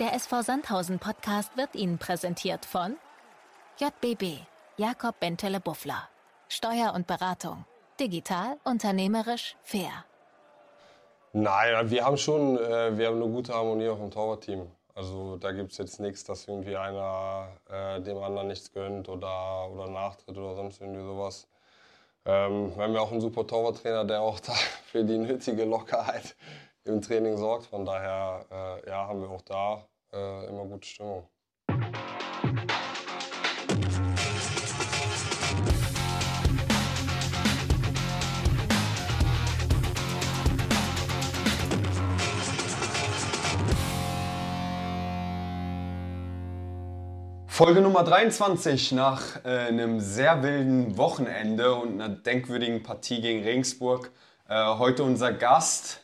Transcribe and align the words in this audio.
Der 0.00 0.14
SV 0.14 0.40
Sandhausen 0.40 0.98
Podcast 0.98 1.54
wird 1.58 1.74
Ihnen 1.74 1.98
präsentiert 1.98 2.64
von 2.64 2.96
JBB, 3.78 4.38
Jakob 4.78 5.20
Bentele 5.20 5.60
Buffler. 5.60 6.08
Steuer 6.48 6.94
und 6.94 7.06
Beratung. 7.06 7.66
Digital, 8.00 8.56
unternehmerisch, 8.64 9.56
fair. 9.62 9.90
Nein, 11.34 11.90
wir 11.90 12.02
haben 12.02 12.16
schon, 12.16 12.56
äh, 12.56 12.96
wir 12.96 13.08
haben 13.08 13.22
eine 13.22 13.30
gute 13.30 13.52
Harmonie 13.52 13.90
auch 13.90 14.00
im 14.00 14.10
Torwartteam. 14.10 14.70
Also 14.94 15.36
da 15.36 15.52
gibt 15.52 15.72
es 15.72 15.76
jetzt 15.76 16.00
nichts, 16.00 16.24
dass 16.24 16.48
irgendwie 16.48 16.78
einer 16.78 17.48
äh, 17.68 18.00
dem 18.00 18.16
anderen 18.22 18.48
nichts 18.48 18.72
gönnt 18.72 19.06
oder, 19.06 19.68
oder 19.68 19.86
nachtritt 19.90 20.38
oder 20.38 20.54
sonst 20.54 20.80
irgendwie 20.80 21.02
sowas. 21.02 21.46
Ähm, 22.24 22.74
wir 22.74 22.84
haben 22.84 22.94
ja 22.94 23.00
auch 23.00 23.12
einen 23.12 23.20
super 23.20 23.46
Torwarttrainer, 23.46 24.06
der 24.06 24.22
auch 24.22 24.40
da 24.46 24.54
für 24.86 25.04
die 25.04 25.18
nötige 25.18 25.66
Lockerheit 25.66 26.36
im 26.90 27.02
Training 27.02 27.36
sorgt. 27.36 27.66
Von 27.66 27.84
daher 27.84 28.44
äh, 28.50 28.88
ja, 28.88 29.06
haben 29.06 29.20
wir 29.20 29.30
auch 29.30 29.42
da 29.42 29.84
äh, 30.12 30.46
immer 30.46 30.64
gute 30.64 30.86
Stimmung. 30.86 31.28
Folge 47.60 47.82
Nummer 47.82 48.04
23 48.04 48.92
nach 48.92 49.44
äh, 49.44 49.48
einem 49.48 50.00
sehr 50.00 50.42
wilden 50.42 50.96
Wochenende 50.96 51.74
und 51.74 52.00
einer 52.00 52.08
denkwürdigen 52.08 52.82
Partie 52.82 53.20
gegen 53.20 53.42
Regensburg. 53.42 54.12
Äh, 54.48 54.78
heute 54.78 55.02
unser 55.04 55.34
Gast, 55.34 56.00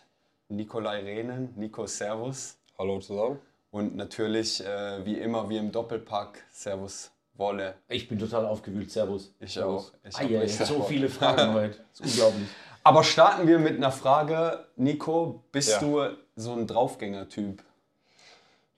Nikolai 0.48 1.02
Rehnen. 1.02 1.52
Nico, 1.56 1.86
Servus. 1.86 2.56
Hallo 2.78 2.98
zusammen. 3.00 3.38
Und 3.70 3.96
natürlich, 3.96 4.64
äh, 4.64 5.04
wie 5.04 5.18
immer, 5.18 5.48
wie 5.48 5.56
im 5.58 5.72
Doppelpack, 5.72 6.44
Servus, 6.50 7.10
Wolle. 7.34 7.74
Ich 7.88 8.08
bin 8.08 8.18
total 8.18 8.46
aufgewühlt, 8.46 8.90
Servus. 8.90 9.32
Ich 9.40 9.54
Servus. 9.54 9.92
auch. 9.92 10.08
Ich 10.08 10.16
ah, 10.16 10.22
ja, 10.22 10.40
richtig. 10.40 10.66
so 10.66 10.82
viele 10.82 11.08
Fragen 11.08 11.52
heute. 11.54 11.84
Das 11.90 12.00
ist 12.06 12.14
unglaublich. 12.18 12.48
Aber 12.84 13.02
starten 13.02 13.46
wir 13.48 13.58
mit 13.58 13.76
einer 13.76 13.90
Frage. 13.90 14.66
Nico, 14.76 15.42
bist 15.52 15.68
Ja. 15.70 15.80
du 15.80 16.16
so 16.36 16.52
ein 16.52 16.66
Draufgänger-Typ? 16.66 17.62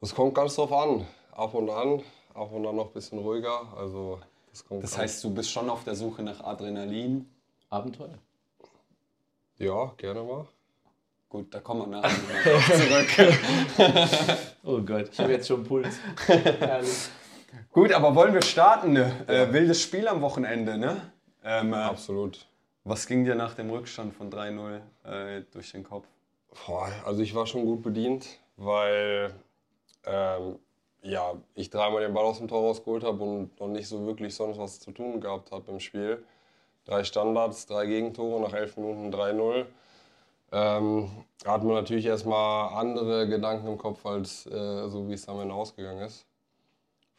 Das 0.01 0.15
kommt 0.15 0.35
ganz 0.35 0.55
drauf 0.57 0.73
an. 0.73 1.07
Ab 1.33 1.55
und 1.55 1.69
an, 1.71 2.03
ab 2.35 2.51
und 2.53 2.67
an 2.67 2.77
noch 2.77 2.87
ein 2.87 2.93
bisschen 2.95 3.19
ruhiger. 3.19 3.73
Also 3.77 4.19
das 4.51 4.65
kommt 4.65 4.83
Das 4.83 4.97
heißt, 4.97 5.23
du 5.23 5.35
bist 5.35 5.51
schon 5.51 5.69
auf 5.69 5.85
der 5.85 5.95
Suche 5.95 6.23
nach 6.23 6.41
Adrenalin. 6.41 7.29
Abenteuer. 7.69 8.19
ja, 9.59 9.93
gerne 9.99 10.23
mal. 10.23 10.47
Gut, 11.29 11.53
da 11.53 11.61
kommen 11.61 11.91
wir 11.91 12.01
nachher 12.01 12.11
zurück. 12.79 13.39
Oh 14.65 14.81
Gott, 14.83 15.09
ich 15.13 15.19
habe 15.19 15.33
jetzt 15.33 15.47
schon 15.49 15.65
Puls. 15.65 15.97
Herrlich. 16.27 17.09
Gut, 17.73 17.93
aber 17.93 18.15
wollen 18.15 18.35
wir 18.35 18.43
starten? 18.43 18.93
Ne? 18.93 19.13
Äh, 19.27 19.53
wildes 19.53 19.81
Spiel 19.83 20.07
am 20.09 20.21
Wochenende, 20.21 20.77
ne? 20.77 21.13
Ähm, 21.45 21.73
äh, 21.73 21.77
Absolut. 21.77 22.47
was 22.85 23.07
ging 23.07 23.25
dir 23.25 23.35
nach 23.35 23.55
dem 23.55 23.71
Rückstand 23.71 24.15
von 24.15 24.31
3-0 24.31 24.81
äh, 25.05 25.43
durch 25.53 25.73
den 25.73 25.85
Kopf? 25.85 26.07
Boah, 26.67 26.91
also 27.05 27.23
ich 27.23 27.35
war 27.35 27.47
schon 27.47 27.65
gut 27.65 27.83
bedient, 27.83 28.27
weil 28.57 29.33
ähm, 30.05 30.59
ja, 31.03 31.35
ich 31.55 31.71
dreimal 31.71 32.03
den 32.03 32.13
Ball 32.13 32.25
aus 32.25 32.39
dem 32.39 32.49
Tor 32.49 32.63
rausgeholt 32.63 33.05
habe 33.05 33.23
und 33.23 33.59
noch 33.61 33.69
nicht 33.69 33.89
so 33.89 34.05
wirklich 34.07 34.35
sonst 34.35 34.59
was 34.59 34.81
zu 34.81 34.93
tun 34.93 35.21
gehabt 35.21 35.51
habe 35.53 35.71
im 35.71 35.81
Spiel. 35.81 36.25
Drei 36.85 37.05
Standards, 37.05 37.67
drei 37.67 37.87
Gegentore, 37.87 38.41
nach 38.43 38.53
elf 38.55 38.77
Minuten 38.77 39.15
3-0. 39.15 39.67
Ähm, 40.51 41.11
da 41.43 41.53
hat 41.53 41.63
man 41.63 41.75
natürlich 41.75 42.07
erstmal 42.07 42.75
andere 42.75 43.29
Gedanken 43.29 43.67
im 43.67 43.79
Kopf, 43.79 44.05
als 44.07 44.47
äh, 44.47 44.89
so 44.89 45.09
wie 45.09 45.13
es 45.13 45.29
am 45.29 45.41
Ende 45.41 45.55
ausgegangen 45.55 46.01
ist. 46.01 46.27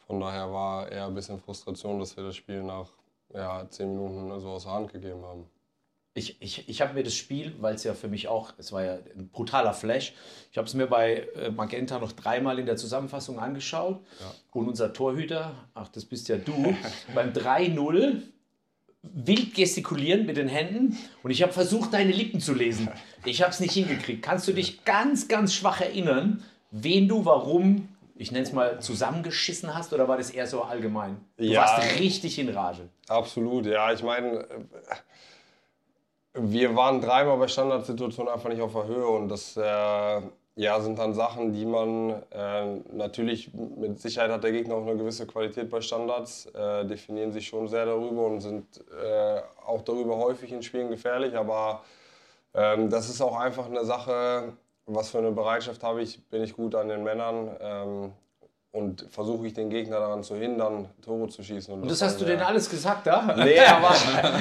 Von 0.06 0.20
daher 0.20 0.52
war 0.52 0.90
eher 0.90 1.06
ein 1.06 1.14
bisschen 1.14 1.38
Frustration, 1.38 2.00
dass 2.00 2.16
wir 2.16 2.24
das 2.24 2.36
Spiel 2.36 2.62
nach 2.62 2.88
ja, 3.32 3.68
zehn 3.70 3.88
Minuten 3.88 4.40
so 4.40 4.48
aus 4.48 4.64
der 4.64 4.72
Hand 4.72 4.92
gegeben 4.92 5.24
haben. 5.24 5.48
Ich, 6.14 6.42
ich, 6.42 6.68
ich 6.68 6.80
habe 6.80 6.94
mir 6.94 7.04
das 7.04 7.14
Spiel, 7.14 7.54
weil 7.60 7.76
es 7.76 7.84
ja 7.84 7.94
für 7.94 8.08
mich 8.08 8.26
auch, 8.26 8.52
es 8.58 8.72
war 8.72 8.82
ja 8.82 8.94
ein 8.94 9.28
brutaler 9.30 9.72
Flash, 9.72 10.12
ich 10.50 10.58
habe 10.58 10.66
es 10.66 10.74
mir 10.74 10.88
bei 10.88 11.28
äh, 11.36 11.50
Magenta 11.52 12.00
noch 12.00 12.10
dreimal 12.10 12.58
in 12.58 12.66
der 12.66 12.76
Zusammenfassung 12.76 13.38
angeschaut. 13.38 14.00
Und 14.50 14.68
unser 14.68 14.92
Torhüter, 14.92 15.54
ach, 15.72 15.86
das 15.88 16.04
bist 16.04 16.28
ja 16.28 16.36
du, 16.36 16.74
beim 17.14 17.32
3-0 17.32 18.22
wild 19.02 19.54
gestikulieren 19.54 20.26
mit 20.26 20.36
den 20.36 20.48
Händen 20.48 20.96
und 21.22 21.30
ich 21.30 21.42
habe 21.42 21.52
versucht, 21.52 21.92
deine 21.94 22.12
Lippen 22.12 22.40
zu 22.40 22.54
lesen. 22.54 22.88
Ich 23.24 23.42
habe 23.42 23.50
es 23.50 23.60
nicht 23.60 23.72
hingekriegt. 23.72 24.22
Kannst 24.22 24.46
du 24.48 24.52
dich 24.52 24.84
ganz, 24.84 25.28
ganz 25.28 25.54
schwach 25.54 25.80
erinnern, 25.80 26.42
wen 26.70 27.08
du 27.08 27.24
warum, 27.24 27.88
ich 28.16 28.30
nenne 28.30 28.44
es 28.44 28.52
mal, 28.52 28.80
zusammengeschissen 28.80 29.74
hast 29.74 29.92
oder 29.92 30.06
war 30.08 30.16
das 30.18 30.30
eher 30.30 30.46
so 30.46 30.62
allgemein? 30.62 31.16
Du 31.38 31.44
Ja. 31.44 31.62
warst 31.62 31.98
richtig 31.98 32.38
in 32.38 32.50
Rage. 32.50 32.88
Absolut, 33.08 33.66
ja. 33.66 33.92
Ich 33.92 34.02
meine, 34.02 34.40
äh, 34.40 34.44
wir 36.34 36.76
waren 36.76 37.00
dreimal 37.00 37.38
bei 37.38 37.48
Standardsituationen 37.48 38.32
einfach 38.32 38.48
nicht 38.50 38.60
auf 38.60 38.72
der 38.72 38.86
Höhe 38.86 39.06
und 39.06 39.28
das 39.28 39.56
äh, 39.56 40.20
ja, 40.60 40.78
sind 40.78 40.98
dann 40.98 41.14
Sachen, 41.14 41.54
die 41.54 41.64
man 41.64 42.22
äh, 42.30 42.66
natürlich 42.92 43.50
mit 43.54 43.98
Sicherheit 43.98 44.30
hat 44.30 44.44
der 44.44 44.52
Gegner 44.52 44.74
auch 44.74 44.86
eine 44.86 44.94
gewisse 44.94 45.26
Qualität 45.26 45.70
bei 45.70 45.80
Standards, 45.80 46.46
äh, 46.54 46.84
definieren 46.84 47.32
sich 47.32 47.48
schon 47.48 47.66
sehr 47.66 47.86
darüber 47.86 48.26
und 48.26 48.42
sind 48.42 48.66
äh, 49.02 49.40
auch 49.64 49.80
darüber 49.80 50.18
häufig 50.18 50.52
in 50.52 50.62
Spielen 50.62 50.90
gefährlich, 50.90 51.34
aber 51.34 51.82
ähm, 52.52 52.90
das 52.90 53.08
ist 53.08 53.22
auch 53.22 53.38
einfach 53.38 53.70
eine 53.70 53.86
Sache, 53.86 54.52
was 54.84 55.08
für 55.08 55.18
eine 55.18 55.30
Bereitschaft 55.30 55.82
habe 55.82 56.02
ich, 56.02 56.22
bin 56.28 56.42
ich 56.42 56.54
gut 56.54 56.74
an 56.74 56.88
den 56.88 57.04
Männern 57.04 57.56
ähm, 57.58 58.12
und 58.72 59.04
versuche 59.10 59.48
ich 59.48 59.52
den 59.54 59.68
Gegner 59.68 59.98
daran 59.98 60.22
zu 60.22 60.36
hindern, 60.36 60.88
Tore 61.02 61.28
zu 61.28 61.42
schießen. 61.42 61.74
Und 61.74 61.90
das 61.90 62.02
hast 62.02 62.20
du 62.20 62.24
denn 62.24 62.40
alles 62.40 62.70
gesagt 62.70 63.06
da? 63.06 63.34
Nee, 63.36 63.58
aber 63.66 63.92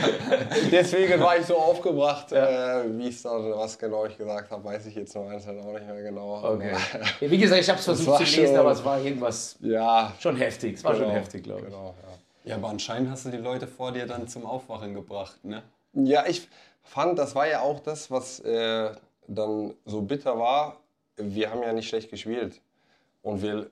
deswegen 0.71 1.19
war 1.19 1.37
ich 1.37 1.45
so 1.47 1.57
aufgebracht, 1.57 2.31
äh, 2.31 2.97
wie 2.97 3.07
es 3.07 3.23
dann, 3.23 3.51
was 3.53 3.77
genau 3.79 4.05
ich 4.05 4.17
gesagt 4.17 4.51
habe, 4.51 4.63
weiß 4.63 4.85
ich 4.85 4.95
jetzt 4.95 5.15
noch 5.15 5.27
einzeln 5.27 5.59
auch 5.61 5.73
nicht 5.73 5.85
mehr 5.85 6.01
genau. 6.03 6.43
Okay. 6.53 6.73
Ja, 7.21 7.31
Wie 7.31 7.37
gesagt, 7.37 7.61
ich 7.61 7.69
habe 7.69 7.79
es 7.79 7.85
versucht 7.85 8.17
zu 8.17 8.23
lesen, 8.23 8.47
schon- 8.47 8.57
aber 8.57 8.71
es 8.71 8.85
war 8.85 9.01
irgendwas 9.01 9.57
ja, 9.61 10.13
schon 10.19 10.35
heftig. 10.35 10.75
Es 10.75 10.83
war 10.83 10.93
schon 10.93 11.03
genau, 11.05 11.15
heftig, 11.15 11.43
glaube 11.43 11.61
ich. 11.61 11.65
Genau, 11.67 11.95
ja. 12.03 12.49
Ja, 12.51 12.55
aber 12.55 12.69
anscheinend 12.69 13.09
hast 13.11 13.25
du 13.25 13.29
die 13.29 13.37
Leute 13.37 13.67
vor 13.67 13.91
dir 13.91 14.05
dann 14.05 14.27
zum 14.27 14.45
Aufwachen 14.45 14.93
gebracht, 14.93 15.43
ne? 15.43 15.63
Ja, 15.93 16.25
ich 16.27 16.47
fand, 16.83 17.17
das 17.17 17.35
war 17.35 17.47
ja 17.47 17.61
auch 17.61 17.79
das, 17.79 18.09
was 18.11 18.39
äh, 18.41 18.91
dann 19.27 19.73
so 19.85 20.01
bitter 20.01 20.37
war. 20.37 20.77
Wir 21.17 21.49
haben 21.51 21.61
ja 21.63 21.73
nicht 21.73 21.89
schlecht 21.89 22.09
gespielt. 22.09 22.61
Und 23.21 23.41
wir 23.41 23.69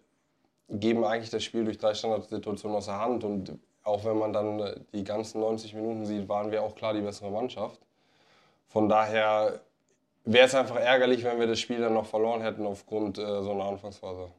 geben 0.69 1.03
eigentlich 1.03 1.29
das 1.29 1.43
Spiel 1.43 1.65
durch 1.65 1.77
drei 1.77 1.93
Standardsituationen 1.93 2.77
aus 2.77 2.85
der 2.85 2.99
Hand. 2.99 3.23
Und 3.23 3.57
auch 3.83 4.03
wenn 4.05 4.17
man 4.17 4.33
dann 4.33 4.85
die 4.93 5.03
ganzen 5.03 5.39
90 5.39 5.73
Minuten 5.73 6.05
sieht, 6.05 6.27
waren 6.27 6.51
wir 6.51 6.63
auch 6.63 6.75
klar 6.75 6.93
die 6.93 7.01
bessere 7.01 7.31
Mannschaft. 7.31 7.79
Von 8.67 8.89
daher 8.89 9.61
wäre 10.25 10.45
es 10.45 10.55
einfach 10.55 10.75
ärgerlich, 10.75 11.23
wenn 11.23 11.39
wir 11.39 11.47
das 11.47 11.59
Spiel 11.59 11.79
dann 11.79 11.93
noch 11.93 12.05
verloren 12.05 12.41
hätten 12.41 12.65
aufgrund 12.65 13.17
äh, 13.17 13.43
so 13.43 13.51
einer 13.51 13.65
Anfangsphase. 13.65 14.29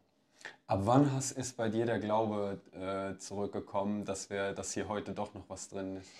Ab 0.66 0.80
wann 0.82 1.10
hast, 1.14 1.32
ist 1.32 1.56
bei 1.56 1.70
dir 1.70 1.86
der 1.86 1.98
Glaube 1.98 2.60
äh, 2.74 3.16
zurückgekommen, 3.16 4.04
dass, 4.04 4.28
wir, 4.28 4.52
dass 4.52 4.72
hier 4.72 4.86
heute 4.86 5.12
doch 5.12 5.32
noch 5.32 5.48
was 5.48 5.70
drin 5.70 5.96
ist? 5.96 6.10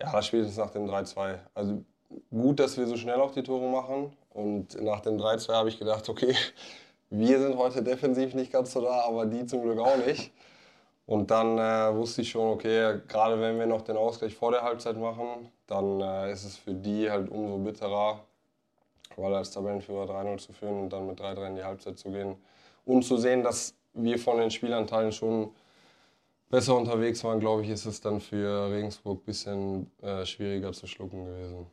Ja, 0.00 0.12
das 0.12 0.26
spätestens 0.26 0.58
nach 0.58 0.70
dem 0.70 0.86
3-2. 0.86 1.38
Also 1.54 1.82
gut, 2.30 2.60
dass 2.60 2.76
wir 2.76 2.86
so 2.86 2.96
schnell 2.96 3.20
auch 3.20 3.32
die 3.32 3.42
Tore 3.42 3.68
machen. 3.68 4.16
Und 4.30 4.80
nach 4.80 5.00
dem 5.00 5.16
3-2 5.16 5.52
habe 5.52 5.68
ich 5.68 5.78
gedacht, 5.78 6.08
okay, 6.08 6.36
wir 7.10 7.38
sind 7.40 7.56
heute 7.56 7.82
defensiv 7.82 8.34
nicht 8.34 8.52
ganz 8.52 8.72
so 8.72 8.80
da, 8.80 9.02
aber 9.02 9.26
die 9.26 9.46
zum 9.46 9.62
Glück 9.62 9.78
auch 9.78 9.96
nicht. 10.06 10.32
Und 11.06 11.30
dann 11.30 11.56
äh, 11.58 11.96
wusste 11.96 12.22
ich 12.22 12.30
schon, 12.30 12.50
okay, 12.50 13.00
gerade 13.06 13.40
wenn 13.40 13.58
wir 13.58 13.66
noch 13.66 13.82
den 13.82 13.96
Ausgleich 13.96 14.34
vor 14.34 14.50
der 14.50 14.62
Halbzeit 14.62 14.96
machen, 14.96 15.50
dann 15.68 16.00
äh, 16.00 16.32
ist 16.32 16.44
es 16.44 16.56
für 16.56 16.74
die 16.74 17.08
halt 17.08 17.30
umso 17.30 17.58
bitterer, 17.58 18.24
weil 19.16 19.34
als 19.34 19.52
Tabellenführer 19.52 20.10
3-0 20.10 20.38
zu 20.38 20.52
führen 20.52 20.80
und 20.80 20.92
dann 20.92 21.06
mit 21.06 21.20
3-3 21.20 21.46
in 21.46 21.56
die 21.56 21.64
Halbzeit 21.64 21.98
zu 21.98 22.10
gehen. 22.10 22.34
Und 22.84 23.04
zu 23.04 23.16
sehen, 23.18 23.44
dass 23.44 23.74
wir 23.94 24.18
von 24.18 24.38
den 24.38 24.50
Spielanteilen 24.50 25.12
schon 25.12 25.50
besser 26.50 26.76
unterwegs 26.76 27.22
waren, 27.22 27.38
glaube 27.40 27.62
ich, 27.62 27.70
ist 27.70 27.86
es 27.86 28.00
dann 28.00 28.20
für 28.20 28.70
Regensburg 28.70 29.20
ein 29.20 29.24
bisschen 29.24 29.90
äh, 30.02 30.26
schwieriger 30.26 30.72
zu 30.72 30.86
schlucken 30.88 31.24
gewesen. 31.24 31.66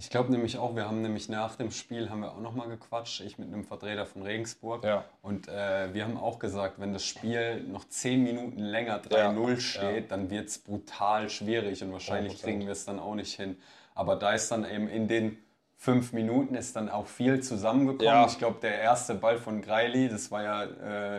Ich 0.00 0.10
glaube 0.10 0.30
nämlich 0.30 0.58
auch, 0.58 0.76
wir 0.76 0.86
haben 0.86 1.02
nämlich 1.02 1.28
nach 1.28 1.56
dem 1.56 1.72
Spiel 1.72 2.08
haben 2.08 2.20
wir 2.20 2.30
auch 2.30 2.40
nochmal 2.40 2.68
gequatscht, 2.68 3.20
ich 3.20 3.36
mit 3.36 3.48
einem 3.48 3.64
Vertreter 3.64 4.06
von 4.06 4.22
Regensburg. 4.22 4.84
Ja. 4.84 5.04
Und 5.22 5.48
äh, 5.48 5.92
wir 5.92 6.04
haben 6.04 6.16
auch 6.16 6.38
gesagt, 6.38 6.78
wenn 6.78 6.92
das 6.92 7.04
Spiel 7.04 7.64
noch 7.64 7.84
10 7.88 8.22
Minuten 8.22 8.60
länger 8.60 9.02
3-0 9.02 9.58
steht, 9.58 10.12
dann 10.12 10.30
wird 10.30 10.48
es 10.48 10.58
brutal 10.58 11.28
schwierig 11.28 11.82
und 11.82 11.90
wahrscheinlich 11.92 12.34
100%. 12.34 12.42
kriegen 12.42 12.60
wir 12.60 12.70
es 12.72 12.84
dann 12.84 13.00
auch 13.00 13.16
nicht 13.16 13.34
hin. 13.34 13.56
Aber 13.96 14.14
da 14.14 14.32
ist 14.34 14.52
dann 14.52 14.64
eben 14.64 14.86
in 14.86 15.08
den 15.08 15.36
fünf 15.76 16.12
Minuten 16.12 16.54
ist 16.54 16.76
dann 16.76 16.88
auch 16.88 17.06
viel 17.06 17.40
zusammengekommen. 17.40 18.04
Ja. 18.04 18.26
Ich 18.26 18.38
glaube, 18.38 18.58
der 18.62 18.80
erste 18.80 19.16
Ball 19.16 19.38
von 19.38 19.62
Greili, 19.62 20.08
das 20.08 20.30
war 20.30 20.42
ja 20.44 20.64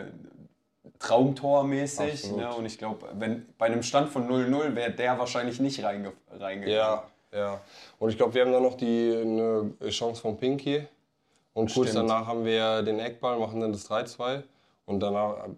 äh, 0.00 0.04
Traumtormäßig. 1.00 2.32
Ne? 2.32 2.54
Und 2.54 2.66
ich 2.66 2.76
glaube, 2.78 3.08
wenn 3.14 3.46
bei 3.56 3.66
einem 3.66 3.82
Stand 3.82 4.10
von 4.10 4.28
0-0 4.28 4.74
wäre 4.74 4.90
der 4.90 5.18
wahrscheinlich 5.18 5.58
nicht 5.58 5.82
reinge 5.82 6.12
reingegangen. 6.30 6.74
Ja, 6.74 7.09
ja. 7.32 7.60
Und 7.98 8.10
ich 8.10 8.16
glaube, 8.16 8.34
wir 8.34 8.42
haben 8.42 8.52
dann 8.52 8.62
noch 8.62 8.76
die 8.76 9.16
eine 9.20 9.72
Chance 9.90 10.20
von 10.20 10.36
Pinky. 10.36 10.86
Und 11.52 11.72
kurz 11.72 11.90
Stimmt. 11.90 12.08
danach 12.08 12.26
haben 12.26 12.44
wir 12.44 12.82
den 12.82 12.98
Eckball, 13.00 13.38
machen 13.38 13.60
dann 13.60 13.72
das 13.72 13.90
3-2. 13.90 14.36
Und 14.36 14.44
Und 14.86 15.00
danach 15.00 15.48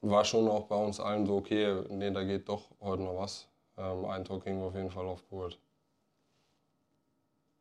war 0.00 0.24
schon 0.24 0.48
auch 0.48 0.64
bei 0.64 0.76
uns 0.76 1.00
allen 1.00 1.26
so, 1.26 1.36
okay, 1.36 1.82
nee, 1.90 2.10
da 2.10 2.24
geht 2.24 2.48
doch 2.48 2.62
heute 2.80 3.02
noch 3.02 3.18
was. 3.18 3.46
Ähm, 3.76 4.04
ein 4.06 4.24
Tor 4.24 4.40
kriegen 4.40 4.58
wir 4.60 4.66
auf 4.66 4.74
jeden 4.74 4.90
Fall 4.90 5.06
aufgeholt. 5.06 5.58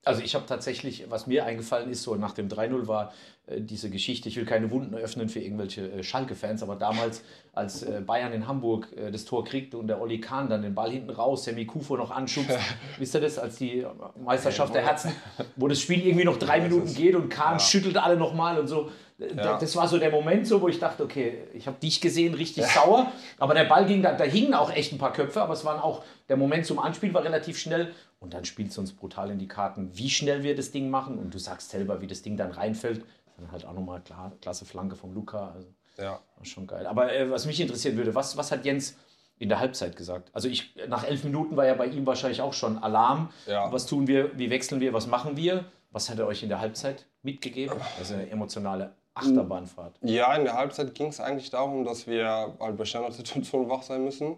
Also 0.06 0.22
ich 0.22 0.34
habe 0.34 0.46
tatsächlich, 0.46 1.06
was 1.10 1.28
mir 1.28 1.46
eingefallen 1.46 1.92
ist, 1.92 2.04
so 2.04 2.16
nach 2.16 2.32
dem 2.32 2.48
3-0 2.48 2.88
war 2.88 3.12
äh, 3.48 3.60
diese 3.60 3.90
Geschichte, 3.90 4.30
ich 4.30 4.38
will 4.38 4.46
keine 4.46 4.72
Wunden 4.72 4.96
öffnen 4.96 5.28
für 5.28 5.40
irgendwelche 5.40 5.92
äh, 5.92 6.04
Schalke-Fans, 6.04 6.64
aber 6.64 6.78
damals, 6.78 7.22
als 7.54 7.84
äh, 7.84 8.02
Bayern 8.06 8.32
in 8.32 8.48
Hamburg 8.48 8.88
äh, 8.96 9.12
das 9.12 9.26
Tor 9.26 9.44
kriegte 9.44 9.78
und 9.78 9.88
der 9.88 10.02
Olli 10.02 10.22
Kahn 10.22 10.50
dann 10.50 10.62
den 10.62 10.74
Ball 10.74 10.92
hinten 10.92 11.10
raus, 11.10 11.44
Sammy 11.44 11.66
Kufo 11.66 11.98
noch 11.98 12.12
anschubst, 12.12 12.58
wisst 12.98 13.14
ihr 13.14 13.22
das, 13.22 13.38
als 13.38 13.58
die 13.58 13.86
Meisterschaft 14.24 14.74
der 14.74 14.86
Herzen, 14.86 15.12
wo 15.58 15.68
das 15.68 15.82
Spiel 15.82 16.06
irgendwie 16.06 16.26
noch 16.26 16.40
drei 16.40 16.62
Minuten 16.62 16.94
geht 16.94 17.16
und 17.16 17.28
Kahn 17.30 17.54
ja. 17.54 17.60
schüttelt 17.60 17.98
alle 17.98 18.16
nochmal 18.16 18.58
und 18.58 18.68
so. 18.68 18.90
Ja. 19.36 19.58
Das 19.58 19.76
war 19.76 19.86
so 19.90 19.98
der 19.98 20.12
Moment, 20.12 20.48
so, 20.48 20.62
wo 20.62 20.70
ich 20.70 20.80
dachte, 20.80 21.04
okay, 21.04 21.40
ich 21.54 21.68
habe 21.68 21.78
dich 21.78 22.00
gesehen, 22.00 22.34
richtig 22.36 22.64
ja. 22.64 22.70
sauer. 22.70 23.12
Aber 23.38 23.54
der 23.54 23.66
Ball 23.66 23.86
ging, 23.86 24.02
da, 24.02 24.14
da 24.14 24.24
hingen 24.24 24.54
auch 24.54 24.72
echt 24.72 24.94
ein 24.94 24.98
paar 24.98 25.12
Köpfe, 25.12 25.42
aber 25.42 25.54
es 25.54 25.66
waren 25.66 25.80
auch, 25.80 26.04
der 26.30 26.38
Moment 26.38 26.66
zum 26.66 26.80
Anspiel 26.80 27.14
war 27.14 27.24
relativ 27.24 27.60
schnell. 27.60 27.94
Und 28.20 28.34
dann 28.34 28.46
spielt 28.46 28.72
es 28.72 28.78
uns 28.78 28.94
brutal 28.94 29.32
in 29.32 29.40
die 29.40 29.48
Karten, 29.48 29.98
wie 29.98 30.10
schnell 30.10 30.44
wir 30.44 30.56
das 30.56 30.72
Ding 30.72 30.90
machen. 30.90 31.18
Und 31.18 31.34
du 31.34 31.40
sagst 31.40 31.70
selber, 31.70 32.02
wie 32.02 32.08
das 32.08 32.22
Ding 32.22 32.36
dann 32.36 32.52
reinfällt. 32.52 33.06
Dann 33.38 33.52
halt 33.52 33.66
auch 33.66 33.74
nochmal 33.74 34.02
klar, 34.02 34.34
klasse 34.42 34.66
Flanke 34.66 34.96
vom 34.96 35.14
Luca. 35.14 35.52
Also, 35.52 35.70
ja. 35.98 36.20
Schon 36.44 36.68
geil. 36.68 36.86
Aber 36.86 37.14
äh, 37.14 37.30
was 37.30 37.46
mich 37.46 37.60
interessieren 37.60 37.96
würde, 37.98 38.16
was, 38.16 38.36
was 38.38 38.52
hat 38.52 38.66
Jens 38.66 38.98
in 39.38 39.50
der 39.50 39.60
Halbzeit 39.60 39.96
gesagt? 39.96 40.30
Also 40.34 40.48
ich, 40.48 40.76
nach 40.88 41.06
elf 41.06 41.24
Minuten 41.24 41.56
war 41.56 41.66
ja 41.66 41.74
bei 41.74 41.88
ihm 41.88 42.06
wahrscheinlich 42.06 42.42
auch 42.42 42.54
schon 42.54 42.78
Alarm. 42.78 43.30
Ja. 43.48 43.72
Was 43.72 43.86
tun 43.86 44.08
wir, 44.08 44.38
wie 44.38 44.50
wechseln 44.50 44.82
wir, 44.82 44.94
was 44.94 45.08
machen 45.08 45.38
wir? 45.38 45.66
Was 45.92 46.10
hat 46.10 46.20
er 46.20 46.28
euch 46.28 46.44
in 46.44 46.50
der 46.50 46.60
Halbzeit 46.60 47.08
mitgegeben? 47.24 47.76
Also 47.98 48.14
eine 48.14 48.30
emotionale 48.30 48.96
Achterbahnfahrt. 49.14 49.98
Ja, 50.02 50.36
in 50.36 50.44
der 50.44 50.54
Halbzeit 50.54 50.94
ging 50.96 51.08
es 51.08 51.20
eigentlich 51.20 51.50
darum, 51.50 51.84
dass 51.84 52.08
wir 52.08 52.56
halt 52.60 52.78
bei 52.78 52.86
Standardsituationen 52.86 53.70
wach 53.70 53.82
sein 53.82 54.04
müssen, 54.04 54.38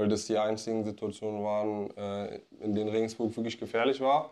weil 0.00 0.08
das 0.08 0.24
die 0.24 0.38
einzigen 0.38 0.82
Situationen 0.82 1.44
waren, 1.44 1.94
äh, 1.94 2.40
in 2.60 2.74
denen 2.74 2.88
Regensburg 2.88 3.36
wirklich 3.36 3.60
gefährlich 3.60 4.00
war. 4.00 4.30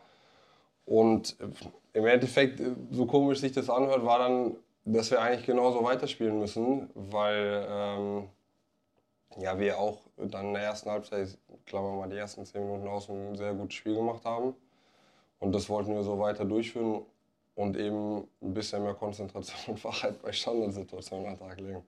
Und 0.86 1.36
äh, 1.40 1.98
im 1.98 2.06
Endeffekt, 2.06 2.58
äh, 2.58 2.74
so 2.90 3.04
komisch 3.04 3.40
sich 3.40 3.52
das 3.52 3.68
anhört, 3.68 4.02
war 4.02 4.18
dann, 4.18 4.56
dass 4.86 5.10
wir 5.10 5.20
eigentlich 5.20 5.44
genauso 5.44 5.84
weiterspielen 5.84 6.38
müssen, 6.38 6.88
weil 6.94 7.66
ähm, 7.68 8.28
ja, 9.36 9.58
wir 9.58 9.78
auch 9.78 9.98
dann 10.16 10.46
in 10.46 10.54
der 10.54 10.62
ersten 10.62 10.88
Halbzeit, 10.88 11.36
klammern 11.66 11.92
wir 11.92 12.00
mal 12.00 12.08
die 12.08 12.16
ersten 12.16 12.46
zehn 12.46 12.64
Minuten 12.64 12.88
aus, 12.88 13.10
ein 13.10 13.36
sehr 13.36 13.52
gutes 13.52 13.74
Spiel 13.74 13.94
gemacht 13.94 14.24
haben. 14.24 14.54
Und 15.38 15.52
das 15.54 15.68
wollten 15.68 15.94
wir 15.94 16.02
so 16.02 16.18
weiter 16.18 16.46
durchführen 16.46 17.02
und 17.56 17.76
eben 17.76 18.26
ein 18.40 18.54
bisschen 18.54 18.82
mehr 18.82 18.94
Konzentration 18.94 19.58
und 19.74 19.84
Wachheit 19.84 20.22
bei 20.22 20.32
Standardsituationen 20.32 21.26
an 21.26 21.34
den 21.34 21.46
Tag 21.46 21.60
legen. 21.60 21.84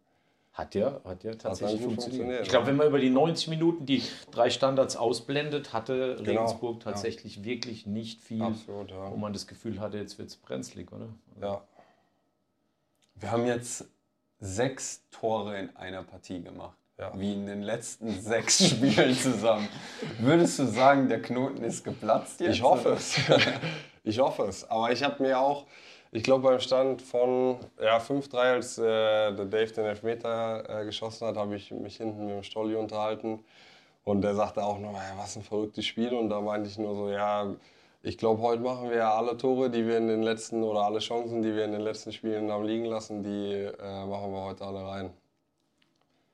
Hat 0.52 0.74
ja, 0.74 1.00
hat 1.04 1.22
ja 1.22 1.34
tatsächlich 1.34 1.80
hat 1.80 1.86
funktioniert. 1.86 2.42
Ich 2.42 2.48
glaube, 2.48 2.66
wenn 2.66 2.76
man 2.76 2.88
über 2.88 2.98
die 2.98 3.08
90 3.08 3.48
Minuten 3.48 3.86
die 3.86 4.02
drei 4.32 4.50
Standards 4.50 4.96
ausblendet, 4.96 5.72
hatte 5.72 6.16
genau. 6.16 6.42
Regensburg 6.42 6.80
tatsächlich 6.80 7.36
ja. 7.36 7.44
wirklich 7.44 7.86
nicht 7.86 8.20
viel, 8.20 8.42
Absolut, 8.42 8.90
ja. 8.90 9.10
wo 9.10 9.16
man 9.16 9.32
das 9.32 9.46
Gefühl 9.46 9.80
hatte, 9.80 9.98
jetzt 9.98 10.18
wird 10.18 10.28
es 10.28 10.36
brenzlig, 10.36 10.90
oder? 10.92 11.08
Ja. 11.40 11.62
Wir 13.14 13.30
haben 13.30 13.46
jetzt 13.46 13.84
sechs 14.40 15.04
Tore 15.10 15.58
in 15.58 15.76
einer 15.76 16.02
Partie 16.02 16.42
gemacht. 16.42 16.76
Ja. 16.98 17.12
Wie 17.18 17.32
in 17.32 17.46
den 17.46 17.62
letzten 17.62 18.20
sechs 18.20 18.62
Spielen 18.68 19.14
zusammen. 19.14 19.68
Würdest 20.18 20.58
du 20.58 20.66
sagen, 20.66 21.08
der 21.08 21.22
Knoten 21.22 21.62
ist 21.62 21.84
geplatzt 21.84 22.40
jetzt? 22.40 22.56
Ich 22.56 22.62
hoffe 22.62 22.90
es. 22.90 23.16
Ich 24.02 24.18
hoffe 24.18 24.44
es. 24.44 24.68
Aber 24.70 24.90
ich 24.92 25.02
habe 25.02 25.22
mir 25.22 25.38
auch, 25.38 25.66
ich 26.12 26.22
glaube 26.22 26.48
beim 26.48 26.60
Stand 26.60 27.02
von 27.02 27.58
ja, 27.80 27.98
5-3, 27.98 28.36
als 28.36 28.78
äh, 28.78 28.82
der 28.82 29.46
Dave 29.46 29.72
den 29.72 29.84
Elfmeter 29.84 30.80
äh, 30.80 30.84
geschossen 30.84 31.26
hat, 31.26 31.36
habe 31.36 31.54
ich 31.56 31.70
mich 31.70 31.96
hinten 31.96 32.26
mit 32.26 32.34
dem 32.34 32.42
Stolli 32.42 32.74
unterhalten. 32.74 33.44
Und 34.04 34.22
der 34.22 34.34
sagte 34.34 34.64
auch 34.64 34.78
noch, 34.78 34.92
ja, 34.94 35.14
was 35.16 35.36
ein 35.36 35.42
verrücktes 35.42 35.86
Spiel. 35.86 36.12
Und 36.14 36.30
da 36.30 36.40
meinte 36.40 36.68
ich 36.68 36.78
nur 36.78 36.94
so, 36.94 37.10
ja, 37.10 37.54
ich 38.02 38.18
glaube, 38.18 38.42
heute 38.42 38.62
machen 38.62 38.90
wir 38.90 39.06
alle 39.08 39.36
Tore, 39.36 39.70
die 39.70 39.86
wir 39.86 39.98
in 39.98 40.08
den 40.08 40.22
letzten, 40.22 40.62
oder 40.64 40.80
alle 40.80 41.00
Chancen, 41.00 41.42
die 41.42 41.54
wir 41.54 41.64
in 41.64 41.72
den 41.72 41.82
letzten 41.82 42.12
Spielen 42.12 42.50
haben 42.50 42.64
liegen 42.64 42.86
lassen, 42.86 43.22
die 43.22 43.52
äh, 43.52 44.06
machen 44.06 44.32
wir 44.32 44.42
heute 44.42 44.64
alle 44.64 44.86
rein. 44.86 45.10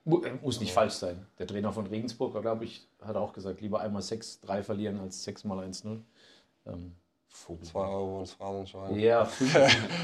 Äh, 0.06 0.34
muss 0.42 0.60
nicht 0.60 0.72
falsch 0.72 0.94
sein. 0.94 1.26
Der 1.38 1.46
Trainer 1.46 1.72
von 1.72 1.86
Regensburg, 1.86 2.40
glaube 2.40 2.64
ich, 2.64 2.88
hat 3.02 3.16
auch 3.16 3.32
gesagt, 3.32 3.60
lieber 3.60 3.80
einmal 3.80 4.02
6-3 4.02 4.62
verlieren 4.62 5.00
als 5.00 5.24
6 5.24 5.44
mal 5.44 5.58
1-0. 5.58 6.00
Ähm. 6.66 6.94
2 7.30 7.78
Euro 7.78 8.20
ins 8.20 8.32
Phrasenschwein. 8.32 8.98
Ja, 8.98 9.24
fünf. 9.26 9.54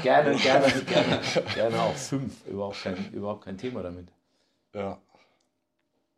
gerne, 0.03 0.35
gerne, 0.35 0.67
gerne, 0.83 1.19
gerne 1.53 1.81
auch 1.81 1.95
fünf. 1.95 2.45
Überhaupt 2.45 2.81
kein, 2.83 3.11
überhaupt 3.11 3.45
kein 3.45 3.57
Thema 3.57 3.83
damit. 3.83 4.07
Ja. 4.73 4.97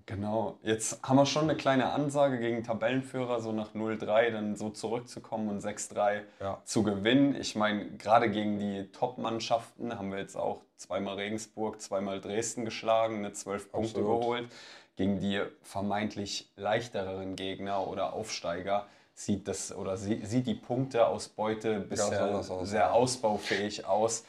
Genau. 0.08 0.60
Jetzt 0.62 1.02
haben 1.02 1.16
wir 1.16 1.26
schon 1.26 1.46
eine 1.46 1.56
kleine 1.58 1.92
Ansage 1.92 2.38
gegen 2.38 2.64
Tabellenführer, 2.64 3.40
so 3.40 3.52
nach 3.52 3.74
0-3 3.74 4.30
dann 4.30 4.56
so 4.56 4.70
zurückzukommen 4.70 5.50
und 5.50 5.64
6-3 5.64 6.22
ja. 6.40 6.62
zu 6.64 6.84
gewinnen. 6.84 7.36
Ich 7.36 7.56
meine, 7.56 7.90
gerade 7.98 8.30
gegen 8.30 8.60
die 8.60 8.92
Top-Mannschaften 8.92 9.98
haben 9.98 10.12
wir 10.12 10.20
jetzt 10.20 10.36
auch 10.36 10.62
zweimal 10.76 11.16
Regensburg, 11.16 11.82
zweimal 11.82 12.22
Dresden 12.22 12.66
geschlagen, 12.66 13.18
eine 13.18 13.34
12 13.34 13.72
Punkte 13.72 14.02
geholt. 14.02 14.48
Gegen 14.96 15.20
die 15.20 15.42
vermeintlich 15.64 16.52
leichtereren 16.56 17.36
Gegner 17.36 17.88
oder 17.88 18.14
Aufsteiger 18.14 18.86
sieht 19.16 19.48
das 19.48 19.74
oder 19.74 19.96
sieht 19.98 20.46
die 20.46 20.54
Punkteausbeute 20.54 21.80
bisher 21.80 22.36
aus, 22.36 22.70
sehr 22.70 22.94
ausbaufähig 22.94 23.86
aus. 23.86 24.26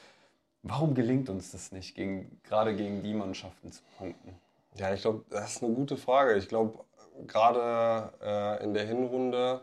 Warum 0.62 0.94
gelingt 0.94 1.28
uns 1.28 1.50
das 1.50 1.72
nicht, 1.72 1.94
gegen, 1.94 2.40
gerade 2.44 2.74
gegen 2.74 3.02
die 3.02 3.12
Mannschaften 3.12 3.70
zu 3.72 3.82
punkten? 3.98 4.34
Ja, 4.76 4.94
ich 4.94 5.02
glaube, 5.02 5.24
das 5.28 5.56
ist 5.56 5.64
eine 5.64 5.74
gute 5.74 5.96
Frage. 5.96 6.36
Ich 6.36 6.48
glaube, 6.48 6.84
gerade 7.26 8.12
äh, 8.22 8.64
in 8.64 8.74
der 8.74 8.86
Hinrunde 8.86 9.60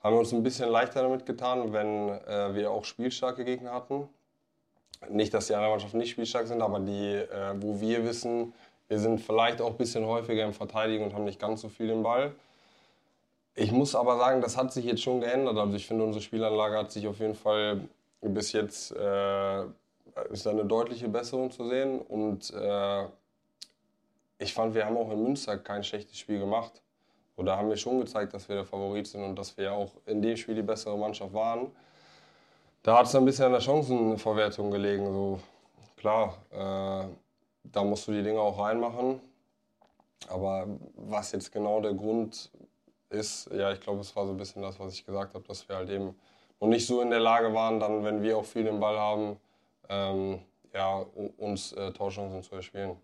haben 0.00 0.14
wir 0.14 0.20
uns 0.20 0.32
ein 0.32 0.42
bisschen 0.42 0.70
leichter 0.70 1.02
damit 1.02 1.26
getan, 1.26 1.72
wenn 1.72 2.08
äh, 2.08 2.54
wir 2.54 2.70
auch 2.70 2.84
spielstarke 2.84 3.44
Gegner 3.44 3.72
hatten. 3.72 4.08
Nicht, 5.08 5.34
dass 5.34 5.48
die 5.48 5.54
anderen 5.54 5.72
Mannschaften 5.72 5.98
nicht 5.98 6.10
spielstark 6.10 6.46
sind, 6.46 6.62
aber 6.62 6.78
die, 6.80 7.14
äh, 7.14 7.54
wo 7.60 7.80
wir 7.80 8.04
wissen, 8.04 8.52
wir 8.88 9.00
sind 9.00 9.20
vielleicht 9.20 9.60
auch 9.60 9.70
ein 9.70 9.76
bisschen 9.76 10.04
häufiger 10.06 10.44
im 10.44 10.52
Verteidigen 10.52 11.04
und 11.04 11.14
haben 11.14 11.24
nicht 11.24 11.40
ganz 11.40 11.62
so 11.62 11.68
viel 11.68 11.88
den 11.88 12.02
Ball. 12.02 12.32
Ich 13.58 13.72
muss 13.72 13.94
aber 13.94 14.18
sagen, 14.18 14.42
das 14.42 14.56
hat 14.58 14.70
sich 14.70 14.84
jetzt 14.84 15.02
schon 15.02 15.20
geändert. 15.20 15.56
Also 15.56 15.74
ich 15.74 15.86
finde, 15.86 16.04
unsere 16.04 16.22
Spielanlage 16.22 16.76
hat 16.76 16.92
sich 16.92 17.08
auf 17.08 17.18
jeden 17.18 17.34
Fall 17.34 17.80
bis 18.20 18.52
jetzt 18.52 18.92
äh, 18.92 19.64
ist 20.30 20.44
da 20.44 20.50
eine 20.50 20.66
deutliche 20.66 21.08
Besserung 21.08 21.50
zu 21.50 21.66
sehen. 21.66 22.00
Und 22.00 22.52
äh, 22.52 23.04
ich 24.38 24.52
fand, 24.52 24.74
wir 24.74 24.84
haben 24.84 24.96
auch 24.98 25.10
in 25.10 25.22
Münster 25.22 25.56
kein 25.56 25.82
schlechtes 25.82 26.18
Spiel 26.18 26.38
gemacht. 26.38 26.82
Oder 27.36 27.56
haben 27.56 27.70
wir 27.70 27.78
schon 27.78 27.98
gezeigt, 27.98 28.34
dass 28.34 28.46
wir 28.48 28.56
der 28.56 28.64
Favorit 28.66 29.06
sind 29.06 29.22
und 29.22 29.38
dass 29.38 29.56
wir 29.56 29.72
auch 29.72 29.92
in 30.04 30.20
dem 30.20 30.36
Spiel 30.36 30.54
die 30.54 30.62
bessere 30.62 30.96
Mannschaft 30.96 31.32
waren. 31.32 31.70
Da 32.82 32.98
hat 32.98 33.06
es 33.06 33.14
ein 33.14 33.24
bisschen 33.24 33.46
an 33.46 33.52
der 33.52 33.60
Chancenverwertung 33.60 34.70
gelegen. 34.70 35.06
So, 35.06 35.40
klar, 35.96 36.36
äh, 36.50 37.08
da 37.64 37.84
musst 37.84 38.06
du 38.06 38.12
die 38.12 38.22
Dinge 38.22 38.40
auch 38.40 38.58
reinmachen. 38.58 39.20
Aber 40.28 40.66
was 40.94 41.32
jetzt 41.32 41.52
genau 41.52 41.80
der 41.80 41.94
Grund 41.94 42.50
ist, 43.10 43.50
ja, 43.52 43.72
ich 43.72 43.80
glaube, 43.80 44.00
es 44.00 44.14
war 44.16 44.26
so 44.26 44.32
ein 44.32 44.36
bisschen 44.36 44.62
das, 44.62 44.78
was 44.78 44.94
ich 44.94 45.04
gesagt 45.04 45.34
habe, 45.34 45.44
dass 45.46 45.68
wir 45.68 45.76
halt 45.76 45.90
eben 45.90 46.14
noch 46.60 46.68
nicht 46.68 46.86
so 46.86 47.00
in 47.00 47.10
der 47.10 47.20
Lage 47.20 47.52
waren, 47.54 47.80
dann, 47.80 48.04
wenn 48.04 48.22
wir 48.22 48.38
auch 48.38 48.44
viel 48.44 48.64
den 48.64 48.80
Ball 48.80 48.98
haben, 48.98 49.36
ähm, 49.88 50.40
ja, 50.72 51.04
uns 51.38 51.72
äh, 51.72 51.92
Torchancen 51.92 52.42
zu 52.42 52.54
erspielen. 52.54 52.96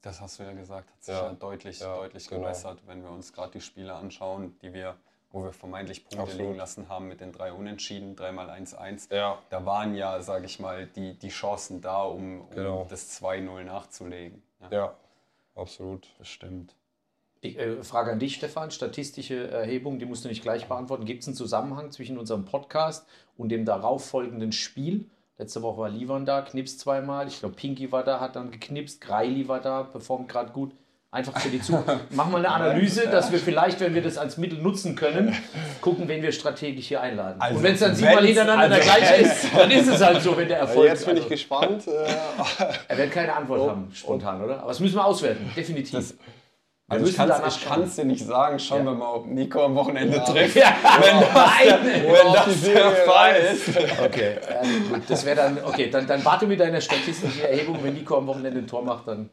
Das 0.00 0.20
hast 0.20 0.38
du 0.38 0.42
ja 0.42 0.52
gesagt, 0.52 0.90
hat 0.90 1.02
sich 1.02 1.14
ja, 1.14 1.26
ja 1.26 1.32
deutlich, 1.32 1.80
ja, 1.80 1.96
deutlich 1.96 2.28
genau. 2.28 2.42
gebessert, 2.42 2.80
wenn 2.86 3.02
wir 3.02 3.10
uns 3.10 3.32
gerade 3.32 3.52
die 3.52 3.60
Spiele 3.60 3.94
anschauen, 3.94 4.56
die 4.60 4.74
wir, 4.74 4.96
wo 5.30 5.42
wir 5.42 5.52
vermeintlich 5.52 6.02
Punkte 6.02 6.20
Absolut. 6.20 6.40
liegen 6.42 6.56
lassen 6.56 6.88
haben 6.88 7.08
mit 7.08 7.20
den 7.20 7.32
drei 7.32 7.52
Unentschieden, 7.52 8.14
dreimal 8.14 8.50
1-1. 8.50 9.14
Ja. 9.14 9.38
Da 9.48 9.64
waren 9.64 9.94
ja, 9.94 10.20
sage 10.20 10.44
ich 10.44 10.60
mal, 10.60 10.86
die, 10.86 11.18
die 11.18 11.30
Chancen 11.30 11.80
da, 11.80 12.02
um, 12.02 12.42
um 12.42 12.50
genau. 12.50 12.86
das 12.88 13.20
2-0 13.20 13.64
nachzulegen. 13.64 14.42
Ja. 14.60 14.70
ja, 14.70 14.96
absolut. 15.54 16.06
Das 16.18 16.28
stimmt. 16.28 16.76
Ich, 17.44 17.58
äh, 17.58 17.82
Frage 17.82 18.10
an 18.10 18.18
dich, 18.18 18.36
Stefan. 18.36 18.70
Statistische 18.70 19.50
Erhebung, 19.50 19.98
die 19.98 20.06
musst 20.06 20.24
du 20.24 20.28
nicht 20.28 20.42
gleich 20.42 20.66
beantworten. 20.66 21.04
Gibt 21.04 21.20
es 21.20 21.28
einen 21.28 21.36
Zusammenhang 21.36 21.90
zwischen 21.90 22.16
unserem 22.16 22.46
Podcast 22.46 23.06
und 23.36 23.50
dem 23.50 23.66
darauffolgenden 23.66 24.50
Spiel? 24.50 25.10
Letzte 25.36 25.60
Woche 25.60 25.78
war 25.82 25.90
Livan 25.90 26.24
da, 26.24 26.40
knipst 26.40 26.80
zweimal. 26.80 27.28
Ich 27.28 27.40
glaube, 27.40 27.54
Pinky 27.54 27.92
war 27.92 28.02
da, 28.02 28.18
hat 28.18 28.36
dann 28.36 28.50
geknipst. 28.50 29.02
Greili 29.02 29.46
war 29.46 29.60
da, 29.60 29.82
performt 29.82 30.28
gerade 30.28 30.52
gut. 30.52 30.72
Einfach 31.10 31.38
für 31.38 31.50
die 31.50 31.60
Zukunft. 31.60 32.06
Mach 32.12 32.30
mal 32.30 32.38
eine 32.38 32.48
Analyse, 32.48 33.08
dass 33.08 33.30
wir 33.30 33.38
vielleicht, 33.38 33.78
wenn 33.80 33.94
wir 33.94 34.02
das 34.02 34.16
als 34.16 34.38
Mittel 34.38 34.58
nutzen 34.60 34.96
können, 34.96 35.36
gucken, 35.82 36.08
wen 36.08 36.22
wir 36.22 36.32
strategisch 36.32 36.88
hier 36.88 37.02
einladen. 37.02 37.40
Also, 37.40 37.58
und 37.58 37.62
wenn 37.62 37.74
es 37.74 37.80
dann 37.80 37.94
siebenmal 37.94 38.24
hintereinander 38.24 38.76
also, 38.76 38.88
gleich 38.88 39.20
ist, 39.20 39.54
dann 39.54 39.70
ist 39.70 39.86
es 39.86 40.02
halt 40.02 40.22
so, 40.22 40.34
wenn 40.34 40.48
der 40.48 40.60
Erfolg 40.60 40.88
Jetzt 40.88 41.04
bin 41.04 41.16
also, 41.16 41.24
ich 41.24 41.28
gespannt. 41.28 41.86
Äh, 41.88 42.06
er 42.88 42.98
wird 42.98 43.12
keine 43.12 43.36
Antwort 43.36 43.60
oh, 43.60 43.68
haben, 43.68 43.90
spontan, 43.92 44.42
oder? 44.42 44.60
Aber 44.60 44.68
das 44.68 44.80
müssen 44.80 44.96
wir 44.96 45.04
auswerten, 45.04 45.50
definitiv. 45.54 45.92
Das 45.92 46.14
Also 46.94 47.06
ich 47.06 47.18
müssen 47.18 47.68
kann 47.68 47.82
es 47.82 47.96
dir 47.96 48.04
nicht 48.04 48.24
sagen, 48.26 48.58
schauen 48.58 48.78
Ja. 48.80 48.92
wir 48.92 48.94
mal, 48.94 49.14
ob 49.14 49.26
Nico 49.26 49.64
am 49.64 49.74
Wochenende 49.74 50.16
Ja. 50.16 50.24
trifft. 50.24 50.56
Ja, 50.64 50.72
wenn 51.00 51.20
das, 51.20 51.32
wenn 52.04 52.26
Auf 52.26 52.44
das 52.44 52.60
der 52.62 52.90
Fall 52.92 53.34
ist. 53.36 53.68
Okay, 54.04 54.36
gut, 54.90 55.02
das 55.08 55.24
wäre 55.24 55.36
dann, 55.36 55.58
okay, 55.64 55.90
dann, 55.90 56.06
dann 56.06 56.24
warte 56.24 56.46
mit 56.46 56.60
deiner 56.60 56.80
statistischen 56.80 57.42
Erhebung, 57.42 57.78
wenn 57.82 57.94
Nico 57.94 58.16
am 58.18 58.26
Wochenende 58.26 58.60
ein 58.60 58.66
Tor 58.66 58.82
macht, 58.82 59.08
dann 59.08 59.30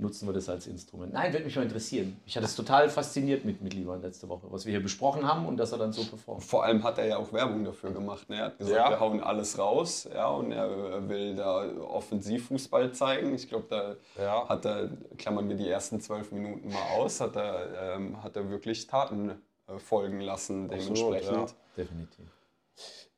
nutzen 0.00 0.28
wir 0.28 0.32
das 0.32 0.48
als 0.48 0.66
Instrument. 0.68 1.12
Nein, 1.12 1.32
würde 1.32 1.44
mich 1.44 1.56
mal 1.56 1.62
interessieren. 1.64 2.16
Ich 2.24 2.36
hatte 2.36 2.46
es 2.46 2.54
total 2.54 2.88
fasziniert 2.88 3.44
mit, 3.44 3.60
mit 3.62 3.74
Lieber 3.74 3.96
letzte 3.96 4.28
Woche, 4.28 4.46
was 4.50 4.64
wir 4.64 4.70
hier 4.70 4.82
besprochen 4.82 5.26
haben 5.26 5.44
und 5.46 5.56
dass 5.56 5.72
er 5.72 5.78
dann 5.78 5.92
so 5.92 6.04
performt. 6.04 6.44
Vor 6.44 6.62
allem 6.64 6.84
hat 6.84 6.98
er 6.98 7.06
ja 7.06 7.16
auch 7.16 7.32
Werbung 7.32 7.64
dafür 7.64 7.90
gemacht. 7.90 8.28
Ne? 8.30 8.36
Er 8.36 8.44
hat 8.46 8.58
gesagt, 8.58 8.76
Ja. 8.76 8.90
wir 8.90 9.00
hauen 9.00 9.20
alles 9.20 9.58
raus 9.58 10.08
ja, 10.14 10.28
und 10.28 10.52
er 10.52 11.08
will 11.08 11.34
da 11.34 11.68
Offensivfußball 11.80 12.92
zeigen. 12.92 13.34
Ich 13.34 13.48
glaube, 13.48 13.66
da 13.68 13.96
Ja. 14.22 14.48
hat 14.48 14.64
er, 14.64 14.88
klammern 15.16 15.48
wir 15.48 15.56
die 15.56 15.68
ersten 15.68 16.00
zwölf 16.00 16.30
Minuten 16.30 16.68
mal 16.68 16.96
aus, 16.96 17.20
hat 17.20 17.34
er, 17.36 17.96
ähm, 17.96 18.22
hat 18.22 18.36
er 18.36 18.48
wirklich 18.50 18.86
Taten 18.86 19.30
äh, 19.66 19.78
folgen 19.78 20.20
lassen 20.20 20.70
Absolut, 20.70 20.96
dementsprechend. 20.96 21.50
ja. 21.50 21.56
Definitiv. 21.76 22.24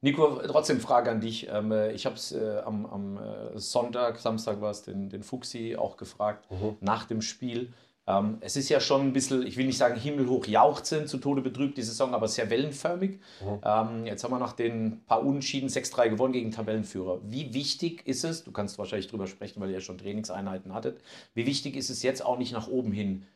Nico, 0.03 0.41
trotzdem 0.47 0.81
Frage 0.81 1.11
an 1.11 1.21
dich. 1.21 1.49
Ähm, 1.51 1.73
äh, 1.73 1.93
ich 1.93 2.07
habe 2.07 2.17
es 2.17 2.33
äh, 2.33 2.59
am, 2.65 2.87
am 2.87 3.19
äh, 3.19 3.59
Sonntag, 3.59 4.19
Samstag 4.19 4.61
war 4.61 4.71
es, 4.71 4.83
den, 4.83 5.11
den 5.11 5.23
Fuchsi 5.23 5.77
auch 5.77 5.97
gefragt, 5.97 6.49
nach 6.81 7.05
dem 7.05 7.21
Spiel. 7.21 7.73
Ähm, 8.07 8.39
es 8.41 8.57
ist 8.57 8.71
ja 8.71 8.81
schon 8.81 9.03
ein 9.03 9.13
bisschen, 9.13 9.47
ich 9.47 9.59
will 9.59 9.67
nicht 9.67 9.77
sagen 9.77 10.01
himmelhoch 10.01 10.47
jauchzend, 10.47 11.11
zu 11.11 11.19
Tode 11.19 11.43
betrübt 11.43 11.77
die 11.77 11.83
Saison, 11.83 12.15
aber 12.15 12.29
sehr 12.29 12.49
wellenförmig. 12.49 13.21
Ähm, 13.63 14.07
jetzt 14.07 14.25
haben 14.25 14.33
wir 14.33 14.39
nach 14.39 14.55
den 14.55 15.05
paar 15.05 15.23
Unentschieden 15.23 15.69
6-3 15.69 16.09
gewonnen 16.09 16.33
gegen 16.33 16.51
Tabellenführer. 16.51 17.21
Wie 17.23 17.53
wichtig 17.53 18.07
ist 18.07 18.25
es, 18.25 18.43
du 18.43 18.53
kannst 18.53 18.79
wahrscheinlich 18.79 19.09
drüber 19.09 19.27
sprechen, 19.27 19.61
weil 19.61 19.69
ihr 19.69 19.77
ja 19.77 19.81
schon 19.83 19.99
Trainingseinheiten 19.99 20.73
hattet, 20.73 21.03
wie 21.35 21.45
wichtig 21.45 21.77
ist 21.77 21.91
es 21.91 22.03
jetzt 22.03 22.25
auch 22.25 22.39
nicht 22.39 22.53
nach 22.53 22.69
oben 22.69 22.93
hin 22.93 23.27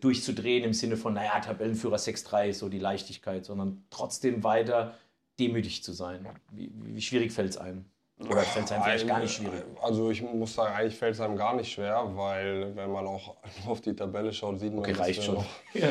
durchzudrehen 0.00 0.64
im 0.64 0.72
Sinne 0.72 0.96
von, 0.96 1.14
naja, 1.14 1.38
Tabellenführer 1.38 1.94
6-3 1.94 2.48
ist 2.48 2.58
so 2.58 2.68
die 2.68 2.80
Leichtigkeit, 2.80 3.44
sondern 3.44 3.84
trotzdem 3.88 4.42
weiter 4.42 4.94
demütig 5.38 5.82
zu 5.82 5.92
sein. 5.92 6.26
Wie, 6.52 6.70
wie 6.74 7.00
schwierig 7.00 7.32
fällt 7.32 7.50
es 7.50 7.56
einem? 7.58 7.84
Oder 8.20 8.42
fällt 8.42 8.66
es 8.66 8.72
einem 8.72 8.82
vielleicht 8.84 9.08
gar 9.08 9.18
nicht 9.18 9.32
schwierig? 9.34 9.64
Also 9.82 10.10
ich 10.10 10.22
muss 10.22 10.54
sagen, 10.54 10.74
eigentlich 10.74 10.96
fällt 10.96 11.14
es 11.14 11.20
einem 11.20 11.36
gar 11.36 11.54
nicht 11.56 11.72
schwer, 11.72 12.08
weil 12.14 12.74
wenn 12.76 12.90
man 12.92 13.06
auch 13.06 13.36
auf 13.66 13.80
die 13.80 13.94
Tabelle 13.94 14.32
schaut, 14.32 14.60
sieht 14.60 14.70
man, 14.72 14.80
Okay, 14.80 14.92
dass 14.92 15.06
wir 15.08 15.14
schon. 15.14 15.34
noch 15.34 15.46
Ja. 15.74 15.88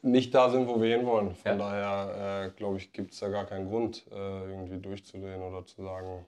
nicht 0.00 0.34
da 0.34 0.48
sind, 0.48 0.66
wo 0.66 0.80
wir 0.80 0.96
hinwollen. 0.96 1.28
Ja. 1.28 1.34
Von 1.50 1.58
daher 1.58 2.46
äh, 2.46 2.50
glaube 2.56 2.78
ich, 2.78 2.90
gibt 2.92 3.12
es 3.12 3.20
da 3.20 3.28
gar 3.28 3.44
keinen 3.44 3.68
Grund, 3.68 4.06
äh, 4.10 4.14
irgendwie 4.14 4.78
durchzudrehen 4.78 5.42
oder 5.42 5.66
zu 5.66 5.82
sagen, 5.82 6.24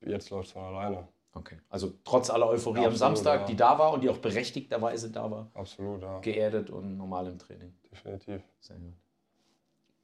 jetzt 0.00 0.30
läuft 0.30 0.46
es 0.48 0.52
von 0.52 0.62
alleine. 0.62 1.06
Okay. 1.34 1.58
Also 1.68 1.92
trotz 2.04 2.30
aller 2.30 2.48
Euphorie 2.48 2.78
am 2.78 2.84
Absolut, 2.86 2.98
Samstag, 2.98 3.40
ja. 3.42 3.46
die 3.46 3.54
da 3.56 3.78
war 3.78 3.92
und 3.92 4.02
die 4.02 4.08
auch 4.08 4.16
berechtigterweise 4.18 5.10
da 5.10 5.30
war, 5.30 5.50
Absolut, 5.54 6.00
ja, 6.02 6.18
geerdet 6.20 6.70
und 6.70 6.96
normal 6.96 7.26
im 7.26 7.38
Training. 7.38 7.74
definitiv. 7.92 8.42
Sehr 8.60 8.76
gut. 8.76 8.94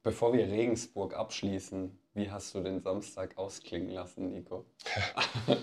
Bevor 0.05 0.33
wir 0.33 0.45
Regensburg 0.47 1.15
abschließen, 1.15 1.97
wie 2.13 2.29
hast 2.29 2.53
du 2.53 2.61
den 2.61 2.79
Samstag 2.79 3.35
ausklingen 3.39 3.89
lassen, 3.89 4.29
Nico? 4.29 4.65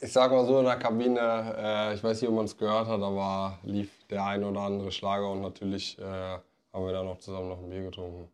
Ich 0.00 0.12
sag 0.12 0.30
mal 0.32 0.44
so 0.44 0.58
in 0.58 0.64
der 0.64 0.76
Kabine, 0.76 1.54
äh, 1.56 1.94
ich 1.94 2.02
weiß 2.02 2.20
nicht, 2.20 2.28
ob 2.28 2.34
man 2.34 2.44
es 2.44 2.56
gehört 2.56 2.88
hat, 2.88 3.00
aber 3.00 3.58
lief 3.62 4.04
der 4.08 4.24
ein 4.26 4.42
oder 4.42 4.60
andere 4.60 4.90
Schlager 4.90 5.30
und 5.30 5.40
natürlich 5.40 5.96
äh, 5.98 6.02
haben 6.02 6.86
wir 6.86 6.92
dann 6.92 7.06
noch 7.06 7.18
zusammen 7.18 7.48
noch 7.48 7.60
ein 7.60 7.70
Bier 7.70 7.84
getrunken. 7.84 8.28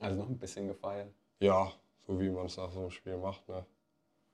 Also 0.00 0.16
noch 0.16 0.28
ein 0.28 0.38
bisschen 0.38 0.66
gefeiert. 0.66 1.12
Ja, 1.38 1.70
so 2.06 2.18
wie 2.18 2.30
man 2.30 2.46
es 2.46 2.56
nach 2.56 2.70
so 2.72 2.80
einem 2.80 2.90
Spiel 2.90 3.18
macht. 3.18 3.46
Ne? 3.48 3.64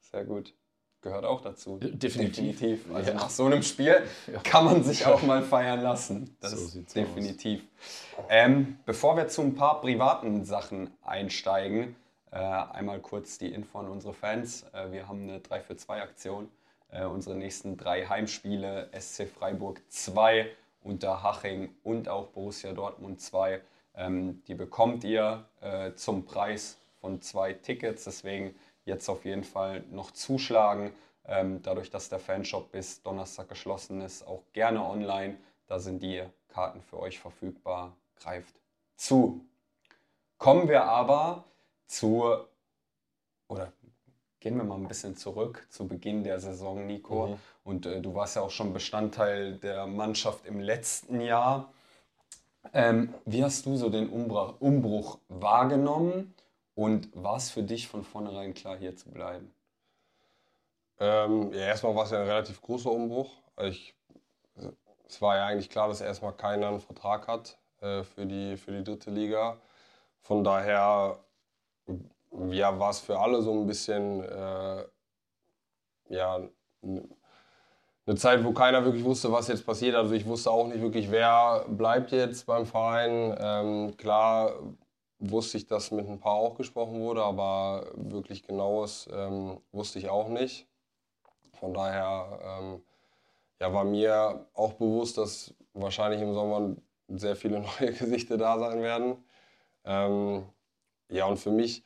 Sehr 0.01 0.25
gut. 0.25 0.55
Gehört 1.03 1.25
auch 1.25 1.41
dazu. 1.41 1.79
Definitiv. 1.79 2.59
Definitiv. 2.59 2.95
Also 2.95 3.11
Ja. 3.11 3.17
nach 3.17 3.31
so 3.31 3.45
einem 3.47 3.63
Spiel 3.63 4.03
kann 4.45 4.65
man 4.65 4.85
sich 4.85 5.05
auch 5.05 5.23
mal 5.23 5.43
feiern 5.43 5.81
lassen. 5.83 6.37
Das 6.41 6.53
So 6.53 6.79
ist 6.79 6.95
definitiv. 6.95 7.63
Ähm, 8.29 8.79
bevor 8.87 9.17
wir 9.17 9.27
zu 9.29 9.43
ein 9.43 9.55
paar 9.55 9.81
privaten 9.81 10.45
Sachen 10.45 10.91
einsteigen, 11.03 11.97
äh, 12.31 12.37
einmal 12.37 13.01
kurz 13.01 13.37
die 13.37 13.53
Info 13.53 13.79
an 13.81 13.89
unsere 13.89 14.15
Fans. 14.15 14.65
Äh, 14.73 14.93
wir 14.93 15.09
haben 15.09 15.23
eine 15.29 15.41
3 15.41 15.61
für 15.61 15.77
2 15.77 16.01
Aktion. 16.03 16.49
Äh, 16.91 17.05
unsere 17.05 17.35
nächsten 17.37 17.77
drei 17.77 18.07
Heimspiele, 18.07 18.89
SC 18.93 19.27
Freiburg 19.27 19.81
2, 19.89 20.47
Unterhaching 20.85 21.71
und 21.83 22.09
auch 22.09 22.29
Borussia 22.29 22.73
Dortmund 22.73 23.21
2, 23.21 23.61
ähm, 23.97 24.43
die 24.47 24.55
bekommt 24.55 25.03
ihr 25.05 25.45
äh, 25.61 25.93
zum 25.95 26.25
Preis 26.25 26.79
von 27.01 27.21
zwei 27.23 27.53
Tickets. 27.55 28.05
Deswegen 28.05 28.55
jetzt 28.85 29.09
auf 29.09 29.25
jeden 29.25 29.45
Fall 29.45 29.85
noch 29.91 30.11
zuschlagen. 30.11 30.93
Ähm, 31.25 31.63
dadurch, 31.63 31.91
dass 31.91 32.09
der 32.09 32.19
Fanshop 32.19 32.73
bis 32.73 33.03
Donnerstag 33.03 33.49
geschlossen 33.49 34.01
ist, 34.01 34.27
auch 34.27 34.43
gerne 34.53 34.85
online. 34.85 35.37
Da 35.67 35.79
sind 35.79 36.03
die 36.03 36.23
Karten 36.49 36.83
für 36.83 36.99
euch 36.99 37.19
verfügbar. 37.19 37.97
Greift 38.17 38.55
zu. 38.97 39.45
Kommen 40.39 40.69
wir 40.69 40.85
aber 40.85 41.45
zu, 41.87 42.25
oder 43.49 43.73
gehen 44.41 44.57
wir 44.57 44.65
mal 44.65 44.77
ein 44.77 44.89
bisschen 44.89 45.17
zurück 45.17 45.67
zu 45.71 45.87
Beginn 45.87 46.25
der 46.25 46.41
Saison, 46.41 46.87
Nico. 46.87 47.29
Mhm. 47.29 47.39
Und 47.65 47.87
äh, 47.87 48.01
du 48.01 48.15
warst 48.15 48.35
ja 48.35 48.43
auch 48.43 48.51
schon 48.51 48.73
Bestandteil 48.73 49.57
der 49.59 49.87
Mannschaft 49.87 50.47
im 50.47 50.59
letzten 50.59 51.21
Jahr. 51.21 51.73
Ähm, 52.73 53.15
wie 53.25 53.45
hast 53.45 53.67
du 53.67 53.77
so 53.77 53.89
den 53.89 54.09
Umbruch, 54.09 54.55
Umbruch 54.61 55.19
wahrgenommen 55.29 56.35
und 56.75 57.11
war 57.15 57.37
es 57.37 57.51
für 57.51 57.63
dich 57.63 57.89
von 57.89 58.05
vornherein 58.05 58.55
klar, 58.55 58.77
hier 58.77 58.97
zu 58.97 59.11
bleiben? 59.11 59.53
Ähm, 60.99 61.53
ja, 61.53 61.61
erstmal 61.61 61.95
war 61.95 62.05
es 62.05 62.11
ja 62.11 62.21
ein 62.21 62.29
relativ 62.29 62.61
großer 62.61 62.91
Umbruch. 62.91 63.43
Ich, 63.61 63.95
es 65.09 65.21
war 65.21 65.37
ja 65.37 65.47
eigentlich 65.47 65.71
klar, 65.71 65.89
dass 65.89 66.01
erstmal 66.01 66.33
keiner 66.37 66.69
einen 66.69 66.81
Vertrag 66.81 67.29
hat 67.29 67.59
äh, 67.81 68.03
für, 68.05 68.27
die, 68.27 68.57
für 68.57 68.73
die 68.73 68.85
dritte 68.85 69.11
Liga. 69.11 69.61
Von 70.21 70.45
daher 70.45 71.19
ja, 72.51 72.79
war 72.79 72.91
es 72.91 73.01
für 73.01 73.19
alle 73.19 73.43
so 73.43 73.53
ein 73.53 73.67
bisschen 73.67 74.23
äh, 74.23 74.85
ja, 76.09 76.41
eine 76.83 78.17
Zeit, 78.17 78.45
wo 78.45 78.53
keiner 78.53 78.85
wirklich 78.85 79.05
wusste, 79.05 79.33
was 79.33 79.49
jetzt 79.49 79.67
passiert. 79.67 79.95
Also 79.95 80.15
ich 80.15 80.27
wusste 80.27 80.51
auch 80.51 80.67
nicht 80.67 80.81
wirklich, 80.81 81.11
wer 81.11 81.65
bleibt 81.69 82.13
jetzt 82.13 82.47
beim 82.47 82.67
Verein. 82.67 83.37
Ähm, 83.39 83.97
klar 83.97 84.53
wusste 85.23 85.57
ich, 85.57 85.67
dass 85.67 85.91
mit 85.91 86.09
ein 86.09 86.19
paar 86.19 86.35
auch 86.35 86.57
gesprochen 86.57 87.01
wurde, 87.01 87.23
aber 87.23 87.87
wirklich 87.95 88.43
genaues 88.43 89.09
ähm, 89.13 89.61
wusste 89.71 89.99
ich 89.99 90.09
auch 90.09 90.29
nicht. 90.29 90.67
Von 91.55 91.73
daher 91.73 92.41
ähm, 92.43 92.83
ja, 93.61 93.73
war 93.73 93.85
mir 93.85 94.47
auch 94.55 94.73
bewusst, 94.75 95.19
dass 95.19 95.55
wahrscheinlich 95.75 96.21
im 96.21 96.35
Sommer 96.35 96.77
sehr 97.09 97.37
viele 97.37 97.61
neue 97.81 97.93
Gesichter 97.93 98.37
da 98.37 98.59
sein 98.59 98.83
werden. 98.83 99.17
Ähm, 99.85 100.45
ja, 101.09 101.27
und 101.27 101.39
für 101.39 101.51
mich, 101.51 101.85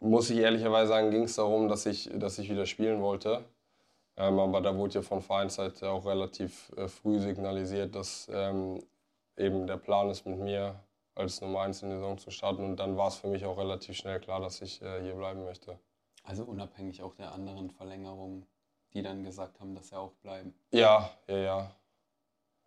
muss 0.00 0.30
ich 0.30 0.38
ehrlicherweise 0.38 0.88
sagen, 0.88 1.10
ging 1.10 1.24
es 1.24 1.36
darum, 1.36 1.68
dass 1.68 1.84
ich, 1.84 2.10
dass 2.14 2.38
ich 2.38 2.48
wieder 2.48 2.64
spielen 2.64 3.02
wollte. 3.02 3.44
Ähm, 4.16 4.38
aber 4.38 4.62
da 4.62 4.76
wurde 4.76 4.94
ja 4.94 5.02
von 5.02 5.20
Vereinsseite 5.20 5.90
auch 5.90 6.06
relativ 6.06 6.72
äh, 6.76 6.88
früh 6.88 7.20
signalisiert, 7.20 7.94
dass 7.94 8.28
ähm, 8.32 8.82
eben 9.36 9.66
der 9.66 9.76
Plan 9.76 10.08
ist, 10.08 10.24
mit 10.26 10.38
mir 10.38 10.80
als 11.20 11.40
Nummer 11.40 11.60
1 11.62 11.82
in 11.82 11.90
die 11.90 11.96
Saison 11.96 12.18
zu 12.18 12.30
starten. 12.30 12.64
Und 12.64 12.76
dann 12.76 12.96
war 12.96 13.08
es 13.08 13.16
für 13.16 13.28
mich 13.28 13.44
auch 13.44 13.56
relativ 13.58 13.96
schnell 13.96 14.18
klar, 14.20 14.40
dass 14.40 14.60
ich 14.62 14.80
äh, 14.82 15.02
hier 15.02 15.14
bleiben 15.14 15.44
möchte. 15.44 15.78
Also 16.24 16.44
unabhängig 16.44 17.02
auch 17.02 17.14
der 17.14 17.32
anderen 17.32 17.70
Verlängerungen, 17.70 18.46
die 18.92 19.02
dann 19.02 19.22
gesagt 19.22 19.60
haben, 19.60 19.74
dass 19.74 19.88
sie 19.88 19.96
auch 19.98 20.12
bleiben. 20.22 20.54
Ja, 20.72 21.10
ja, 21.28 21.36
ja. 21.36 21.70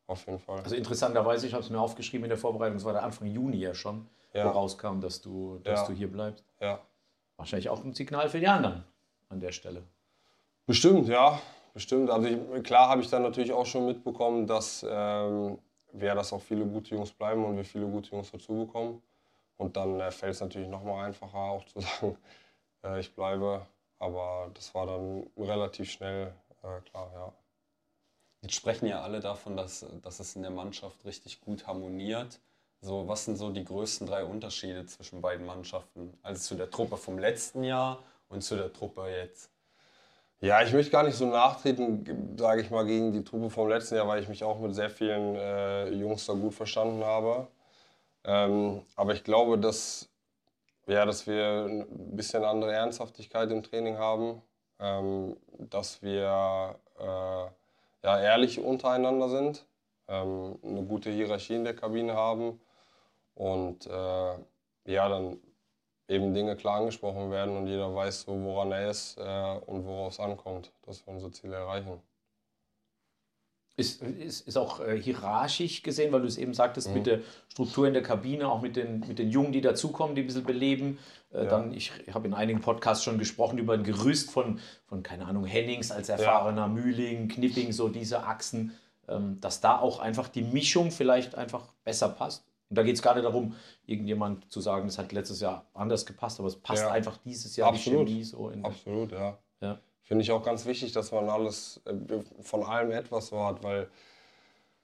Auf 0.08 0.26
jeden 0.26 0.40
Fall. 0.40 0.60
Also 0.62 0.76
interessanterweise, 0.76 1.48
ich 1.48 1.54
habe 1.54 1.64
es 1.64 1.70
mir 1.70 1.80
aufgeschrieben 1.80 2.26
in 2.26 2.30
der 2.30 2.38
Vorbereitung, 2.38 2.78
es 2.78 2.84
war 2.86 2.94
der 2.94 3.04
Anfang 3.04 3.28
Juni 3.28 3.58
ja 3.58 3.74
schon, 3.74 4.08
Ja. 4.34 4.46
wo 4.46 4.50
rauskam, 4.50 5.00
dass 5.00 5.22
du, 5.22 5.60
dass 5.64 5.82
Ja. 5.82 5.88
du 5.88 5.94
hier 5.94 6.12
bleibst. 6.12 6.44
ja. 6.60 6.80
Wahrscheinlich 7.38 7.70
auch 7.70 7.84
ein 7.84 7.94
Signal 7.94 8.30
für 8.30 8.40
die 8.40 8.48
anderen 8.48 8.84
an 9.30 9.40
der 9.40 9.52
Stelle. 9.52 9.84
Bestimmt, 10.68 11.08
ja, 11.08 11.42
bestimmt. 11.74 12.10
Also 12.12 12.28
ich, 12.28 12.64
klar 12.64 12.88
habe 12.90 13.02
ich 13.02 13.10
dann 13.10 13.24
natürlich 13.24 13.52
auch 13.52 13.66
schon 13.66 13.86
mitbekommen, 13.88 14.46
dass 14.46 14.86
ähm, 14.88 15.58
wir, 15.94 16.16
dass 16.16 16.34
auch 16.34 16.42
viele 16.42 16.66
gute 16.66 16.96
Jungs 16.96 17.12
bleiben 17.12 17.46
und 17.46 17.56
wir 17.56 17.66
viele 17.66 17.86
gute 17.88 18.12
Jungs 18.12 18.32
dazu 18.32 18.66
bekommen. 18.66 19.02
Und 19.58 19.78
dann 19.78 20.00
äh, 20.00 20.12
fällt 20.12 20.34
es 20.34 20.42
natürlich 20.42 20.68
nochmal 20.68 21.06
einfacher, 21.06 21.38
auch 21.38 21.66
zu 21.66 21.80
sagen, 21.82 22.18
äh, 22.84 23.00
ich 23.00 23.14
bleibe. 23.16 23.66
Aber 24.00 24.52
das 24.54 24.74
war 24.76 24.86
dann 24.86 25.30
relativ 25.38 25.92
schnell 25.92 26.34
äh, 26.64 26.82
klar, 26.90 27.12
ja. 27.14 27.34
Jetzt 28.42 28.56
sprechen 28.56 28.88
ja 28.88 29.02
alle 29.02 29.22
davon, 29.22 29.56
dass, 29.56 29.86
dass 30.02 30.20
es 30.20 30.36
in 30.36 30.42
der 30.42 30.52
Mannschaft 30.52 31.06
richtig 31.06 31.40
gut 31.40 31.66
harmoniert. 31.66 32.42
So, 32.82 33.08
was 33.08 33.24
sind 33.24 33.38
so 33.38 33.50
die 33.50 33.64
größten 33.64 34.06
drei 34.06 34.26
Unterschiede 34.26 34.86
zwischen 34.86 35.22
beiden 35.22 35.46
Mannschaften? 35.46 36.18
Also 36.22 36.42
zu 36.42 36.56
der 36.56 36.70
Truppe 36.70 36.98
vom 36.98 37.18
letzten 37.18 37.64
Jahr 37.64 38.04
und 38.28 38.42
zu 38.42 38.58
der 38.58 38.74
Truppe 38.74 39.08
jetzt. 39.08 39.53
Ja, 40.44 40.62
ich 40.62 40.74
möchte 40.74 40.92
gar 40.92 41.04
nicht 41.04 41.16
so 41.16 41.26
nachtreten, 41.26 42.36
sage 42.38 42.60
ich 42.60 42.70
mal, 42.70 42.86
gegen 42.86 43.14
die 43.14 43.24
Truppe 43.24 43.50
vom 43.50 43.70
letzten 43.70 43.96
Jahr, 43.96 44.10
weil 44.10 44.22
ich 44.22 44.28
mich 44.28 44.44
auch 44.44 44.60
mit 44.60 44.76
sehr 44.76 44.90
vielen 44.90 45.38
äh, 45.38 45.88
Jungs 45.92 46.26
da 46.26 46.34
gut 46.34 46.54
verstanden 46.54 47.02
habe. 47.06 47.48
Ähm, 48.26 48.84
aber 48.98 49.14
ich 49.14 49.24
glaube, 49.24 49.58
dass, 49.58 50.10
ja, 50.88 51.06
dass 51.06 51.28
wir 51.28 51.66
ein 51.70 52.16
bisschen 52.18 52.44
andere 52.44 52.74
Ernsthaftigkeit 52.74 53.52
im 53.52 53.64
Training 53.64 53.98
haben, 53.98 54.42
ähm, 54.80 55.38
dass 55.60 56.02
wir 56.02 56.76
äh, 57.00 57.06
ja, 58.04 58.20
ehrlich 58.22 58.60
untereinander 58.60 59.30
sind 59.30 59.66
ähm, 60.10 60.60
eine 60.62 60.84
gute 60.84 61.10
Hierarchie 61.10 61.56
in 61.56 61.64
der 61.64 61.76
Kabine 61.76 62.16
haben 62.16 62.60
und 63.36 63.88
äh, 63.88 63.92
ja, 64.88 65.08
dann 65.10 65.40
eben 66.14 66.34
Dinge 66.34 66.56
klar 66.56 66.80
angesprochen 66.80 67.32
werden 67.32 67.58
und 67.58 67.68
jeder 67.68 67.94
weiß 67.94 68.22
so, 68.22 68.42
woran 68.44 68.72
er 68.72 68.90
ist 68.90 69.18
äh, 69.18 69.58
und 69.66 69.86
worauf 69.86 70.14
es 70.14 70.20
ankommt, 70.20 70.72
dass 70.86 71.06
wir 71.06 71.14
unsere 71.14 71.32
Ziele 71.32 71.56
erreichen. 71.56 72.02
Ist, 73.76 74.04
ist, 74.04 74.48
ist 74.48 74.56
auch 74.56 74.82
äh, 74.82 75.02
hierarchisch 75.02 75.82
gesehen, 75.82 76.12
weil 76.12 76.22
du 76.22 76.28
es 76.28 76.38
eben 76.38 76.54
sagtest, 76.54 76.90
mhm. 76.90 76.94
mit 76.94 77.08
der 77.08 77.22
Struktur 77.48 77.88
in 77.88 77.94
der 77.94 78.04
Kabine, 78.04 78.48
auch 78.48 78.62
mit 78.62 78.76
den, 78.76 79.00
mit 79.08 79.18
den 79.18 79.32
Jungen, 79.32 79.52
die 79.52 79.62
dazukommen, 79.62 80.16
die 80.16 80.22
ein 80.22 80.28
bisschen 80.28 80.44
beleben. 80.44 81.00
Äh, 81.32 81.46
ja. 81.46 81.50
Dann, 81.50 81.74
ich 81.74 81.92
habe 82.14 82.28
in 82.28 82.36
einigen 82.36 82.62
Podcasts 82.62 83.04
schon 83.04 83.18
gesprochen 83.18 83.58
über 83.58 83.74
ein 83.74 83.84
Gerüst 83.84 84.30
von, 84.30 84.60
von 84.86 85.02
keine 85.02 85.26
Ahnung, 85.26 85.46
Hennings 85.46 85.92
als 85.92 86.10
erfahrener 86.10 86.62
ja. 86.62 86.68
Mühling, 86.68 87.30
Knipping, 87.30 87.72
so 87.72 87.90
diese 87.90 88.24
Achsen, 88.24 88.78
ähm, 89.08 89.42
dass 89.42 89.60
da 89.60 89.80
auch 89.80 90.00
einfach 90.00 90.28
die 90.28 90.44
Mischung 90.44 90.92
vielleicht 90.92 91.34
einfach 91.34 91.74
besser 91.84 92.10
passt. 92.10 92.46
Und 92.70 92.78
da 92.78 92.84
geht 92.84 92.96
es 92.96 93.02
gar 93.02 93.14
nicht 93.16 93.26
darum, 93.26 93.56
irgendjemand 93.86 94.52
zu 94.52 94.62
sagen, 94.62 94.88
es 94.88 94.98
hat 94.98 95.12
letztes 95.12 95.42
Jahr 95.42 95.66
anders 95.74 96.06
gepasst, 96.06 96.40
aber 96.40 96.48
es 96.48 96.56
passt 96.56 96.84
ja. 96.84 96.92
einfach 96.92 97.18
dieses 97.18 97.56
Jahr 97.56 97.70
Absolut. 97.70 98.08
die 98.08 98.14
Chemie 98.14 98.24
so 98.24 98.50
in 98.50 98.66
Absolut, 98.66 99.12
ja. 99.12 99.38
ja. 99.62 99.80
Finde 100.02 100.24
ich 100.24 100.32
auch 100.32 100.44
ganz 100.44 100.66
wichtig, 100.66 100.92
dass 100.92 101.12
man 101.12 101.30
alles 101.30 101.82
äh, 101.86 101.94
von 102.42 102.64
allem 102.64 102.92
etwas 102.92 103.28
so 103.28 103.44
hat, 103.46 103.64
weil 103.64 103.90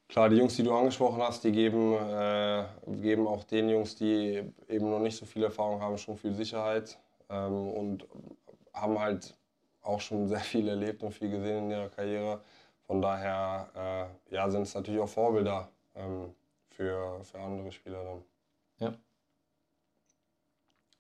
klar, 0.08 0.30
die 0.30 0.38
Jungs, 0.38 0.56
die 0.56 0.64
du 0.64 0.74
angesprochen 0.74 1.22
hast, 1.22 1.44
die 1.44 1.52
geben, 1.52 1.94
äh, 1.94 2.66
geben 2.88 3.28
auch 3.28 3.44
den 3.44 3.70
Jungs, 3.70 3.96
die 3.96 4.44
eben 4.68 4.90
noch 4.90 5.00
nicht 5.00 5.18
so 5.18 5.26
viel 5.26 5.44
Erfahrung 5.44 5.82
haben, 5.82 5.98
schon 5.98 6.18
viel 6.18 6.34
Sicherheit 6.34 6.98
ähm, 7.30 7.70
und 7.70 8.08
haben 8.74 9.00
halt 9.00 9.36
auch 9.82 10.02
schon 10.02 10.28
sehr 10.28 10.40
viel 10.40 10.68
erlebt 10.68 11.04
und 11.04 11.12
viel 11.12 11.30
gesehen 11.30 11.66
in 11.66 11.72
ihrer 11.72 11.90
Karriere. 11.90 12.42
Von 12.86 13.02
daher 13.02 14.10
äh, 14.30 14.36
ja, 14.36 14.50
sind 14.50 14.64
es 14.64 14.74
natürlich 14.74 15.00
auch 15.00 15.10
Vorbilder 15.10 15.70
ähm, 15.96 16.34
für, 16.80 17.22
für 17.26 17.40
andere 17.40 17.74
Spieler 17.74 18.04
dann. 18.06 18.24
Ja. 18.78 18.94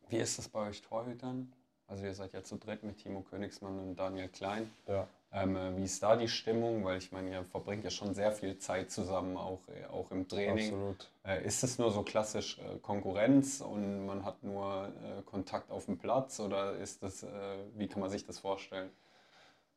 Wie 0.09 0.17
ist 0.17 0.37
das 0.37 0.49
bei 0.49 0.67
euch 0.67 0.81
Torhütern? 0.81 1.53
Also 1.87 2.03
ihr 2.03 2.13
seid 2.13 2.33
ja 2.33 2.43
zu 2.43 2.57
dritt 2.57 2.83
mit 2.83 2.97
Timo 2.97 3.21
Königsmann 3.21 3.79
und 3.79 3.95
Daniel 3.95 4.27
Klein. 4.27 4.69
Ja. 4.87 5.07
Ähm, 5.31 5.55
äh, 5.55 5.77
wie 5.77 5.85
ist 5.85 6.03
da 6.03 6.17
die 6.17 6.27
Stimmung? 6.27 6.83
Weil 6.83 6.97
ich 6.97 7.13
meine, 7.13 7.31
ihr 7.31 7.45
verbringt 7.45 7.85
ja 7.85 7.91
schon 7.91 8.13
sehr 8.13 8.33
viel 8.33 8.57
Zeit 8.57 8.91
zusammen, 8.91 9.37
auch, 9.37 9.61
äh, 9.69 9.85
auch 9.85 10.11
im 10.11 10.27
Training. 10.27 10.65
Absolut. 10.65 11.09
Äh, 11.25 11.45
ist 11.45 11.63
es 11.63 11.79
nur 11.79 11.91
so 11.91 12.03
klassisch 12.03 12.57
äh, 12.59 12.77
Konkurrenz 12.79 13.61
und 13.61 14.05
man 14.05 14.25
hat 14.25 14.43
nur 14.43 14.87
äh, 14.87 15.21
Kontakt 15.21 15.71
auf 15.71 15.85
dem 15.85 15.97
Platz 15.97 16.41
oder 16.41 16.73
ist 16.73 17.03
das, 17.03 17.23
äh, 17.23 17.29
wie 17.75 17.87
kann 17.87 18.01
man 18.01 18.09
sich 18.09 18.25
das 18.25 18.37
vorstellen? 18.37 18.89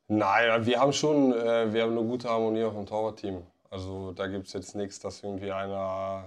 Nein, 0.09 0.67
wir 0.67 0.81
haben 0.81 0.93
schon 0.93 1.31
wir 1.31 1.83
haben 1.83 1.97
eine 1.97 2.07
gute 2.07 2.29
Harmonie 2.29 2.65
auf 2.65 2.75
dem 2.75 2.87
Torwartteam. 2.87 3.47
Also 3.73 4.13
da 4.13 4.27
gibt 4.27 4.49
es 4.49 4.53
jetzt 4.53 4.75
nichts, 4.75 4.99
dass 5.01 5.23
irgendwie 5.23 5.51
einer 5.51 6.25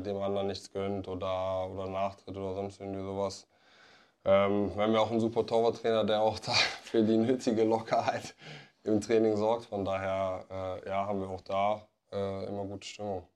dem 0.00 0.16
anderen 0.16 0.46
nichts 0.46 0.72
gönnt 0.72 1.08
oder, 1.08 1.68
oder 1.68 1.88
nachtritt 1.88 2.36
oder 2.36 2.54
sonst 2.54 2.80
irgendwie 2.80 3.02
sowas. 3.02 3.46
Ähm, 4.24 4.74
wir 4.74 4.82
haben 4.84 4.94
ja 4.94 5.00
auch 5.00 5.10
einen 5.10 5.20
super 5.20 5.46
Torwarttrainer, 5.46 6.04
der 6.04 6.22
auch 6.22 6.38
da 6.40 6.52
für 6.52 7.02
die 7.04 7.18
nötige 7.18 7.64
Lockerheit 7.64 8.34
im 8.84 9.00
Training 9.00 9.36
sorgt. 9.36 9.66
Von 9.66 9.84
daher 9.84 10.46
äh, 10.84 10.88
ja, 10.88 11.06
haben 11.06 11.20
wir 11.20 11.28
auch 11.28 11.42
da 11.42 11.86
äh, 12.12 12.46
immer 12.46 12.64
gute 12.64 12.86
Stimmung. 12.88 13.28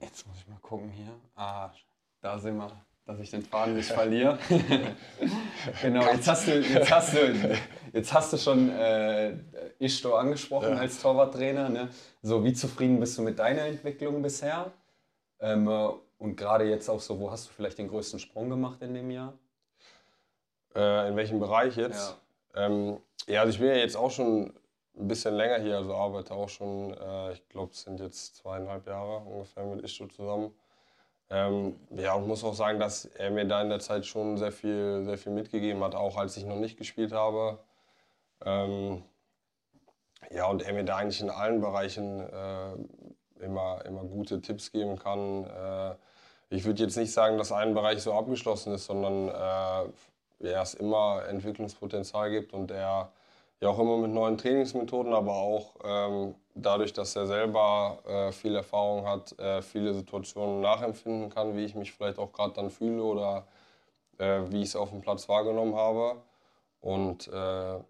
Jetzt 0.00 0.26
muss 0.26 0.38
ich 0.38 0.48
mal 0.48 0.58
gucken 0.60 0.90
hier. 0.90 1.12
Ah, 1.36 1.70
da 2.20 2.38
sind 2.38 2.56
wir, 2.56 2.70
dass 3.06 3.20
ich 3.20 3.30
den 3.30 3.42
Faden 3.42 3.76
nicht 3.76 3.90
verliere. 3.92 4.38
genau, 5.82 6.02
jetzt 6.12 6.26
hast 6.26 6.48
du, 6.48 6.60
jetzt 6.60 6.90
hast 6.90 7.14
du, 7.14 7.56
jetzt 7.92 8.12
hast 8.12 8.32
du 8.32 8.36
schon 8.36 8.70
äh, 8.70 9.34
Ishto 9.78 10.14
angesprochen 10.14 10.70
ja. 10.70 10.76
als 10.76 11.00
Torwarttrainer. 11.00 11.68
Ne? 11.68 11.88
So, 12.22 12.44
wie 12.44 12.52
zufrieden 12.52 13.00
bist 13.00 13.16
du 13.18 13.22
mit 13.22 13.38
deiner 13.38 13.62
Entwicklung 13.62 14.22
bisher? 14.22 14.72
Ähm, 15.40 15.68
äh, 15.68 15.88
und 16.18 16.36
gerade 16.36 16.64
jetzt 16.64 16.88
auch 16.88 17.00
so, 17.00 17.18
wo 17.18 17.30
hast 17.30 17.48
du 17.48 17.52
vielleicht 17.52 17.78
den 17.78 17.88
größten 17.88 18.18
Sprung 18.18 18.50
gemacht 18.50 18.82
in 18.82 18.94
dem 18.94 19.10
Jahr? 19.10 19.32
Äh, 20.74 21.08
in 21.08 21.16
welchem 21.16 21.40
Bereich 21.40 21.76
jetzt? 21.76 22.16
Ja. 22.54 22.66
Ähm, 22.66 22.98
ja, 23.26 23.40
also 23.40 23.52
ich 23.52 23.58
bin 23.58 23.68
ja 23.68 23.76
jetzt 23.76 23.96
auch 23.96 24.10
schon 24.10 24.52
ein 24.98 25.08
bisschen 25.08 25.34
länger 25.34 25.58
hier, 25.58 25.76
also 25.76 25.94
arbeite 25.94 26.34
auch 26.34 26.48
schon, 26.48 26.94
äh, 26.94 27.32
ich 27.32 27.48
glaube, 27.48 27.72
es 27.72 27.82
sind 27.82 28.00
jetzt 28.00 28.36
zweieinhalb 28.36 28.86
Jahre 28.86 29.18
ungefähr 29.20 29.64
mit 29.64 29.82
Ishto 29.82 30.06
zusammen. 30.08 30.52
Ähm, 31.30 31.78
ja, 31.96 32.14
und 32.14 32.26
muss 32.26 32.42
auch 32.42 32.54
sagen, 32.54 32.80
dass 32.80 33.04
er 33.04 33.30
mir 33.30 33.46
da 33.46 33.62
in 33.62 33.68
der 33.68 33.78
Zeit 33.78 34.04
schon 34.04 34.36
sehr 34.36 34.50
viel, 34.50 35.04
sehr 35.04 35.16
viel 35.16 35.32
mitgegeben 35.32 35.82
hat, 35.84 35.94
auch 35.94 36.16
als 36.16 36.36
ich 36.36 36.44
noch 36.44 36.56
nicht 36.56 36.76
gespielt 36.76 37.12
habe. 37.12 37.60
Ähm, 38.44 39.02
ja, 40.30 40.46
und 40.46 40.62
er 40.62 40.72
mir 40.72 40.84
da 40.84 40.96
eigentlich 40.96 41.20
in 41.20 41.30
allen 41.30 41.60
Bereichen 41.60 42.20
äh, 42.20 43.44
immer, 43.44 43.84
immer 43.84 44.04
gute 44.04 44.40
Tipps 44.40 44.70
geben 44.72 44.98
kann. 44.98 45.44
Äh, 45.44 45.94
ich 46.50 46.64
würde 46.64 46.82
jetzt 46.82 46.96
nicht 46.96 47.12
sagen, 47.12 47.38
dass 47.38 47.52
ein 47.52 47.74
Bereich 47.74 48.02
so 48.02 48.12
abgeschlossen 48.12 48.74
ist, 48.74 48.86
sondern 48.86 49.28
äh, 49.28 50.48
ja, 50.50 50.62
es 50.62 50.74
immer 50.74 51.24
Entwicklungspotenzial 51.28 52.30
gibt 52.30 52.52
und 52.52 52.70
er 52.70 53.12
ja 53.60 53.68
auch 53.68 53.78
immer 53.78 53.98
mit 53.98 54.10
neuen 54.10 54.38
Trainingsmethoden, 54.38 55.12
aber 55.12 55.34
auch 55.34 55.76
ähm, 55.84 56.34
dadurch, 56.54 56.92
dass 56.92 57.14
er 57.16 57.26
selber 57.26 57.98
äh, 58.06 58.32
viel 58.32 58.56
Erfahrung 58.56 59.06
hat, 59.06 59.38
äh, 59.38 59.62
viele 59.62 59.92
Situationen 59.94 60.60
nachempfinden 60.60 61.30
kann, 61.30 61.56
wie 61.56 61.64
ich 61.64 61.74
mich 61.74 61.92
vielleicht 61.92 62.18
auch 62.18 62.32
gerade 62.32 62.54
dann 62.54 62.70
fühle 62.70 63.02
oder 63.02 63.46
äh, 64.18 64.40
wie 64.48 64.62
ich 64.62 64.70
es 64.70 64.76
auf 64.76 64.90
dem 64.90 65.02
Platz 65.02 65.28
wahrgenommen 65.28 65.74
habe. 65.76 66.16
Und 66.80 67.28
äh, 67.28 67.32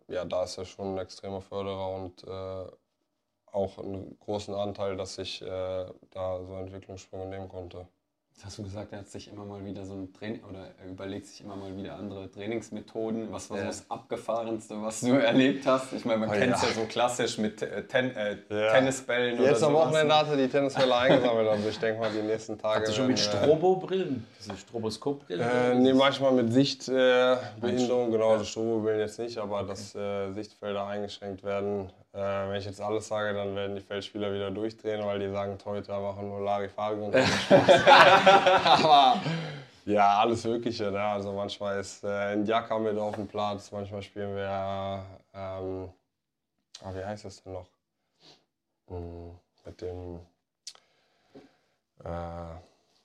ja, 0.08 0.24
da 0.24 0.44
ist 0.44 0.58
er 0.58 0.64
schon 0.64 0.94
ein 0.94 0.98
extremer 0.98 1.40
Förderer 1.40 1.94
und 1.94 2.24
äh, 2.24 2.66
auch 3.52 3.78
einen 3.78 4.18
großen 4.20 4.54
Anteil, 4.54 4.96
dass 4.96 5.18
ich 5.18 5.42
äh, 5.42 5.86
da 6.10 6.44
so 6.44 6.54
Entwicklungssprünge 6.56 7.26
nehmen 7.26 7.48
konnte. 7.48 7.86
Jetzt 8.32 8.46
hast 8.46 8.58
du 8.58 8.62
gesagt, 8.62 8.92
er 8.92 9.00
hat 9.00 9.08
sich 9.08 9.30
immer 9.30 9.44
mal 9.44 9.62
wieder 9.64 9.84
so 9.84 9.92
ein 9.92 10.14
Training 10.14 10.42
oder 10.48 10.70
er 10.82 10.90
überlegt 10.90 11.26
sich 11.26 11.42
immer 11.42 11.56
mal 11.56 11.76
wieder 11.76 11.96
andere 11.96 12.30
Trainingsmethoden. 12.30 13.30
Was 13.30 13.50
war 13.50 13.58
ja. 13.58 13.64
so 13.64 13.68
das 13.68 13.90
Abgefahrenste, 13.90 14.80
was 14.80 15.00
du 15.00 15.08
erlebt 15.20 15.66
hast? 15.66 15.92
Ich 15.92 16.06
meine, 16.06 16.20
man 16.20 16.30
oh, 16.30 16.32
kennt 16.32 16.54
es 16.54 16.62
ja. 16.62 16.68
ja. 16.68 16.74
so 16.74 16.80
klassisch 16.86 17.36
mit 17.36 17.60
äh, 17.60 17.86
ten, 17.86 18.16
äh, 18.16 18.38
ja. 18.48 18.72
Tennisbällen 18.72 19.42
Jetzt 19.42 19.62
am 19.62 19.74
Wochenende 19.74 20.16
hat 20.16 20.28
er 20.28 20.36
die 20.38 20.48
Tennisbälle 20.48 20.96
eingesammelt, 20.96 21.48
also 21.48 21.68
ich 21.68 21.78
denke 21.78 22.00
mal, 22.00 22.10
die 22.10 22.22
nächsten 22.22 22.56
Tage. 22.56 22.80
Hast 22.80 22.88
du 22.88 22.96
schon 22.96 23.08
mit 23.08 23.18
Strobobrillen? 23.18 24.26
Diese 24.38 24.56
Stroboskopbrillen? 24.56 25.46
Äh, 25.46 25.74
nee, 25.74 25.92
manchmal 25.92 26.32
mit 26.32 26.50
Sichtbehinderung, 26.50 28.08
äh, 28.08 28.12
genau, 28.12 28.30
also 28.30 28.44
Strobobrillen 28.44 29.00
jetzt 29.00 29.18
nicht, 29.18 29.36
aber 29.36 29.60
okay. 29.60 29.68
dass 29.68 29.94
äh, 29.94 30.32
Sichtfelder 30.32 30.86
eingeschränkt 30.86 31.44
werden. 31.44 31.90
Äh, 32.12 32.18
wenn 32.18 32.56
ich 32.56 32.64
jetzt 32.64 32.80
alles 32.80 33.06
sage, 33.06 33.34
dann 33.34 33.54
werden 33.54 33.76
die 33.76 33.82
Feldspieler 33.82 34.32
wieder 34.34 34.50
durchdrehen, 34.50 35.04
weil 35.04 35.20
die 35.20 35.30
sagen, 35.30 35.56
Torhüter 35.58 36.00
machen 36.00 36.28
nur 36.28 36.40
Larifari 36.40 37.00
und 37.00 37.14
Aber 38.64 39.20
ja, 39.84 40.18
alles 40.18 40.44
Mögliche. 40.44 40.90
Ne? 40.90 41.00
Also 41.00 41.32
manchmal 41.32 41.78
ist 41.78 42.02
äh, 42.02 42.32
ein 42.32 42.44
Jaka 42.44 42.78
mit 42.80 42.98
auf 42.98 43.14
dem 43.14 43.28
Platz, 43.28 43.70
manchmal 43.70 44.02
spielen 44.02 44.34
wir, 44.34 45.04
ähm, 45.34 45.88
ah, 46.82 46.94
wie 46.94 47.04
heißt 47.04 47.26
das 47.26 47.44
denn 47.44 47.52
noch? 47.52 47.66
Hm, 48.88 49.38
mit 49.64 49.80
dem 49.80 50.18
äh, 52.04 52.58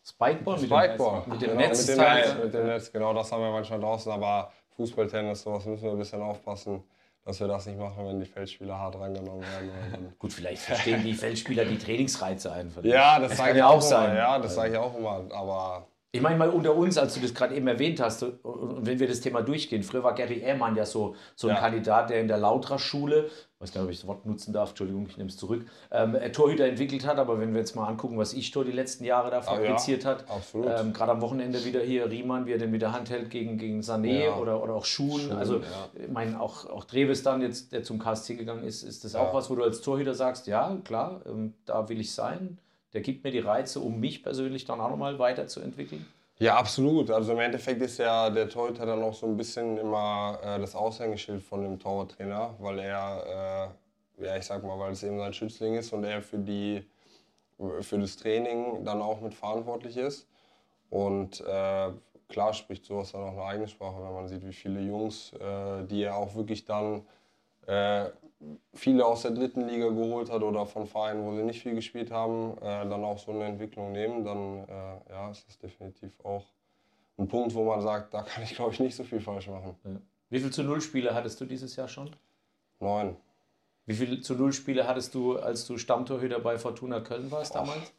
Spikeball? 0.03 0.57
Spikeball. 0.57 1.23
Mit 1.27 1.41
dem, 1.43 1.49
genau, 1.49 1.61
Netz. 1.61 1.87
Mit 1.87 1.97
dem 1.97 2.03
Netz, 2.03 2.35
mit 2.43 2.53
dem 2.55 2.65
Netz, 2.65 2.91
genau, 2.91 3.13
das 3.13 3.31
haben 3.31 3.43
wir 3.43 3.51
manchmal 3.51 3.79
draußen, 3.79 4.11
aber 4.11 4.51
Fußball, 4.75 5.05
Tennis, 5.05 5.43
sowas 5.43 5.63
müssen 5.65 5.83
wir 5.83 5.91
ein 5.91 5.99
bisschen 5.99 6.23
aufpassen 6.23 6.83
dass 7.25 7.39
wir 7.39 7.47
das 7.47 7.65
nicht 7.65 7.79
machen, 7.79 8.05
wenn 8.05 8.19
die 8.19 8.25
Feldspieler 8.25 8.77
hart 8.77 8.95
rangenommen 8.95 9.41
werden. 9.41 10.13
Gut, 10.19 10.31
vielleicht 10.31 10.61
verstehen 10.61 11.03
die 11.03 11.13
Feldspieler 11.13 11.65
die 11.65 11.77
Trainingsreize 11.77 12.51
einfach. 12.51 12.83
Ja, 12.83 13.19
das, 13.19 13.29
das 13.29 13.37
sage 13.39 13.57
ich 13.57 13.63
auch, 13.63 13.77
auch 13.77 13.81
sein. 13.81 14.15
Ja, 14.15 14.37
das 14.37 14.53
sage 14.53 14.73
ich 14.73 14.77
auch 14.77 14.95
immer. 14.95 15.25
Aber 15.31 15.87
ich 16.15 16.21
meine 16.21 16.37
mal 16.37 16.49
unter 16.49 16.73
uns, 16.73 16.97
als 16.97 17.13
du 17.15 17.19
das 17.19 17.33
gerade 17.33 17.55
eben 17.55 17.67
erwähnt 17.67 17.99
hast, 17.99 18.23
und 18.23 18.85
wenn 18.85 18.99
wir 18.99 19.07
das 19.07 19.19
Thema 19.19 19.41
durchgehen, 19.41 19.83
früher 19.83 20.01
war 20.01 20.15
Gary 20.15 20.39
Ehrmann 20.39 20.75
ja 20.77 20.85
so, 20.85 21.15
so 21.35 21.49
ein 21.49 21.55
ja. 21.55 21.59
Kandidat, 21.59 22.09
der 22.09 22.21
in 22.21 22.29
der 22.29 22.37
Lautra-Schule, 22.37 23.25
ich 23.25 23.61
weiß 23.61 23.73
gar 23.73 23.81
nicht, 23.81 23.87
ob 23.87 23.91
ich 23.91 23.99
das 23.99 24.07
Wort 24.07 24.25
nutzen 24.25 24.53
darf, 24.53 24.69
Entschuldigung, 24.69 25.07
ich 25.09 25.17
nehme 25.17 25.29
es 25.29 25.35
zurück, 25.35 25.65
ähm, 25.91 26.17
Torhüter 26.31 26.67
entwickelt 26.67 27.05
hat, 27.05 27.17
aber 27.17 27.41
wenn 27.41 27.51
wir 27.51 27.59
jetzt 27.59 27.75
mal 27.75 27.85
angucken, 27.87 28.17
was 28.17 28.33
ich 28.33 28.51
Tor 28.51 28.63
die 28.63 28.71
letzten 28.71 29.03
Jahre 29.03 29.29
da 29.29 29.41
fabriziert 29.41 30.05
ja, 30.05 30.11
hat, 30.11 30.25
ähm, 30.53 30.93
gerade 30.93 31.11
am 31.11 31.21
Wochenende 31.21 31.65
wieder 31.65 31.81
hier 31.81 32.09
Riemann, 32.09 32.45
wie 32.45 32.53
er 32.53 32.59
den 32.59 32.71
mit 32.71 32.81
der 32.81 32.93
Hand 32.93 33.09
hält 33.09 33.29
gegen, 33.29 33.57
gegen 33.57 33.81
Sané 33.81 34.25
ja. 34.25 34.35
oder, 34.37 34.63
oder 34.63 34.73
auch 34.73 34.85
Schuhen, 34.85 35.19
Schuhen 35.19 35.37
also 35.37 35.61
ich 35.93 36.07
meine 36.07 36.39
auch, 36.39 36.65
auch 36.69 36.85
Dreves 36.85 37.23
dann 37.23 37.41
jetzt, 37.41 37.73
der 37.73 37.83
zum 37.83 37.99
KSC 37.99 38.35
gegangen 38.35 38.63
ist, 38.63 38.83
ist 38.83 39.03
das 39.03 39.15
auch 39.15 39.33
was, 39.33 39.49
wo 39.49 39.55
du 39.55 39.63
als 39.63 39.81
Torhüter 39.81 40.13
sagst, 40.13 40.47
ja 40.47 40.77
klar, 40.85 41.21
ähm, 41.25 41.55
da 41.65 41.89
will 41.89 41.99
ich 41.99 42.13
sein, 42.13 42.57
der 42.95 43.01
gibt 43.01 43.25
mir 43.25 43.31
die 43.31 43.39
Reize, 43.39 43.81
um 43.81 43.99
mich 43.99 44.23
persönlich 44.23 44.63
dann 44.63 44.79
auch 44.79 44.89
nochmal 44.89 45.19
weiterzuentwickeln? 45.19 46.05
Ja, 46.39 46.55
absolut. 46.55 47.11
Also 47.11 47.33
im 47.33 47.39
Endeffekt 47.39 47.81
ist 47.81 47.97
ja 47.97 48.29
der 48.29 48.47
Torhüter 48.47 48.85
dann 48.85 49.03
auch 49.03 49.13
so 49.13 49.25
ein 49.25 49.35
bisschen 49.35 49.77
immer 49.77 50.39
äh, 50.41 50.59
das 50.59 50.75
Aushängeschild 50.75 51.43
von 51.43 51.61
dem 51.61 51.77
Torwarttrainer, 51.77 52.55
weil 52.57 52.79
er, 52.79 53.73
äh, 54.19 54.25
ja 54.25 54.37
ich 54.37 54.45
sag 54.45 54.63
mal, 54.63 54.79
weil 54.79 54.93
es 54.93 55.03
eben 55.03 55.19
sein 55.19 55.33
Schützling 55.33 55.75
ist 55.75 55.91
und 55.91 56.05
er 56.05 56.21
für, 56.21 56.37
die, 56.37 56.85
für 57.81 57.99
das 57.99 58.15
Training 58.15 58.85
dann 58.85 59.01
auch 59.01 59.19
mit 59.19 59.33
verantwortlich 59.33 59.97
ist. 59.97 60.27
Und 60.89 61.41
äh, 61.41 61.91
klar 62.29 62.53
spricht 62.53 62.85
sowas 62.85 63.11
dann 63.11 63.23
auch 63.23 63.33
eine 63.33 63.43
eigene 63.43 63.67
Sprache, 63.67 64.01
wenn 64.01 64.13
man 64.13 64.29
sieht, 64.29 64.45
wie 64.47 64.53
viele 64.53 64.79
Jungs, 64.79 65.33
äh, 65.33 65.83
die 65.83 66.03
er 66.03 66.15
auch 66.15 66.33
wirklich 66.33 66.63
dann 66.63 67.01
äh, 67.67 68.05
viele 68.73 69.05
aus 69.05 69.23
der 69.23 69.31
dritten 69.31 69.67
Liga 69.67 69.89
geholt 69.89 70.29
hat 70.29 70.43
oder 70.43 70.65
von 70.65 70.87
Vereinen, 70.87 71.25
wo 71.25 71.35
sie 71.35 71.43
nicht 71.43 71.61
viel 71.61 71.75
gespielt 71.75 72.11
haben, 72.11 72.57
äh, 72.57 72.87
dann 72.87 73.03
auch 73.03 73.17
so 73.17 73.31
eine 73.31 73.45
Entwicklung 73.45 73.91
nehmen, 73.91 74.23
dann 74.23 74.67
äh, 74.67 75.11
ja, 75.11 75.31
ist 75.31 75.47
das 75.47 75.57
definitiv 75.57 76.13
auch 76.23 76.45
ein 77.17 77.27
Punkt, 77.27 77.53
wo 77.55 77.63
man 77.63 77.81
sagt, 77.81 78.13
da 78.13 78.23
kann 78.23 78.43
ich 78.43 78.55
glaube 78.55 78.73
ich 78.73 78.79
nicht 78.79 78.95
so 78.95 79.03
viel 79.03 79.19
falsch 79.21 79.47
machen. 79.47 79.75
Ja. 79.83 79.91
Wie 80.29 80.39
viel 80.39 80.51
zu 80.51 80.63
Null 80.63 80.81
Spiele 80.81 81.13
hattest 81.13 81.39
du 81.39 81.45
dieses 81.45 81.75
Jahr 81.75 81.87
schon? 81.87 82.09
Neun. 82.79 83.15
Wie 83.85 83.93
viel 83.93 84.21
zu 84.21 84.33
Null 84.33 84.51
Spiele 84.51 84.87
hattest 84.87 85.13
du, 85.13 85.37
als 85.37 85.65
du 85.65 85.77
Stammtorhüter 85.77 86.39
bei 86.39 86.57
Fortuna 86.57 86.99
Köln 86.99 87.31
warst 87.31 87.55
damals? 87.55 87.93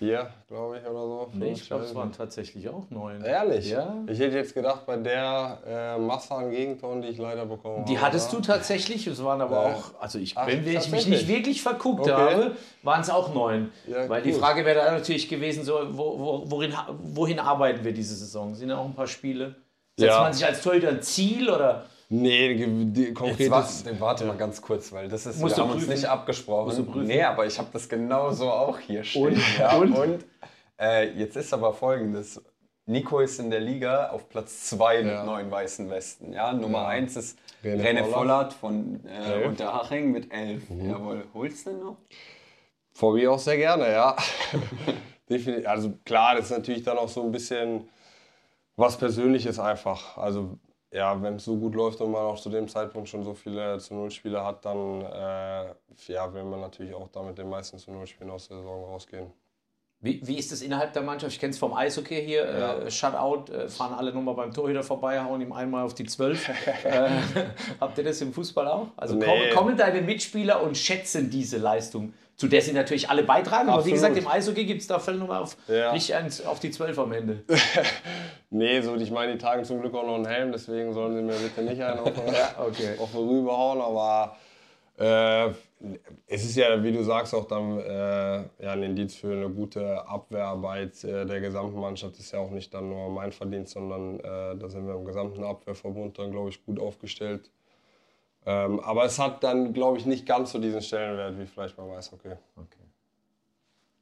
Vier, 0.00 0.30
glaube 0.48 0.78
ich, 0.78 0.88
oder 0.90 0.98
so. 1.04 1.28
Nee, 1.34 1.52
ich 1.52 1.66
glaube, 1.66 1.84
es 1.84 1.94
waren 1.94 2.10
tatsächlich 2.10 2.66
auch 2.70 2.88
neun. 2.88 3.22
Ehrlich? 3.22 3.68
Ja. 3.68 3.96
Ich 4.06 4.18
hätte 4.18 4.34
jetzt 4.34 4.54
gedacht, 4.54 4.86
bei 4.86 4.96
der 4.96 5.58
äh, 5.66 5.98
Masse 5.98 6.34
an 6.34 6.50
Gegentoren, 6.50 7.02
die 7.02 7.08
ich 7.08 7.18
leider 7.18 7.44
bekommen 7.44 7.84
Die 7.84 7.98
habe. 7.98 8.06
hattest 8.06 8.32
du 8.32 8.40
tatsächlich, 8.40 9.06
es 9.06 9.22
waren 9.22 9.42
aber 9.42 9.56
Ja. 9.62 9.74
auch, 9.74 10.00
also 10.00 10.18
ich, 10.18 10.38
Ach, 10.38 10.46
wenn 10.46 10.66
ich 10.66 10.90
mich 10.90 11.06
nicht 11.06 11.28
wirklich 11.28 11.60
verguckt 11.62 12.00
Okay. 12.00 12.12
habe, 12.12 12.56
waren 12.82 13.02
es 13.02 13.10
auch 13.10 13.34
neun. 13.34 13.72
Ja, 13.86 14.08
Weil 14.08 14.22
die 14.22 14.32
cool. 14.32 14.38
Frage 14.40 14.64
wäre 14.64 14.78
dann 14.86 14.94
natürlich 14.94 15.28
gewesen, 15.28 15.64
so, 15.64 15.78
wo, 15.90 16.18
wo, 16.18 16.50
worin, 16.50 16.72
wohin 17.02 17.38
arbeiten 17.38 17.84
wir 17.84 17.92
diese 17.92 18.14
Saison? 18.14 18.54
Sind 18.54 18.70
ja 18.70 18.78
auch 18.78 18.86
ein 18.86 18.94
paar 18.94 19.06
Spiele. 19.06 19.54
Setzt 19.98 20.14
Ja. 20.16 20.22
man 20.22 20.32
sich 20.32 20.46
als 20.46 20.62
Torhüter 20.62 20.88
ein 20.88 21.02
Ziel 21.02 21.50
oder? 21.50 21.84
Nee, 22.12 22.56
die, 22.86 23.14
konkret 23.14 23.50
warte 24.00 24.24
mal 24.24 24.36
ganz 24.36 24.60
kurz, 24.60 24.90
weil 24.92 25.08
das 25.08 25.26
ist, 25.26 25.38
Musst 25.40 25.56
wir 25.56 25.62
haben 25.62 25.70
uns 25.70 25.78
prüfen. 25.84 25.92
nicht 25.94 26.06
abgesprochen. 26.06 27.06
Nee, 27.06 27.22
aber 27.22 27.46
ich 27.46 27.56
habe 27.58 27.68
das 27.72 27.88
genauso 27.88 28.50
auch 28.50 28.80
hier 28.80 29.04
stehen. 29.04 29.26
Und? 29.34 29.58
Ja, 29.58 29.76
Und? 29.76 29.92
und 29.96 30.24
äh, 30.80 31.08
jetzt 31.12 31.36
ist 31.36 31.54
aber 31.54 31.72
folgendes. 31.72 32.42
Nico 32.86 33.20
ist 33.20 33.38
in 33.38 33.50
der 33.50 33.60
Liga 33.60 34.08
auf 34.10 34.28
Platz 34.28 34.68
2 34.70 35.02
mit 35.04 35.12
Ja. 35.12 35.22
neun 35.24 35.48
weißen 35.52 35.88
Westen. 35.88 36.32
Ja, 36.32 36.52
Nummer 36.52 36.82
Ja. 36.82 36.88
1 36.88 37.14
ist 37.16 37.38
René 37.62 37.80
René 38.00 38.04
Vollert. 38.04 38.54
Von 38.54 39.00
äh. 39.06 39.46
Unterhaching 39.46 40.10
mit 40.10 40.32
11. 40.32 40.64
Jawohl, 40.70 41.24
holst 41.32 41.66
du 41.66 41.72
noch? 41.72 41.96
Von 42.92 43.14
mir 43.14 43.30
auch 43.30 43.38
sehr 43.38 43.56
gerne, 43.56 43.88
ja. 43.92 44.16
Definitiv. 45.30 45.68
Also 45.68 45.92
klar, 46.04 46.34
das 46.34 46.46
ist 46.46 46.50
natürlich 46.50 46.82
dann 46.82 46.98
auch 46.98 47.08
so 47.08 47.22
ein 47.22 47.30
bisschen 47.30 47.88
was 48.74 48.96
Persönliches 48.98 49.60
einfach. 49.60 50.18
Also 50.18 50.58
ja, 50.92 51.20
wenn 51.22 51.36
es 51.36 51.44
so 51.44 51.56
gut 51.56 51.74
läuft 51.74 52.00
und 52.00 52.10
man 52.10 52.22
auch 52.22 52.40
zu 52.40 52.50
dem 52.50 52.68
Zeitpunkt 52.68 53.08
schon 53.08 53.24
so 53.24 53.34
viele 53.34 53.78
zu 53.78 53.94
Null 53.94 54.10
Spiele 54.10 54.44
hat, 54.44 54.64
dann 54.64 55.02
äh, 55.02 55.74
ja, 56.12 56.32
will 56.34 56.44
man 56.44 56.60
natürlich 56.60 56.94
auch 56.94 57.08
damit 57.08 57.38
den 57.38 57.48
meisten 57.48 57.78
zu 57.78 57.90
Null 57.92 58.06
Spielen 58.06 58.30
aus 58.30 58.48
der 58.48 58.58
Saison 58.58 58.84
rausgehen. 58.84 59.26
Wie, 60.02 60.18
wie 60.26 60.38
ist 60.38 60.50
das 60.50 60.62
innerhalb 60.62 60.94
der 60.94 61.02
Mannschaft? 61.02 61.34
Ich 61.34 61.38
kenne 61.38 61.50
es 61.50 61.58
vom 61.58 61.74
Eishockey 61.74 62.24
hier. 62.24 62.44
Ja. 62.46 62.78
Äh, 62.78 62.90
Shutout, 62.90 63.52
äh, 63.52 63.68
fahren 63.68 63.92
alle 63.92 64.14
nochmal 64.14 64.34
beim 64.34 64.50
Torhüter 64.50 64.82
vorbei, 64.82 65.20
hauen 65.22 65.42
ihm 65.42 65.52
einmal 65.52 65.84
auf 65.84 65.94
die 65.94 66.04
12. 66.06 66.48
äh, 66.84 67.10
habt 67.80 67.98
ihr 67.98 68.04
das 68.04 68.20
im 68.22 68.32
Fußball 68.32 68.66
auch? 68.66 68.86
Also 68.96 69.16
Nee. 69.16 69.26
kommen, 69.26 69.50
kommen 69.54 69.76
deine 69.76 70.00
Mitspieler 70.00 70.62
und 70.62 70.78
schätzen 70.78 71.28
diese 71.28 71.58
Leistung, 71.58 72.14
zu 72.40 72.48
der 72.48 72.62
sie 72.62 72.72
natürlich 72.72 73.10
alle 73.10 73.22
beitragen. 73.22 73.68
Aber 73.68 73.84
wie 73.84 73.90
gesagt, 73.90 74.16
im 74.16 74.26
Eishockey 74.26 74.64
gibt 74.64 74.80
es 74.80 74.86
da 74.86 74.98
Fälle 74.98 75.18
nochmal 75.18 75.42
auf, 75.42 75.58
Ja. 75.68 75.92
nicht 75.92 76.14
eins 76.14 76.42
auf 76.46 76.58
die 76.58 76.70
12 76.70 76.98
am 76.98 77.12
Ende. 77.12 77.44
Nee, 78.52 78.80
so 78.80 78.96
ich 78.96 79.10
meine, 79.12 79.32
die 79.32 79.38
tragen 79.38 79.62
zum 79.64 79.80
Glück 79.80 79.94
auch 79.94 80.04
noch 80.06 80.16
einen 80.16 80.26
Helm, 80.26 80.50
deswegen 80.50 80.92
sollen 80.92 81.14
sie 81.14 81.22
mir 81.22 81.34
bitte 81.34 81.62
nicht 81.62 81.80
einen 81.80 82.00
auf, 82.00 82.08
okay. 82.66 82.98
auf 82.98 83.14
rüberhauen, 83.14 83.80
aber 83.80 84.36
äh, 84.98 85.50
es 86.26 86.44
ist 86.44 86.56
ja, 86.56 86.82
wie 86.82 86.90
du 86.90 87.04
sagst, 87.04 87.32
auch 87.34 87.46
dann 87.46 87.78
äh, 87.78 88.36
ja, 88.64 88.72
ein 88.72 88.82
Indiz 88.82 89.14
für 89.14 89.32
eine 89.32 89.50
gute 89.50 90.04
Abwehrarbeit 90.08 91.04
äh, 91.04 91.26
der 91.26 91.40
gesamten 91.40 91.78
Mannschaft. 91.78 92.18
ist 92.18 92.32
ja 92.32 92.40
auch 92.40 92.50
nicht 92.50 92.72
dann 92.74 92.88
nur 92.88 93.08
mein 93.10 93.30
Verdienst, 93.32 93.74
sondern 93.74 94.18
äh, 94.18 94.56
da 94.58 94.68
sind 94.68 94.86
wir 94.86 94.94
im 94.94 95.04
gesamten 95.04 95.44
Abwehrverbund 95.44 96.18
dann, 96.18 96.32
glaube 96.32 96.48
ich, 96.48 96.64
gut 96.64 96.80
aufgestellt. 96.80 97.50
Ähm, 98.50 98.80
aber 98.80 99.04
es 99.04 99.18
hat 99.20 99.44
dann, 99.44 99.72
glaube 99.72 99.98
ich, 99.98 100.06
nicht 100.06 100.26
ganz 100.26 100.50
so 100.50 100.58
diesen 100.58 100.82
Stellenwert 100.82 101.38
wie 101.38 101.46
vielleicht 101.46 101.76
beim 101.76 101.90
Eishockey. 101.90 102.32
okay. 102.56 102.80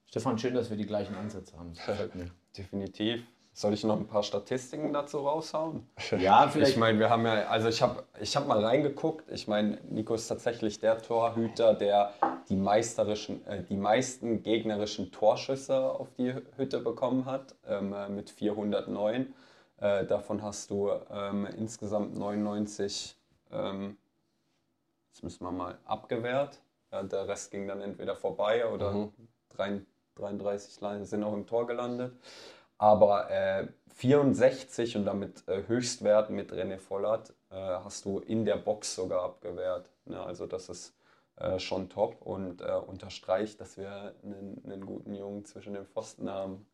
Stefan, 0.07 0.39
schön, 0.39 0.55
dass 0.55 0.71
wir 0.71 0.77
die 0.79 0.87
gleichen 0.87 1.15
Ansätze 1.17 1.55
haben. 1.59 1.75
Das 1.75 1.85
gefällt 1.85 2.15
mir. 2.15 2.31
Definitiv. 2.57 3.27
Soll 3.53 3.75
ich 3.75 3.85
noch 3.85 3.99
ein 3.99 4.07
paar 4.07 4.23
Statistiken 4.23 4.93
dazu 4.93 5.19
raushauen? 5.19 5.87
Ja, 6.19 6.49
vielleicht. 6.49 6.71
Ich 6.71 6.77
meine, 6.79 6.99
wir 6.99 7.11
haben 7.11 7.27
ja, 7.27 7.49
also 7.49 7.69
ich 7.69 7.83
habe 7.83 8.05
ich 8.21 8.35
hab 8.37 8.47
mal 8.47 8.65
reingeguckt. 8.65 9.31
Ich 9.31 9.49
meine, 9.49 9.79
Nico 9.91 10.15
ist 10.15 10.29
tatsächlich 10.29 10.79
der 10.79 10.97
Torhüter, 11.03 11.75
der 11.75 12.15
die, 12.49 12.57
meisterischen, 12.57 13.47
äh, 13.47 13.63
die 13.65 13.77
meisten 13.77 14.43
gegnerischen 14.43 15.13
Torschüsse 15.13 15.77
auf 15.77 16.09
die 16.17 16.33
Hütte 16.57 16.79
bekommen 16.81 17.27
hat, 17.27 17.55
ähm, 17.67 17.93
äh, 17.93 18.09
mit 18.09 18.31
409. 18.31 19.35
Äh, 19.79 20.07
davon 20.07 20.43
hast 20.43 20.71
du 20.71 20.91
ähm, 21.11 21.47
insgesamt 21.59 22.17
99, 22.17 23.15
ähm, 23.53 23.99
jetzt 25.19 25.25
müssen 25.25 25.45
wir 25.45 25.51
mal, 25.53 25.79
abgewehrt. 25.85 26.61
Ja, 26.93 27.03
der 27.03 27.27
Rest 27.29 27.51
ging 27.51 27.67
dann 27.67 27.81
entweder 27.81 28.15
vorbei 28.17 28.67
oder 28.67 28.93
Mhm. 28.93 29.13
33 29.51 29.87
33 30.15 30.81
Leine 30.81 31.05
sind 31.05 31.23
auch 31.23 31.33
im 31.35 31.47
Tor 31.47 31.67
gelandet. 31.67 32.13
Aber 32.77 33.31
äh, 33.31 33.69
64 33.95 34.97
und 34.97 35.05
damit 35.05 35.47
äh, 35.49 35.63
Höchstwert 35.67 36.31
mit 36.31 36.53
René 36.53 36.79
Vollert 36.79 37.31
äh, 37.51 37.55
hast 37.57 38.05
du 38.05 38.19
in 38.21 38.45
der 38.45 38.57
Box 38.57 38.95
sogar 38.95 39.23
abgewehrt. 39.25 39.89
Ne? 40.07 40.21
Also 40.21 40.47
das 40.47 40.69
ist 40.69 40.95
äh, 41.37 41.59
schon 41.59 41.89
top 41.89 42.23
und 42.23 42.63
äh, 42.63 42.73
unterstreicht, 42.75 43.61
dass 43.61 43.77
wir 43.77 44.15
einen, 44.23 44.61
einen 44.65 44.87
guten 44.87 45.15
Jungen 45.15 45.45
zwischen 45.45 45.75
den 45.75 45.87
Pfosten 45.87 46.31
haben. 46.31 46.67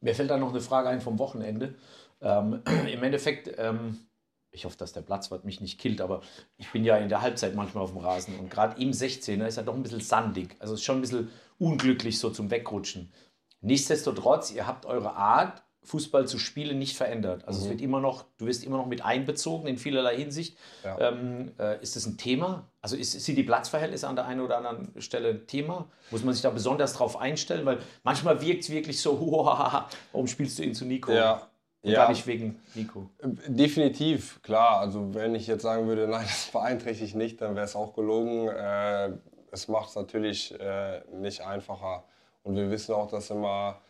Mir 0.00 0.14
fällt 0.14 0.30
da 0.30 0.36
noch 0.36 0.50
eine 0.50 0.60
Frage 0.60 0.88
ein 0.88 1.00
vom 1.00 1.18
Wochenende. 1.18 1.74
Ähm, 2.20 2.62
Im 2.92 3.02
Endeffekt, 3.02 3.52
ähm, 3.58 4.06
ich 4.52 4.64
hoffe, 4.64 4.76
dass 4.76 4.92
der 4.92 5.02
Platzwart 5.02 5.44
mich 5.44 5.60
nicht 5.60 5.78
killt, 5.80 6.00
aber 6.00 6.22
ich 6.56 6.70
bin 6.72 6.84
ja 6.84 6.96
in 6.96 7.08
der 7.08 7.22
Halbzeit 7.22 7.54
manchmal 7.54 7.84
auf 7.84 7.90
dem 7.92 7.98
Rasen 8.00 8.38
und 8.38 8.50
gerade 8.50 8.80
im 8.80 8.90
16er 8.90 9.46
ist 9.46 9.56
er 9.56 9.62
doch 9.62 9.74
ein 9.74 9.82
bisschen 9.82 10.00
sandig. 10.00 10.56
Also 10.58 10.74
es 10.74 10.80
ist 10.80 10.84
schon 10.84 10.98
ein 10.98 11.02
bisschen 11.02 11.30
unglücklich 11.58 12.18
so 12.18 12.30
zum 12.30 12.50
Wegrutschen. 12.50 13.12
Nichtsdestotrotz, 13.60 14.50
ihr 14.52 14.66
habt 14.66 14.86
eure 14.86 15.14
Art, 15.14 15.62
Fußball 15.82 16.28
zu 16.28 16.38
spielen, 16.38 16.78
nicht 16.78 16.94
verändert. 16.96 17.46
Also 17.48 17.62
es 17.62 17.68
wird 17.70 17.80
immer 17.80 18.00
noch, 18.00 18.26
du 18.36 18.46
wirst 18.46 18.64
immer 18.64 18.76
noch 18.76 18.86
mit 18.86 19.02
einbezogen 19.02 19.66
in 19.66 19.78
vielerlei 19.78 20.16
Hinsicht. 20.16 20.58
Ja. 20.84 20.98
Ähm, 21.00 21.52
äh, 21.58 21.80
ist 21.82 21.96
das 21.96 22.04
ein 22.04 22.18
Thema? 22.18 22.70
Also 22.82 22.96
ist, 22.96 23.12
sind 23.12 23.36
die 23.36 23.42
Platzverhältnisse 23.44 24.06
an 24.06 24.14
der 24.14 24.26
einen 24.26 24.40
oder 24.40 24.58
anderen 24.58 25.00
Stelle 25.00 25.30
ein 25.30 25.46
Thema? 25.46 25.90
Muss 26.10 26.22
man 26.22 26.34
sich 26.34 26.42
da 26.42 26.50
besonders 26.50 26.92
drauf 26.92 27.16
einstellen? 27.16 27.64
Weil 27.64 27.78
manchmal 28.02 28.42
wirkt 28.42 28.64
es 28.64 28.70
wirklich 28.70 29.00
so, 29.00 29.18
"Huahaha, 29.20 29.88
warum 30.12 30.26
spielst 30.26 30.58
du 30.58 30.64
ihn 30.64 30.74
zu 30.74 30.84
Nico? 30.84 31.12
Ja, 31.12 31.49
Und 31.82 31.90
ja. 31.92 32.00
gar 32.00 32.10
nicht 32.10 32.26
wegen 32.26 32.60
Nico. 32.74 33.08
Definitiv, 33.22 34.42
klar. 34.42 34.80
Also 34.80 35.14
wenn 35.14 35.34
ich 35.34 35.46
jetzt 35.46 35.62
sagen 35.62 35.86
würde, 35.86 36.06
nein, 36.08 36.24
das 36.26 36.50
beeinträchtigt 36.52 37.14
nicht, 37.14 37.40
dann 37.40 37.54
wäre 37.54 37.64
es 37.64 37.74
auch 37.74 37.94
gelogen. 37.94 38.48
Äh, 38.48 39.12
es 39.50 39.68
macht 39.68 39.90
es 39.90 39.94
natürlich 39.96 40.58
äh, 40.60 41.00
nicht 41.12 41.40
einfacher. 41.40 42.04
Und 42.42 42.56
wir 42.56 42.70
wissen 42.70 42.94
auch, 42.94 43.08
dass 43.08 43.30
immer 43.30 43.80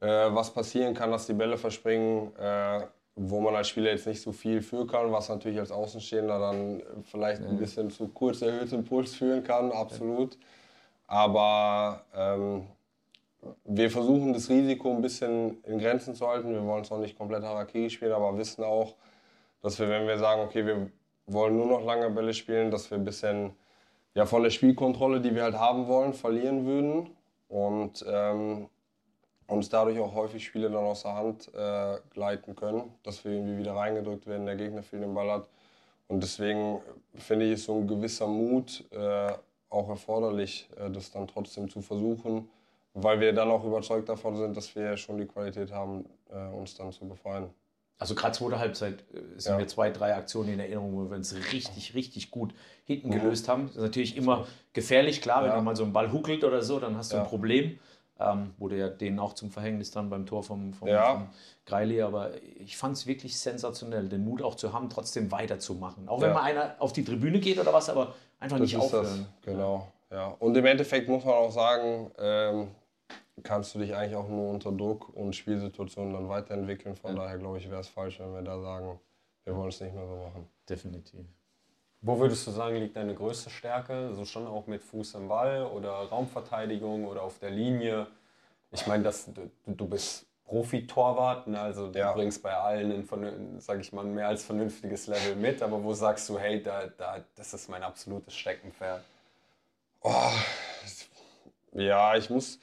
äh, 0.00 0.06
was 0.06 0.52
passieren 0.52 0.94
kann, 0.94 1.10
dass 1.10 1.26
die 1.26 1.32
Bälle 1.32 1.56
verspringen, 1.56 2.34
äh, 2.36 2.86
wo 3.16 3.40
man 3.40 3.54
als 3.54 3.68
Spieler 3.68 3.90
jetzt 3.90 4.06
nicht 4.06 4.20
so 4.20 4.32
viel 4.32 4.60
für 4.60 4.86
kann, 4.86 5.12
was 5.12 5.28
natürlich 5.28 5.58
als 5.58 5.70
Außenstehender 5.70 6.38
dann 6.38 6.82
vielleicht 7.04 7.42
ein 7.42 7.56
bisschen 7.58 7.90
zu 7.90 8.08
kurz 8.08 8.42
erhöhtem 8.42 8.84
Puls 8.84 9.14
führen 9.14 9.44
kann, 9.44 9.70
absolut. 9.70 10.36
Aber 11.06 12.04
ähm, 12.14 12.66
wir 13.64 13.90
versuchen 13.90 14.32
das 14.32 14.48
Risiko 14.48 14.90
ein 14.90 15.02
bisschen 15.02 15.62
in 15.64 15.78
Grenzen 15.78 16.14
zu 16.14 16.26
halten. 16.28 16.52
Wir 16.52 16.64
wollen 16.64 16.84
auch 16.84 16.98
nicht 16.98 17.16
komplett 17.16 17.42
Harakiri 17.42 17.90
spielen, 17.90 18.12
aber 18.12 18.36
wissen 18.36 18.64
auch, 18.64 18.94
dass 19.62 19.78
wir, 19.78 19.88
wenn 19.88 20.06
wir 20.06 20.18
sagen, 20.18 20.42
okay, 20.42 20.66
wir 20.66 20.90
wollen 21.26 21.56
nur 21.56 21.66
noch 21.66 21.84
lange 21.84 22.10
Bälle 22.10 22.34
spielen, 22.34 22.70
dass 22.70 22.90
wir 22.90 22.98
ein 22.98 23.04
bisschen 23.04 23.52
ja, 24.14 24.26
von 24.26 24.42
der 24.42 24.50
Spielkontrolle, 24.50 25.20
die 25.20 25.34
wir 25.34 25.42
halt 25.42 25.58
haben 25.58 25.88
wollen, 25.88 26.12
verlieren 26.12 26.66
würden 26.66 27.10
und 27.48 28.04
ähm, 28.08 28.68
uns 29.46 29.68
dadurch 29.68 29.98
auch 29.98 30.14
häufig 30.14 30.44
Spiele 30.44 30.70
dann 30.70 30.84
aus 30.84 31.02
der 31.02 31.14
Hand 31.14 31.50
äh, 31.54 31.98
gleiten 32.10 32.54
können, 32.54 32.94
dass 33.02 33.24
wir 33.24 33.32
irgendwie 33.32 33.58
wieder 33.58 33.74
reingedrückt 33.74 34.26
werden, 34.26 34.46
der 34.46 34.56
Gegner 34.56 34.82
viel 34.82 35.00
den 35.00 35.14
Ball 35.14 35.30
hat. 35.30 35.48
Und 36.08 36.22
deswegen 36.22 36.80
finde 37.14 37.46
ich, 37.46 37.52
ist 37.52 37.64
so 37.64 37.74
ein 37.74 37.86
gewisser 37.86 38.26
Mut 38.26 38.84
äh, 38.90 39.32
auch 39.68 39.88
erforderlich, 39.88 40.68
äh, 40.76 40.90
das 40.90 41.10
dann 41.10 41.26
trotzdem 41.26 41.68
zu 41.68 41.82
versuchen, 41.82 42.48
weil 42.94 43.20
wir 43.20 43.32
dann 43.32 43.50
auch 43.50 43.64
überzeugt 43.64 44.08
davon 44.08 44.36
sind, 44.36 44.56
dass 44.56 44.74
wir 44.74 44.96
schon 44.96 45.18
die 45.18 45.26
Qualität 45.26 45.72
haben, 45.72 46.04
äh, 46.30 46.36
uns 46.54 46.74
dann 46.74 46.92
zu 46.92 47.06
befreien. 47.06 47.50
Also 47.98 48.14
gerade 48.14 48.32
zweite 48.32 48.58
Halbzeit 48.58 49.04
äh, 49.12 49.38
sind 49.38 49.52
Ja. 49.52 49.58
mir 49.58 49.66
zwei, 49.66 49.90
drei 49.90 50.14
Aktionen 50.14 50.54
in 50.54 50.60
Erinnerung, 50.60 50.94
wo 50.96 51.10
wir 51.10 51.16
uns 51.16 51.34
richtig, 51.52 51.94
richtig 51.94 52.30
gut 52.30 52.54
hinten 52.84 53.08
Mhm. 53.08 53.12
gelöst 53.12 53.48
haben. 53.48 53.66
Das 53.66 53.76
ist 53.76 53.82
natürlich 53.82 54.16
immer 54.16 54.46
gefährlich, 54.72 55.20
klar, 55.22 55.42
wenn 55.42 55.50
Ja. 55.50 55.56
da 55.56 55.62
mal 55.62 55.76
so 55.76 55.84
ein 55.84 55.92
Ball 55.92 56.12
huckelt 56.12 56.42
oder 56.44 56.62
so, 56.62 56.80
dann 56.80 56.96
hast 56.96 57.12
du 57.12 57.16
Ja. 57.16 57.22
ein 57.22 57.28
Problem. 57.28 57.78
Ähm, 58.20 58.54
wurde 58.58 58.76
ja 58.78 58.88
denen 58.88 59.18
auch 59.18 59.32
zum 59.32 59.50
Verhängnis 59.50 59.90
dann 59.90 60.08
beim 60.08 60.24
Tor 60.24 60.44
vom, 60.44 60.72
vom, 60.72 60.86
Ja. 60.86 61.14
vom 61.14 61.28
Greili. 61.66 62.00
Aber 62.00 62.30
ich 62.60 62.76
fand 62.76 62.96
es 62.96 63.08
wirklich 63.08 63.36
sensationell, 63.36 64.08
den 64.08 64.24
Mut 64.24 64.40
auch 64.40 64.54
zu 64.54 64.72
haben, 64.72 64.88
trotzdem 64.88 65.32
weiterzumachen. 65.32 66.08
Auch 66.08 66.20
wenn 66.20 66.32
mal 66.32 66.42
einer 66.42 66.76
auf 66.78 66.92
die 66.92 67.04
Tribüne 67.04 67.40
geht 67.40 67.58
oder 67.58 67.72
was, 67.72 67.88
aber 67.90 68.14
einfach 68.38 68.58
nicht 68.60 68.72
das 68.76 68.84
ist 68.84 68.94
aufhören. 68.94 69.26
das, 69.42 69.52
genau. 69.52 69.88
Ja. 70.12 70.28
Und 70.38 70.56
im 70.56 70.64
Endeffekt 70.64 71.08
muss 71.08 71.24
man 71.24 71.34
auch 71.34 71.50
sagen, 71.50 72.12
ähm, 72.18 72.68
kannst 73.42 73.74
du 73.74 73.78
dich 73.80 73.94
eigentlich 73.94 74.16
auch 74.16 74.28
nur 74.28 74.50
unter 74.50 74.72
Druck 74.72 75.08
und 75.14 75.34
Spielsituationen 75.34 76.12
dann 76.12 76.28
weiterentwickeln. 76.28 76.94
Von 76.96 77.16
daher 77.16 77.38
glaube 77.38 77.58
ich, 77.58 77.70
wäre 77.70 77.80
es 77.80 77.88
falsch, 77.88 78.20
wenn 78.20 78.32
wir 78.32 78.42
da 78.42 78.60
sagen, 78.60 79.00
wir 79.44 79.56
wollen 79.56 79.68
es 79.68 79.80
nicht 79.80 79.94
mehr 79.94 80.06
so 80.06 80.16
machen. 80.16 80.48
Definitiv. 80.68 81.26
Wo 82.00 82.18
würdest 82.18 82.46
du 82.46 82.50
sagen, 82.50 82.76
liegt 82.76 82.96
deine 82.96 83.14
größte 83.14 83.50
Stärke? 83.50 84.12
So 84.14 84.24
schon 84.24 84.46
auch 84.46 84.66
mit 84.66 84.82
Fuß 84.82 85.14
im 85.14 85.28
Ball 85.28 85.64
oder 85.64 85.90
Raumverteidigung 85.90 87.06
oder 87.06 87.22
auf 87.22 87.38
der 87.38 87.50
Linie? 87.50 88.06
Ich 88.70 88.86
meine, 88.86 89.04
du, 89.04 89.50
du 89.66 89.88
bist 89.88 90.26
Profi-Torwart, 90.44 91.46
ne? 91.46 91.60
also 91.60 91.90
du 91.90 91.98
Ja. 91.98 92.12
bringst 92.12 92.42
bei 92.42 92.54
allen 92.54 92.92
ein, 92.92 93.60
sag 93.60 93.80
ich 93.80 93.92
mal, 93.92 94.04
mehr 94.04 94.28
als 94.28 94.44
vernünftiges 94.44 95.06
Level 95.06 95.36
mit, 95.36 95.62
aber 95.62 95.82
wo 95.82 95.94
sagst 95.94 96.28
du, 96.28 96.38
hey, 96.38 96.62
da, 96.62 96.86
da, 96.88 97.24
das 97.34 97.54
ist 97.54 97.68
mein 97.70 97.82
absolutes 97.82 98.34
Steckenpferd? 98.34 99.02
Oh, 100.02 100.30
ja, 101.72 102.14
ich 102.16 102.28
muss, 102.28 102.58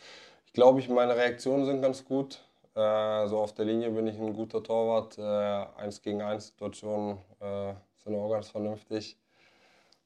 ich 0.52 0.54
glaube, 0.54 0.82
ich, 0.82 0.90
meine 0.90 1.16
Reaktionen 1.16 1.66
sind 1.66 1.82
ganz 1.82 2.04
gut. 2.04 2.42
Äh, 2.76 3.26
so 3.28 3.40
auf 3.40 3.54
der 3.54 3.64
Linie 3.64 3.90
bin 3.90 4.06
ich 4.06 4.18
ein 4.20 4.34
guter 4.34 4.62
Torwart. 4.62 5.18
Äh, 5.18 5.82
eins 5.82 6.02
gegen 6.02 6.22
eins 6.22 6.48
Situationen 6.48 7.20
äh, 7.40 7.74
sind 8.04 8.16
auch 8.16 8.30
ganz 8.30 8.50
vernünftig. 8.50 9.18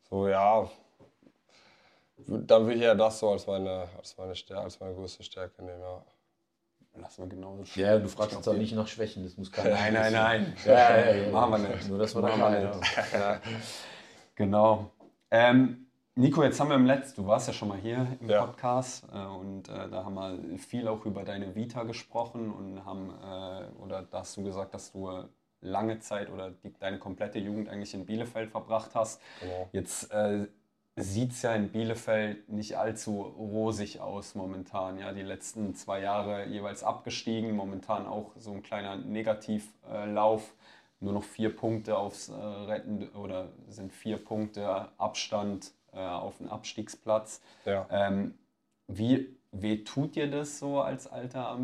So, 0.08 0.28
ja, 0.28 0.70
dann 2.28 2.66
würde 2.66 2.76
ich 2.76 2.84
ja 2.84 2.94
das 2.94 3.18
so 3.18 3.32
als 3.32 3.48
meine, 3.48 3.88
als 3.98 4.16
meine, 4.20 4.36
Stärke, 4.36 4.62
als 4.62 4.80
meine 4.80 4.94
größte 4.94 5.24
Stärke 5.24 5.64
nehmen, 5.64 5.82
ja. 5.82 6.06
Lass 6.98 7.18
mal 7.18 7.28
genauso 7.28 7.64
Ja, 7.74 7.98
du 7.98 8.08
fragst 8.08 8.36
jetzt 8.36 8.48
auch 8.48 8.54
nicht 8.54 8.76
nach 8.76 8.88
Schwächen, 8.88 9.24
das 9.24 9.36
muss 9.38 9.52
keiner 9.52 9.72
Nein, 9.72 9.94
nein, 9.94 10.14
nein. 10.14 10.58
Ja, 10.64 10.74
ja, 10.74 10.98
ja, 11.00 11.16
ja. 11.24 11.32
Machen 11.32 11.64
wir 11.64 11.70
nicht. 11.70 11.90
Nur, 11.90 11.98
dass 11.98 12.14
wir 12.14 12.22
da 12.22 12.36
Machen 12.36 12.54
wir. 12.54 13.42
Genau. 14.36 14.92
Ähm, 15.32 15.85
Nico, 16.18 16.44
jetzt 16.44 16.62
haben 16.62 16.70
wir 16.70 16.78
im 16.78 16.86
letzten, 16.86 17.24
du 17.24 17.28
warst 17.28 17.48
ja 17.50 17.54
schon 17.54 17.68
mal 17.68 17.78
hier 17.78 18.08
im 18.22 18.30
Ja. 18.30 18.46
Podcast 18.46 19.06
äh, 19.14 19.18
und 19.18 19.68
äh, 19.68 19.90
da 19.90 20.06
haben 20.06 20.14
wir 20.14 20.58
viel 20.58 20.88
auch 20.88 21.06
über 21.06 21.24
deine 21.26 21.56
Vita 21.56 21.84
gesprochen 21.84 22.52
und 22.54 22.86
haben, 22.86 23.10
äh, 23.10 23.84
oder 23.84 24.02
da 24.04 24.20
hast 24.20 24.38
du 24.38 24.44
gesagt, 24.44 24.74
dass 24.74 24.94
du 24.94 25.12
lange 25.60 26.00
Zeit 26.00 26.30
oder 26.30 26.52
die, 26.52 26.72
deine 26.80 27.00
komplette 27.00 27.40
Jugend 27.40 27.68
eigentlich 27.68 27.94
in 27.94 28.06
Bielefeld 28.06 28.50
verbracht 28.50 28.92
hast. 28.96 29.22
Genau. 29.42 29.68
Jetzt 29.74 30.10
äh, 30.14 30.48
sieht 30.96 31.32
es 31.34 31.42
ja 31.42 31.54
in 31.54 31.70
Bielefeld 31.70 32.48
nicht 32.48 32.78
allzu 32.78 33.22
rosig 33.22 34.00
aus 34.00 34.36
momentan. 34.36 34.98
Ja, 34.98 35.12
die 35.12 35.22
letzten 35.22 35.76
zwei 35.76 36.00
Jahre 36.00 36.46
jeweils 36.46 36.86
abgestiegen, 36.86 37.54
momentan 37.54 38.08
auch 38.08 38.32
so 38.38 38.54
ein 38.54 38.64
kleiner 38.64 38.96
Negativlauf. 38.96 40.54
Nur 41.02 41.12
noch 41.12 41.24
vier 41.24 41.54
Punkte 41.54 41.98
aufs 41.98 42.30
äh, 42.30 42.34
Retten 42.34 43.10
oder 43.10 43.50
sind 43.68 43.92
vier 43.92 44.16
Punkte 44.18 44.88
Abstand 44.98 45.74
äh, 45.96 46.00
auf 46.00 46.38
den 46.38 46.50
Abstiegsplatz. 46.50 47.42
Ja. 47.66 47.90
Ähm, 47.90 48.38
wie 48.88 49.36
weh 49.52 49.84
tut 49.84 50.16
dir 50.16 50.30
das 50.30 50.60
so 50.60 50.82
als 50.82 51.08
alter 51.08 51.60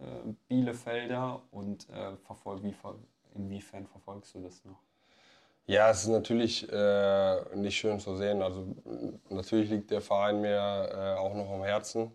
äh, 0.00 0.04
Bielefelder 0.48 1.42
und 1.50 1.88
äh, 1.90 2.16
verfol 2.18 2.62
wie, 2.62 2.74
inwiefern 3.34 3.86
verfolgst 3.86 4.34
du 4.34 4.40
das 4.42 4.64
noch? 4.64 4.80
Ja, 5.66 5.90
es 5.90 6.02
ist 6.02 6.08
natürlich 6.08 6.68
äh, 6.72 7.56
nicht 7.56 7.76
schön 7.76 8.00
zu 8.00 8.16
sehen. 8.16 8.42
Also 8.42 8.66
natürlich 9.30 9.70
liegt 9.70 9.90
der 9.90 10.00
Verein 10.00 10.40
mir 10.40 10.50
äh, 10.58 11.18
auch 11.18 11.34
noch 11.34 11.50
am 11.50 11.62
Herzen 11.62 12.12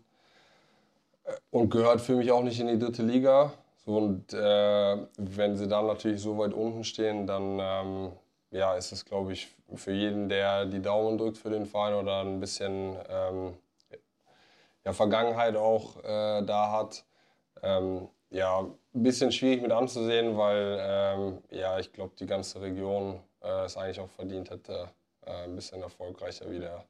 Äh, 1.24 1.32
und 1.50 1.70
gehört 1.70 2.00
für 2.00 2.16
mich 2.16 2.30
auch 2.32 2.42
nicht 2.42 2.60
in 2.60 2.68
die 2.68 2.78
dritte 2.78 3.02
Liga. 3.02 3.52
So, 3.84 3.96
und 3.96 4.32
äh, 4.32 4.96
wenn 5.16 5.56
sie 5.56 5.68
dann 5.68 5.86
natürlich 5.86 6.20
so 6.20 6.38
weit 6.38 6.52
unten 6.52 6.84
stehen, 6.84 7.26
dann 7.26 7.58
ähm, 7.60 8.12
ja, 8.50 8.74
ist 8.74 8.92
es, 8.92 9.04
glaube 9.04 9.32
ich, 9.32 9.54
für 9.74 9.92
jeden, 9.92 10.28
der 10.28 10.66
die 10.66 10.80
Daumen 10.80 11.18
drückt 11.18 11.38
für 11.38 11.50
den 11.50 11.66
Verein 11.66 11.94
oder 11.94 12.20
ein 12.22 12.40
bisschen 12.40 12.96
ähm, 13.08 13.54
ja, 14.84 14.92
Vergangenheit 14.92 15.56
auch 15.56 16.02
äh, 16.02 16.42
da 16.42 16.72
hat, 16.72 17.04
ähm, 17.62 18.08
ja, 18.30 18.60
ein 18.60 19.02
bisschen 19.02 19.32
schwierig 19.32 19.62
mit 19.62 19.72
anzusehen, 19.72 20.36
weil 20.36 20.78
ähm, 20.80 21.38
ja, 21.50 21.78
ich 21.78 21.92
glaube, 21.92 22.14
die 22.18 22.26
ganze 22.26 22.60
Region 22.60 23.20
äh, 23.42 23.64
es 23.64 23.76
eigentlich 23.76 24.00
auch 24.00 24.10
verdient 24.10 24.50
hätte, 24.50 24.88
äh, 25.26 25.44
ein 25.44 25.54
bisschen 25.54 25.82
erfolgreicher 25.82 26.50
wieder, 26.50 26.84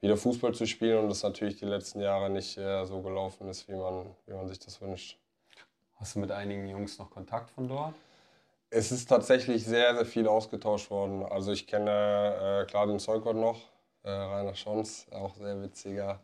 wieder 0.00 0.16
Fußball 0.16 0.54
zu 0.54 0.66
spielen 0.66 0.98
und 0.98 1.08
das 1.08 1.22
natürlich 1.22 1.56
die 1.56 1.64
letzten 1.64 2.00
Jahre 2.00 2.30
nicht 2.30 2.56
äh, 2.56 2.84
so 2.84 3.00
gelaufen 3.02 3.48
ist, 3.48 3.68
wie 3.68 3.74
man, 3.74 4.06
wie 4.26 4.34
man 4.34 4.48
sich 4.48 4.58
das 4.58 4.80
wünscht. 4.80 5.18
Hast 5.96 6.16
du 6.16 6.20
mit 6.20 6.32
einigen 6.32 6.68
Jungs 6.68 6.98
noch 6.98 7.10
Kontakt 7.10 7.50
von 7.50 7.68
dort? 7.68 7.94
Es 8.74 8.90
ist 8.90 9.06
tatsächlich 9.06 9.66
sehr, 9.66 9.94
sehr 9.94 10.06
viel 10.06 10.26
ausgetauscht 10.26 10.90
worden. 10.90 11.26
Also 11.26 11.52
ich 11.52 11.66
kenne 11.66 12.62
äh, 12.62 12.64
klar 12.64 12.86
den 12.86 12.98
Zeugwart 12.98 13.36
noch, 13.36 13.60
äh, 14.02 14.10
Rainer 14.10 14.54
Schons, 14.54 15.06
auch 15.10 15.34
sehr 15.34 15.60
witziger, 15.62 16.20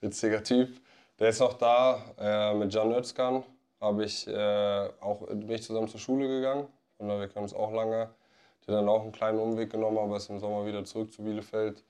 witziger 0.00 0.42
Typ. 0.42 0.80
Der 1.20 1.28
ist 1.28 1.38
noch 1.38 1.52
da. 1.52 2.02
Äh, 2.18 2.54
mit 2.54 2.74
Jan 2.74 2.90
Özkan 2.90 3.44
habe 3.80 4.04
ich 4.04 4.26
äh, 4.26 4.90
auch 5.00 5.28
bin 5.28 5.48
ich 5.48 5.62
zusammen 5.62 5.86
zur 5.86 6.00
Schule 6.00 6.26
gegangen. 6.26 6.66
Und 6.98 7.06
wir 7.06 7.28
kennen 7.28 7.44
uns 7.44 7.54
auch 7.54 7.70
lange. 7.70 8.10
Der 8.66 8.74
hat 8.74 8.82
dann 8.82 8.88
auch 8.88 9.02
einen 9.02 9.12
kleinen 9.12 9.38
Umweg 9.38 9.70
genommen, 9.70 9.98
aber 9.98 10.16
ist 10.16 10.28
im 10.28 10.40
Sommer 10.40 10.66
wieder 10.66 10.84
zurück 10.84 11.12
zu 11.12 11.22
Bielefeld. 11.22 11.84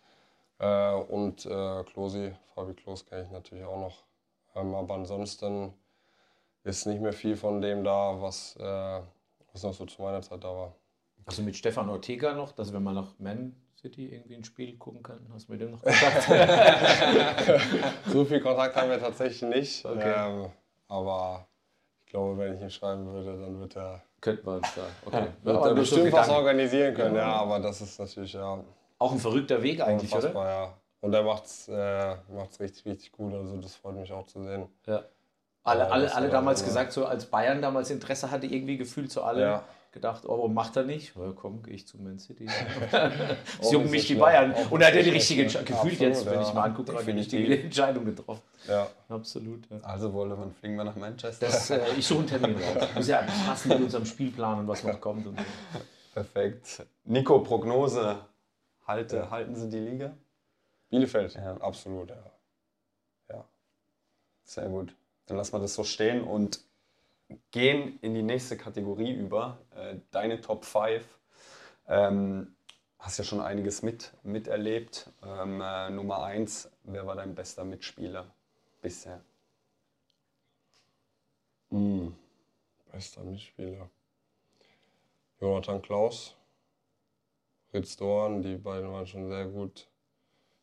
Äh, 0.59 0.93
und 0.93 1.47
äh, 1.47 1.85
Klosi, 1.85 2.35
Fabi 2.55 2.75
Klos 2.75 3.07
kenne 3.07 3.23
ich 3.25 3.31
natürlich 3.31 3.65
auch 3.65 3.81
noch. 3.81 4.05
Ähm, 4.57 4.75
aber 4.75 4.93
ansonsten 4.93 5.73
ist 6.65 6.85
nicht 6.85 7.01
mehr 7.01 7.15
viel 7.15 7.37
von 7.37 7.63
dem 7.63 7.83
da, 7.83 8.21
was, 8.21 8.57
äh, 8.57 9.01
was 9.53 9.63
noch 9.63 9.75
so 9.75 9.87
zu 9.87 10.03
meiner 10.03 10.23
Zeit 10.23 10.43
da 10.43 10.49
war. 10.49 10.75
Also 11.25 11.43
mit 11.43 11.57
Stefan 11.57 11.89
Ortega 11.89 12.35
noch, 12.35 12.53
dass 12.53 12.73
wir 12.73 12.81
mal 12.81 12.95
nach 12.95 13.19
Man 13.19 13.55
City 13.81 14.13
irgendwie 14.13 14.37
ein 14.37 14.45
Spiel 14.45 14.77
gucken 14.77 15.03
können. 15.03 15.29
Hast 15.33 15.49
du 15.49 15.53
mit 15.53 15.61
dem 15.61 15.73
noch 15.73 15.83
Kontakt? 15.83 16.29
So 18.07 18.25
viel 18.25 18.41
Kontakt 18.41 18.77
haben 18.77 18.91
wir 18.91 19.01
tatsächlich 19.01 19.43
nicht. 19.43 19.85
Okay. 19.85 20.15
Ähm, 20.17 20.51
aber 20.89 21.47
ich 22.05 22.11
glaube, 22.11 22.39
wenn 22.39 22.55
ich 22.55 22.61
ihm 22.61 22.71
schreiben 22.71 23.07
würde, 23.07 23.41
dann 23.41 23.59
wird 23.61 23.77
er, 23.77 24.03
Könnte 24.21 24.45
man 24.45 24.61
da. 24.61 24.69
Okay. 25.05 25.27
wird 25.43 25.57
aber 25.57 25.69
er 25.69 25.75
bestimmt 25.75 26.13
was 26.13 26.29
organisieren 26.29 26.95
können. 26.95 27.17
Ja, 27.17 27.35
aber 27.35 27.59
das 27.59 27.81
ist 27.81 27.99
natürlich 27.99 28.33
ja, 28.35 28.63
Auch 28.99 29.13
ein 29.13 29.19
verrückter 29.19 29.63
Weg 29.63 29.81
eigentlich, 29.81 30.15
oder? 30.15 30.33
Ja. 30.33 30.75
Und 31.01 31.13
er 31.13 31.25
macht 31.25 31.47
es 31.47 31.67
äh, 31.69 32.17
macht's 32.33 32.61
richtig, 32.61 32.85
richtig 32.87 33.11
gut. 33.11 33.35
Also 33.35 33.57
das 33.57 33.75
freut 33.75 33.97
mich 33.97 34.13
auch 34.13 34.27
zu 34.27 34.45
sehen. 34.45 34.69
Ja. 34.87 35.03
Alle, 35.65 35.91
alle, 35.93 36.13
alle 36.15 36.29
damals 36.29 36.61
ja. 36.61 36.67
gesagt, 36.67 36.93
so 36.93 37.07
als 37.07 37.27
Bayern 37.27 37.63
damals 37.63 37.91
Interesse 37.91 38.31
hatte, 38.31 38.47
irgendwie 38.47 38.77
gefühlt 38.77 39.13
so 39.13 39.23
alle 39.23 39.43
Ja. 39.43 39.65
gedacht, 39.93 40.25
oh, 40.27 40.31
warum 40.31 40.55
macht 40.55 40.77
er 40.77 40.83
nicht? 40.83 41.15
Ja, 41.15 41.33
komm, 41.37 41.63
gehe 41.63 41.75
ich 41.75 41.87
zu 41.87 41.99
Man 41.99 42.19
City. 42.19 42.47
Es 43.61 43.71
jucken 43.71 43.91
mich 43.91 44.07
die. 44.09 44.17
Bayern. 44.17 44.55
Auch 44.55 44.71
Und 44.73 44.81
er 44.81 44.89
hat 44.89 44.95
ja 44.95 45.03
die 45.03 45.11
so 45.11 45.15
richtige. 45.15 45.43
Entscheidung. 45.43 45.67
Gefühlt 45.67 45.93
Absolut, 45.95 46.15
jetzt, 46.15 46.27
wenn 46.27 46.35
ja. 46.41 46.49
ich 46.49 46.55
mal 46.55 46.63
angucke, 46.65 46.95
hat 46.95 47.07
die 47.07 47.11
richtige. 47.13 47.63
Entscheidung 47.63 48.05
getroffen. 48.05 48.43
Ja. 48.67 48.89
Absolut. 49.09 49.71
Ja. 49.71 49.79
Also 49.83 50.13
Wolle, 50.13 50.37
wann 50.37 50.53
fliegen 50.53 50.75
wir 50.77 50.85
nach 50.85 50.97
Manchester? 50.97 51.47
Das, 51.47 51.71
äh, 51.71 51.81
ich 51.97 52.07
suche 52.07 52.21
einen 52.21 52.29
Termin 52.29 52.57
raus. 52.57 52.89
Muss 52.97 53.07
ja 53.09 53.23
passen 53.47 53.69
mit 53.69 53.81
unserem 53.83 54.05
Spielplan 54.07 54.61
und 54.61 54.69
was 54.69 54.83
noch 54.83 55.01
kommt. 55.01 55.27
Und 55.27 55.39
so. 55.39 55.45
Perfekt. 56.15 56.85
Nico, 57.05 57.39
Prognose. 57.41 58.17
Halte, 58.87 59.31
Halten 59.31 59.55
Sie 59.55 59.71
die 59.71 59.79
Liga? 59.79 60.13
Bielefeld, 60.91 61.35
Ja. 61.35 61.57
absolut. 61.59 62.11
Ja. 62.11 62.17
ja. 63.31 63.45
Sehr 64.45 64.69
gut. 64.69 64.95
Dann 65.33 65.39
lassen 65.39 65.55
wir 65.55 65.61
das 65.61 65.73
so 65.73 65.83
stehen 65.83 66.25
und 66.25 66.61
gehen 67.53 67.99
in 68.03 68.13
die 68.13 68.23
nächste 68.23 68.59
Kategorie 68.59 69.15
über. 69.15 69.65
Äh, 69.75 69.97
deine 70.11 70.43
Top 70.43 70.67
5. 70.67 71.03
Ähm, 71.89 72.55
hast 72.99 73.17
ja 73.17 73.25
schon 73.25 73.41
einiges 73.41 73.81
mit, 73.81 74.13
miterlebt. 74.25 75.11
Ähm, 75.25 75.63
äh, 75.63 75.89
Nummer 75.89 76.23
1, 76.25 76.71
wer 76.83 77.07
war 77.07 77.17
dein 77.17 77.35
bester 77.35 77.65
Mitspieler 77.65 78.27
bisher? 78.83 79.25
Mm. 81.71 82.09
Bester 82.93 83.25
Mitspieler. 83.25 83.89
Jonathan 85.41 85.81
Klaus, 85.81 86.37
Fritz 87.71 87.97
Dorn, 87.97 88.43
die 88.43 88.59
beiden 88.59 88.93
waren 88.93 89.07
schon 89.07 89.31
sehr 89.31 89.47
gut. 89.47 89.89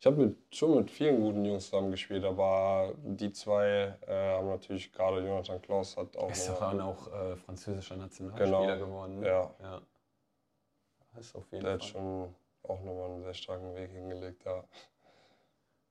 Ich 0.00 0.06
habe 0.06 0.16
mit, 0.16 0.36
schon 0.54 0.76
mit 0.76 0.90
vielen 0.90 1.20
guten 1.20 1.44
Jungs 1.44 1.66
zusammen 1.66 1.90
gespielt, 1.90 2.24
aber 2.24 2.94
die 3.04 3.30
zwei 3.32 3.94
äh, 4.06 4.34
haben 4.34 4.48
natürlich, 4.48 4.90
gerade 4.92 5.20
Jonathan 5.20 5.60
Klaus 5.60 5.94
hat 5.98 6.16
auch. 6.16 6.30
Ist 6.30 6.48
doch 6.48 6.58
dann 6.58 6.80
auch 6.80 7.06
äh, 7.12 7.36
französischer 7.36 7.96
Nationalspieler 7.96 8.62
Genau. 8.76 8.86
geworden. 8.86 9.20
ne? 9.20 9.26
Ja. 9.26 9.54
ja. 9.60 9.80
Ist 11.18 11.34
auf 11.36 11.44
jeden 11.52 11.64
Der 11.64 11.74
hat 11.74 11.80
Fall. 11.84 11.90
schon 11.90 12.34
auch 12.62 12.82
nochmal 12.82 13.10
einen 13.10 13.22
sehr 13.24 13.34
starken 13.34 13.74
Weg 13.76 13.90
hingelegt. 13.90 14.42
Ja. 14.46 14.64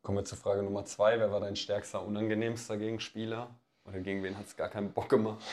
Kommen 0.02 0.17
wir 0.17 0.26
zur 0.26 0.39
Frage 0.39 0.63
Nummer 0.63 0.86
2. 0.86 1.19
Wer 1.19 1.32
war 1.32 1.39
dein 1.41 1.56
stärkster, 1.56 2.04
unangenehmster 2.04 2.78
Gegenspieler? 2.78 3.50
Oder 3.86 4.00
gegen 4.00 4.24
wen 4.24 4.36
hat 4.39 4.45
es 4.48 4.56
gar 4.58 4.69
keinen 4.69 4.91
Bock 4.91 5.10
gemacht? 5.10 5.43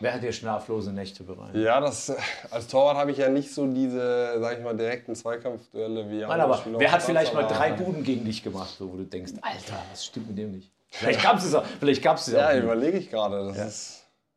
Wer 0.00 0.12
hat 0.14 0.22
dir 0.22 0.32
schlaflose 0.32 0.92
Nächte 0.92 1.24
bereitet? 1.24 1.56
Ja, 1.62 1.80
das, 1.80 2.14
als 2.50 2.66
Torwart 2.68 2.96
habe 2.98 3.10
ich 3.12 3.18
ja 3.18 3.28
nicht 3.30 3.52
so 3.52 3.66
diese, 3.66 4.38
sag 4.40 4.58
ich 4.58 4.64
mal, 4.64 4.76
direkten 4.76 5.14
Zweikampfduelle 5.14 6.10
wie 6.10 6.20
Nein, 6.20 6.40
aber 6.40 6.58
Spieler 6.58 6.78
wer 6.78 6.92
hat 6.92 7.02
vielleicht 7.02 7.32
mal 7.32 7.46
drei 7.46 7.72
Buden 7.72 8.02
gegen 8.04 8.24
dich 8.24 8.42
gemacht, 8.42 8.74
so, 8.78 8.92
wo 8.92 8.96
du 8.96 9.04
denkst, 9.04 9.32
Alter, 9.40 9.82
was 9.90 10.04
stimmt 10.04 10.28
mit 10.28 10.38
dem 10.38 10.52
nicht? 10.52 10.70
Vielleicht 10.90 11.22
gab 11.22 11.38
es 11.38 11.44
es 11.44 11.54
auch. 11.54 11.64
Vielleicht 11.80 12.02
gab 12.02 12.16
es 12.18 12.26
Ja, 12.28 12.50
auch. 12.50 12.54
überlege 12.56 12.98
ich 12.98 13.10
gerade. 13.10 13.48
Ja. 13.48 13.54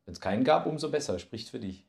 Wenn 0.06 0.13
es 0.13 0.22
keinen 0.22 0.43
gab, 0.43 0.65
umso 0.65 0.89
besser. 0.89 1.19
Spricht 1.19 1.50
für 1.50 1.60
dich. 1.60 1.86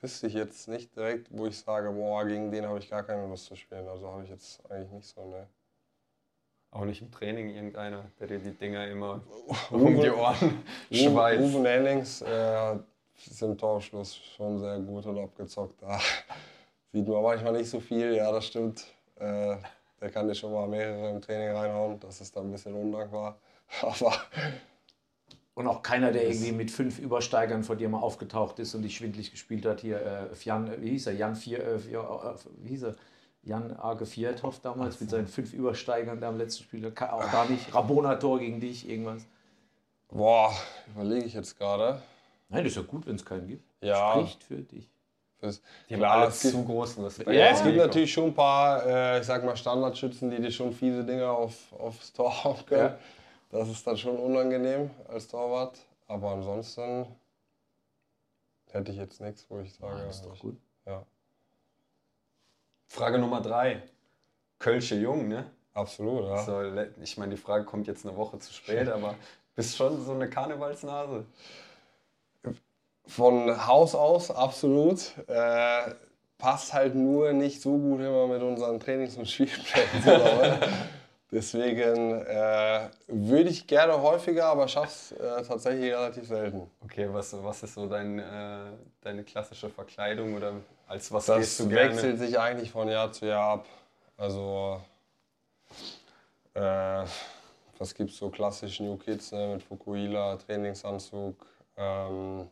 wüsste 0.00 0.26
ich 0.26 0.34
jetzt 0.34 0.68
nicht 0.68 0.94
direkt, 0.96 1.28
wo 1.30 1.46
ich 1.46 1.58
sage, 1.58 1.90
boah, 1.92 2.24
gegen 2.24 2.50
den 2.50 2.66
habe 2.66 2.78
ich 2.78 2.90
gar 2.90 3.02
keine 3.04 3.26
Lust 3.26 3.46
zu 3.46 3.56
spielen. 3.56 3.86
Also 3.88 4.08
habe 4.08 4.24
ich 4.24 4.30
jetzt 4.30 4.60
eigentlich 4.70 4.90
nicht 4.90 5.06
so 5.08 5.24
ne. 5.28 5.46
Auch 6.74 6.84
nicht 6.84 7.00
im 7.00 7.10
Training 7.12 7.54
irgendeiner, 7.54 8.04
der 8.18 8.26
dir 8.26 8.38
die 8.40 8.50
Dinger 8.50 8.88
immer 8.88 9.20
um 9.70 10.00
die 10.00 10.10
Ohren 10.10 10.64
schweißt. 10.90 11.40
Rufen 11.40 11.64
Hennings, 11.64 12.20
äh, 12.22 12.74
ist 13.26 13.42
im 13.42 13.56
Torschluss 13.56 14.16
schon 14.16 14.58
sehr 14.58 14.80
gut 14.80 15.06
und 15.06 15.18
abgezockt. 15.20 15.80
Da 15.80 16.00
sieht 16.92 17.06
man 17.06 17.22
manchmal 17.22 17.52
nicht 17.52 17.70
so 17.70 17.78
viel, 17.78 18.16
ja, 18.16 18.32
das 18.32 18.46
stimmt. 18.46 18.84
Äh, 19.20 19.56
der 20.00 20.10
kann 20.10 20.26
dir 20.26 20.34
schon 20.34 20.52
mal 20.52 20.66
mehrere 20.66 21.10
im 21.10 21.22
Training 21.22 21.56
reinhauen. 21.56 22.00
Das 22.00 22.20
ist 22.20 22.34
dann 22.34 22.48
ein 22.48 22.52
bisschen 22.52 22.74
undankbar. 22.74 23.38
Aber 23.82 24.12
Und 25.54 25.68
auch 25.68 25.80
keiner, 25.80 26.10
der 26.10 26.26
irgendwie 26.26 26.50
mit 26.50 26.72
fünf 26.72 26.98
Übersteigern 26.98 27.62
vor 27.62 27.76
dir 27.76 27.88
mal 27.88 28.00
aufgetaucht 28.00 28.58
ist 28.58 28.74
und 28.74 28.82
dich 28.82 28.96
schwindlig 28.96 29.30
gespielt 29.30 29.64
hat. 29.64 29.80
Hier, 29.80 30.00
äh, 30.32 30.34
Jan, 30.42 30.82
wie 30.82 30.90
hieß 30.90 31.06
er? 31.06 31.12
Jan, 31.14 31.36
Vier, 31.36 31.64
äh, 31.64 31.78
Vier, 31.78 32.00
äh, 32.00 32.64
wie 32.64 32.70
hieß 32.70 32.82
er? 32.82 32.96
Jan 33.44 33.76
Arge 33.76 34.06
Vierthoff 34.06 34.60
damals 34.60 34.98
mit 35.00 35.10
seinen 35.10 35.26
fünf 35.26 35.52
Übersteigern 35.52 36.20
da 36.20 36.28
am 36.28 36.38
letzten 36.38 36.64
Spiel. 36.64 36.86
Auch 36.86 37.30
da 37.30 37.44
nicht. 37.44 37.74
Rabona-Tor 37.74 38.38
gegen 38.38 38.58
dich, 38.60 38.88
irgendwas. 38.88 39.22
boah, 40.08 40.52
überlege 40.94 41.26
ich 41.26 41.34
jetzt 41.34 41.58
gerade. 41.58 42.00
Nein, 42.48 42.64
das 42.64 42.72
ist 42.72 42.76
ja 42.76 42.82
gut, 42.82 43.06
wenn 43.06 43.16
es 43.16 43.24
keinen 43.24 43.46
gibt. 43.48 43.64
Ja. 43.82 44.12
Spricht 44.12 44.44
für 44.44 44.56
dich. 44.56 44.88
Das- 45.40 45.60
Die 45.88 45.94
haben 45.94 46.00
Klar, 46.00 46.12
alle 46.18 46.26
es 46.28 46.40
gibt, 46.40 46.54
zu 46.54 46.64
großen 46.64 47.04
Respekt. 47.04 47.28
Ja, 47.30 47.46
es 47.48 47.62
gibt 47.62 47.76
natürlich 47.76 48.12
schon 48.12 48.26
ein 48.26 48.34
paar, 48.34 48.86
äh, 48.86 49.20
ich 49.20 49.26
sag 49.26 49.44
mal, 49.44 49.56
Standardschützen, 49.56 50.30
die 50.30 50.40
dir 50.40 50.50
schon 50.50 50.72
fiese 50.72 51.04
Dinge 51.04 51.28
auf, 51.28 51.72
aufs 51.74 52.12
Tor 52.12 52.32
hauen 52.44 52.64
können. 52.66 52.94
Ja. 52.94 52.98
Das 53.50 53.68
ist 53.68 53.86
dann 53.86 53.96
schon 53.98 54.16
unangenehm 54.16 54.90
als 55.08 55.28
Torwart. 55.28 55.78
Aber 56.06 56.30
ansonsten 56.30 57.06
hätte 58.70 58.90
ich 58.92 58.98
jetzt 58.98 59.20
nichts, 59.20 59.46
wo 59.48 59.58
ich 59.60 59.72
sage. 59.74 59.98
Ja, 60.00 60.08
ist 60.08 60.24
doch 60.24 60.38
gut. 60.38 60.56
Ja, 60.86 61.04
Frage 62.94 63.18
Nummer 63.18 63.40
drei. 63.40 63.82
Kölsche 64.60 64.94
Jung, 64.94 65.26
ne? 65.26 65.50
absolut. 65.74 66.26
Ja. 66.28 66.38
So, 66.44 66.62
ich 67.02 67.18
meine, 67.18 67.34
die 67.34 67.40
Frage 67.40 67.64
kommt 67.64 67.88
jetzt 67.88 68.06
eine 68.06 68.16
Woche 68.16 68.38
zu 68.38 68.52
spät, 68.52 68.88
aber 68.92 69.16
bist 69.56 69.76
schon 69.76 70.02
so 70.04 70.12
eine 70.12 70.30
Karnevalsnase. 70.30 71.26
Von 73.06 73.66
Haus 73.66 73.94
aus 73.96 74.30
absolut. 74.30 75.12
Äh, 75.26 75.94
passt 76.38 76.72
halt 76.72 76.94
nur 76.94 77.32
nicht 77.32 77.60
so 77.60 77.76
gut 77.76 78.00
immer 78.00 78.28
mit 78.28 78.42
unseren 78.42 78.78
Trainings- 78.78 79.16
und 79.16 79.28
Spielplänen. 79.28 80.60
Deswegen 81.34 82.20
äh, 82.22 82.88
würde 83.08 83.50
ich 83.50 83.66
gerne 83.66 84.00
häufiger, 84.00 84.46
aber 84.46 84.68
schaff's 84.68 85.10
äh, 85.10 85.42
tatsächlich 85.42 85.92
relativ 85.92 86.28
selten. 86.28 86.70
Okay, 86.84 87.08
was, 87.10 87.34
was 87.42 87.60
ist 87.64 87.74
so 87.74 87.88
dein, 87.88 88.20
äh, 88.20 88.66
deine 89.00 89.24
klassische 89.24 89.68
Verkleidung 89.68 90.36
oder 90.36 90.52
als 90.86 91.10
was 91.10 91.26
Das 91.26 91.38
gehst 91.38 91.58
du 91.58 91.68
gerne? 91.68 91.90
wechselt 91.90 92.20
sich 92.20 92.38
eigentlich 92.38 92.70
von 92.70 92.88
Jahr 92.88 93.10
zu 93.10 93.26
Jahr 93.26 93.54
ab. 93.54 93.66
Also, 94.16 94.80
äh, 96.54 97.04
was 97.78 97.94
gibt's 97.94 98.16
so 98.16 98.30
klassisch 98.30 98.78
New 98.78 98.96
Kids 98.96 99.32
ne, 99.32 99.48
mit 99.54 99.62
Fukuhila, 99.64 100.36
Trainingsanzug. 100.36 101.44
Ähm, 101.76 102.48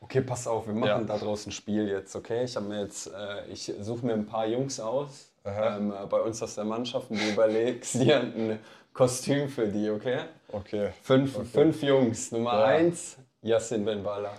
Okay, 0.00 0.20
pass 0.20 0.46
auf, 0.46 0.66
wir 0.66 0.74
machen 0.74 0.88
Ja. 1.08 1.16
da 1.16 1.16
draußen 1.16 1.48
ein 1.48 1.52
Spiel 1.52 1.88
jetzt, 1.88 2.14
okay? 2.14 2.44
Ich 2.44 2.54
habe 2.56 2.66
mir 2.66 2.82
jetzt, 2.82 3.06
äh, 3.06 3.46
ich 3.46 3.72
suche 3.80 4.04
mir 4.04 4.12
ein 4.12 4.26
paar 4.26 4.46
Jungs 4.46 4.78
aus. 4.78 5.29
Ähm, 5.44 5.92
äh, 5.92 6.06
bei 6.06 6.20
uns 6.20 6.42
aus 6.42 6.54
der 6.54 6.64
Mannschaft 6.64 7.10
und 7.10 7.18
du 7.20 7.28
überlegst 7.30 7.94
dir 7.94 8.20
ein 8.20 8.58
Kostüm 8.92 9.48
für 9.48 9.68
die, 9.68 9.88
okay? 9.90 10.20
okay. 10.52 10.90
Fünf, 11.02 11.50
fünf 11.52 11.82
Jungs. 11.82 12.32
Nummer 12.32 12.58
Ja. 12.58 12.64
eins, 12.66 13.16
Yassin 13.42 13.84
Benbala. 13.84 14.32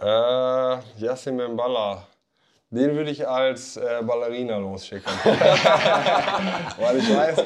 Äh, 0.00 0.78
Yassin 0.98 1.36
Mbala. 1.36 2.06
Den 2.70 2.96
würde 2.96 3.10
ich 3.12 3.26
als 3.28 3.76
äh, 3.76 4.02
Ballerina 4.02 4.56
losschicken. 4.56 5.12
Weil 5.24 6.96
ich 6.98 7.14
weiß, 7.16 7.36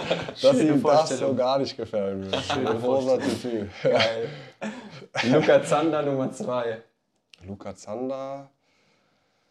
dass 0.40 0.58
ihm 0.58 0.82
das 0.82 1.18
so 1.18 1.34
gar 1.34 1.58
nicht 1.58 1.76
gefallen 1.76 2.24
würde. 2.24 2.40
Schöne 2.40 2.74
großer 2.76 3.18
Typ. 3.20 3.68
Geil. 3.82 4.30
Luca 5.24 5.62
Zander 5.62 6.00
Nummer 6.02 6.32
zwei. 6.32 6.80
Luca 7.46 7.74
Zander. 7.76 8.48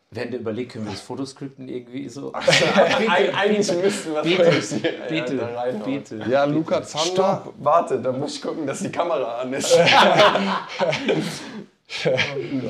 Während 0.09 0.31
der 0.31 0.39
überlegt, 0.39 0.71
können 0.71 0.85
wir 0.85 0.91
das 0.93 1.01
Fotoskripten 1.01 1.67
irgendwie 1.67 2.07
so. 2.07 2.33
Eig 2.33 3.33
eigentlich 3.35 3.71
müssten 3.73 4.13
wir 4.13 4.21
Bitte, 4.21 4.43
das 4.45 4.73
bitte, 5.09 5.35
da 5.35 5.47
reinhauen. 5.59 5.83
bitte. 5.83 6.15
Ja, 6.29 6.45
Luca 6.45 6.81
Zander. 6.81 7.07
Stopp, 7.43 7.53
warte, 7.57 7.99
da 8.01 8.13
muss 8.13 8.35
ich 8.37 8.41
gucken, 8.41 8.65
dass 8.65 8.79
die 8.79 8.89
Kamera 8.91 9.39
an 9.41 9.51
ist. 9.53 9.69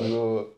so. 0.08 0.52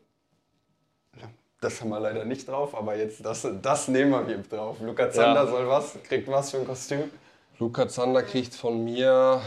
Das 1.59 1.79
haben 1.79 1.89
wir 1.89 1.99
leider 1.99 2.25
nicht 2.25 2.47
drauf, 2.47 2.73
aber 2.75 2.95
jetzt 2.95 3.23
das, 3.23 3.47
das 3.61 3.87
nehmen 3.87 4.27
wir 4.27 4.37
drauf. 4.39 4.77
Luca 4.81 5.11
Zander 5.11 5.43
Ja. 5.43 5.47
soll 5.47 5.67
was? 5.67 5.95
Kriegt 6.03 6.27
was 6.27 6.49
für 6.49 6.57
ein 6.57 6.65
Kostüm? 6.65 7.11
Luca 7.59 7.87
Zander 7.87 8.23
kriegt 8.23 8.55
von 8.55 8.83
mir 8.83 9.39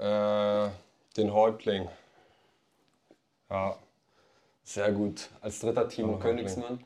äh, 0.00 0.68
den 1.16 1.32
Häuptling. 1.32 1.88
Ja, 3.48 3.76
Sehr 4.64 4.92
gut. 4.92 5.28
Als 5.40 5.58
dritter 5.60 5.88
Timo 5.88 6.14
Oh, 6.14 6.18
Königsmann. 6.18 6.82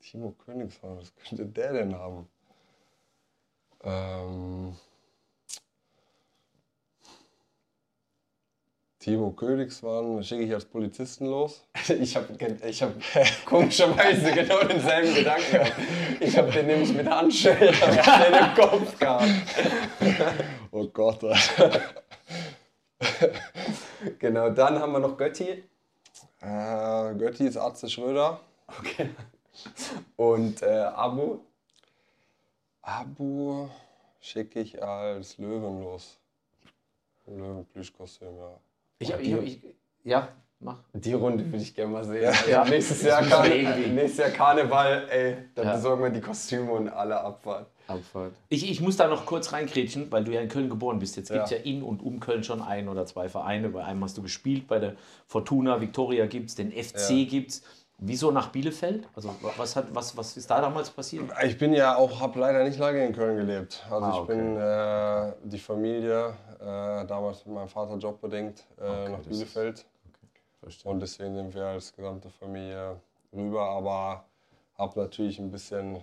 Timo 0.00 0.32
Königsmann, 0.44 0.98
was 0.98 1.12
könnte 1.16 1.46
der 1.46 1.72
denn 1.72 1.94
haben? 1.94 2.28
Ähm, 3.82 4.76
Timo 8.98 9.30
Königsmann 9.32 10.22
schicke 10.22 10.44
ich 10.44 10.52
als 10.54 10.64
Polizisten 10.66 11.26
los. 11.26 11.66
Ich 12.00 12.16
habe 12.16 12.26
ich 12.66 12.82
hab 12.82 12.92
komischerweise 13.44 14.32
genau 14.32 14.60
denselben 14.64 15.14
Gedanken 15.14 15.52
gehabt. 15.52 15.72
Ich 16.20 16.36
habe 16.38 16.50
den 16.50 16.66
nämlich 16.66 16.92
mit 16.94 17.06
Handschellen 17.08 17.74
im 17.74 18.54
Kopf 18.54 18.98
gehabt. 18.98 19.28
Oh 20.70 20.86
Gott. 20.88 21.20
Genau, 24.18 24.50
dann 24.50 24.78
haben 24.78 24.92
wir 24.92 24.98
noch 24.98 25.16
Götti. 25.16 25.64
Äh, 26.44 27.14
Götti 27.14 27.46
ist 27.46 27.56
Atze 27.56 27.88
Schröder. 27.88 28.40
Okay. 28.78 29.10
Und 30.16 30.62
äh, 30.62 30.80
Abu. 30.94 31.38
Abu 32.82 33.68
schicke 34.20 34.60
ich 34.60 34.82
als 34.82 35.38
Löwen 35.38 35.82
los. 35.82 36.18
Löwenplüschkostüm, 37.26 38.36
ja. 38.36 38.60
Ich, 38.98 39.12
hab- 39.12 39.20
ich, 39.20 39.32
hab- 39.32 39.42
ich, 39.42 39.62
ja, 40.04 40.28
mach. 40.64 40.78
Die 40.92 41.12
Runde 41.12 41.44
würde 41.44 41.58
ich 41.62 41.74
gerne 41.74 41.92
mal 41.92 42.04
sehen. 42.04 42.26
Also 42.26 42.50
Ja. 42.50 42.64
nächstes, 42.68 43.02
Jahr 43.02 43.22
nächstes 43.22 44.16
Jahr 44.18 44.30
Karneval, 44.30 45.06
ey, 45.10 45.36
dann 45.54 45.66
Ja. 45.66 45.74
besorgen 45.74 46.02
wir 46.02 46.10
die 46.10 46.20
Kostüme 46.20 46.72
und 46.72 46.88
alle 46.88 47.20
Abfahrt. 47.20 47.66
Abfahrt. 47.86 48.32
Ich, 48.48 48.68
ich 48.70 48.80
muss 48.80 48.96
da 48.96 49.06
noch 49.08 49.26
kurz 49.26 49.52
reinkrätschen, 49.52 50.10
weil 50.10 50.24
du 50.24 50.32
ja 50.32 50.40
in 50.40 50.48
Köln 50.48 50.70
geboren 50.70 50.98
bist. 50.98 51.16
Jetzt 51.16 51.30
gibt 51.30 51.44
es 51.44 51.50
Ja. 51.50 51.58
in 51.58 51.82
und 51.82 52.02
um 52.02 52.18
Köln 52.18 52.42
schon 52.42 52.62
ein 52.62 52.88
oder 52.88 53.04
zwei 53.06 53.28
Vereine. 53.28 53.68
Bei 53.68 53.84
einem 53.84 54.02
hast 54.02 54.16
du 54.16 54.22
gespielt, 54.22 54.66
bei 54.66 54.78
der 54.78 54.94
Fortuna, 55.26 55.80
Victoria 55.80 56.26
gibt 56.26 56.48
es, 56.48 56.56
den 56.56 56.72
FC 56.72 57.10
Ja. 57.10 57.24
gibt 57.28 57.50
es. 57.50 57.62
Wieso 57.98 58.32
nach 58.32 58.48
Bielefeld? 58.48 59.06
Also 59.14 59.28
wa- 59.40 59.52
was, 59.56 59.76
hat, 59.76 59.86
was, 59.92 60.16
was 60.16 60.36
ist 60.36 60.50
da 60.50 60.60
damals 60.60 60.90
passiert? 60.90 61.24
Ich 61.46 61.56
bin 61.56 61.72
ja 61.72 61.94
auch, 61.96 62.20
habe 62.20 62.40
leider 62.40 62.64
nicht 62.64 62.78
lange 62.78 63.06
in 63.06 63.12
Köln 63.14 63.36
gelebt. 63.36 63.84
Also 63.88 64.04
Ah, 64.06 64.10
ich 64.10 64.16
okay. 64.16 64.34
bin 64.34 64.56
äh, 64.56 65.32
die 65.48 65.58
Familie, 65.60 66.34
äh, 66.60 67.06
damals 67.06 67.46
mit 67.46 67.54
meinem 67.54 67.68
Vater 67.68 67.96
jobbedingt, 67.96 68.64
äh, 68.80 68.82
Okay, 68.82 69.08
nach 69.12 69.18
das 69.18 69.28
Bielefeld. 69.28 69.84
Verstehe. 70.64 70.90
Und 70.90 71.00
deswegen 71.00 71.34
sind 71.36 71.54
wir 71.54 71.66
als 71.66 71.92
gesamte 71.92 72.30
Familie 72.30 72.96
rüber, 73.32 73.68
aber 73.68 74.24
habe 74.78 75.00
natürlich 75.00 75.38
ein 75.38 75.50
bisschen 75.50 75.96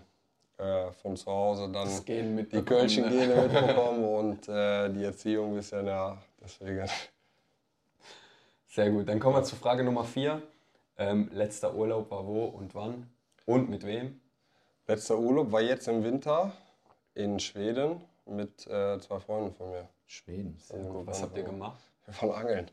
äh, 0.58 0.92
von 0.92 1.18
zu 1.18 1.32
Hause 1.32 1.70
dann 1.72 1.90
die 2.06 2.62
Kölschen 2.62 3.06
ne? 3.06 3.10
Gene 3.10 3.42
mitbekommen 3.42 4.04
und 4.04 4.48
äh, 4.48 4.90
die 4.90 5.04
Erziehung 5.04 5.50
ein 5.50 5.56
bisschen, 5.56 5.88
ja, 5.88 6.18
deswegen. 6.42 6.88
Sehr 8.68 8.92
gut. 8.92 9.10
Dann 9.10 9.20
kommen 9.20 9.36
wir 9.36 9.44
zur 9.44 9.58
Frage 9.58 9.84
Nummer 9.84 10.04
vier. 10.04 10.42
Ähm, 10.98 11.30
letzter 11.34 11.74
Urlaub 11.74 12.12
war 12.12 12.26
wo 12.26 12.46
und 12.46 12.76
wann? 12.76 13.10
Und 13.46 13.70
mit 13.70 13.86
wem? 13.86 14.22
Letzter 14.88 15.18
Urlaub 15.18 15.52
war 15.52 15.62
jetzt 15.62 15.88
im 15.88 16.04
Winter 16.04 16.54
in 17.16 17.40
Schweden 17.40 18.02
mit 18.26 18.68
äh, 18.68 19.00
zwei 19.00 19.20
Freunden 19.20 19.54
von 19.56 19.72
mir. 19.72 19.90
Schweden. 20.06 20.58
Sehr 20.60 20.80
gut. 20.80 21.08
Was 21.08 21.24
habt 21.24 21.36
ihr 21.38 21.44
gemacht? 21.44 21.82
Wir 22.06 22.30
waren 22.30 22.42
angeln. 22.42 22.72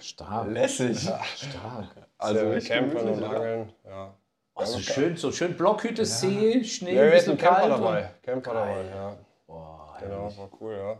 Stark. 0.00 0.48
Lässig. 0.50 0.98
Stark. 1.00 1.88
Also 2.18 2.40
wir 2.42 2.52
richtig 2.56 2.76
campen 2.76 2.96
und 3.08 3.22
angeln. 3.24 3.72
Ja. 3.86 4.14
Also 4.54 4.78
schön, 4.80 5.16
so 5.16 5.30
schön 5.30 5.56
Blockhütte, 5.56 6.04
See, 6.04 6.64
Schnee, 6.64 6.94
Ja, 6.94 7.02
wir 7.04 7.10
bisschen 7.12 7.32
hatten 7.34 7.42
Camper 7.42 7.60
kalt. 7.60 7.72
dabei. 7.72 8.10
Camper 8.22 8.52
Geil. 8.54 8.84
dabei, 8.90 8.96
ja. 8.96 9.16
Boah, 9.46 9.96
Genau, 10.00 10.36
war 10.36 10.48
cool, 10.60 10.74
ja. 10.76 10.98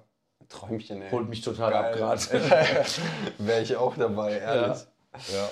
Träumchen, 0.48 1.02
ey. 1.02 1.10
holt 1.10 1.28
mich 1.28 1.40
total 1.42 1.74
ab 1.74 1.92
Geil. 1.92 1.96
gerade. 1.98 2.20
Wäre 3.38 3.60
ich 3.62 3.76
auch 3.76 3.96
dabei, 3.96 4.38
ehrlich. 4.38 4.78
ja. 5.32 5.48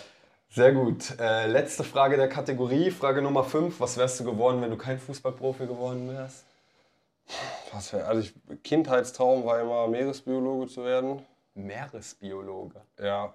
Sehr 0.50 0.72
gut. 0.72 1.18
Äh, 1.20 1.46
letzte 1.48 1.84
Frage 1.84 2.16
der 2.16 2.28
Kategorie, 2.28 2.90
Frage 2.90 3.20
Nummer 3.20 3.44
5. 3.44 3.78
Was 3.80 3.98
wärst 3.98 4.20
du 4.20 4.24
geworden, 4.24 4.62
wenn 4.62 4.70
du 4.70 4.76
kein 4.78 4.98
Fußballprofi 4.98 5.66
geworden 5.66 6.08
wärst? 6.08 6.44
Was 7.72 7.90
für, 7.90 8.06
also 8.06 8.20
ich, 8.22 8.32
Kindheitstraum 8.62 9.44
war 9.44 9.60
immer 9.60 9.86
Meeresbiologe 9.88 10.68
zu 10.68 10.84
werden. 10.84 11.20
Meeresbiologe. 11.56 12.80
Ja, 12.98 13.34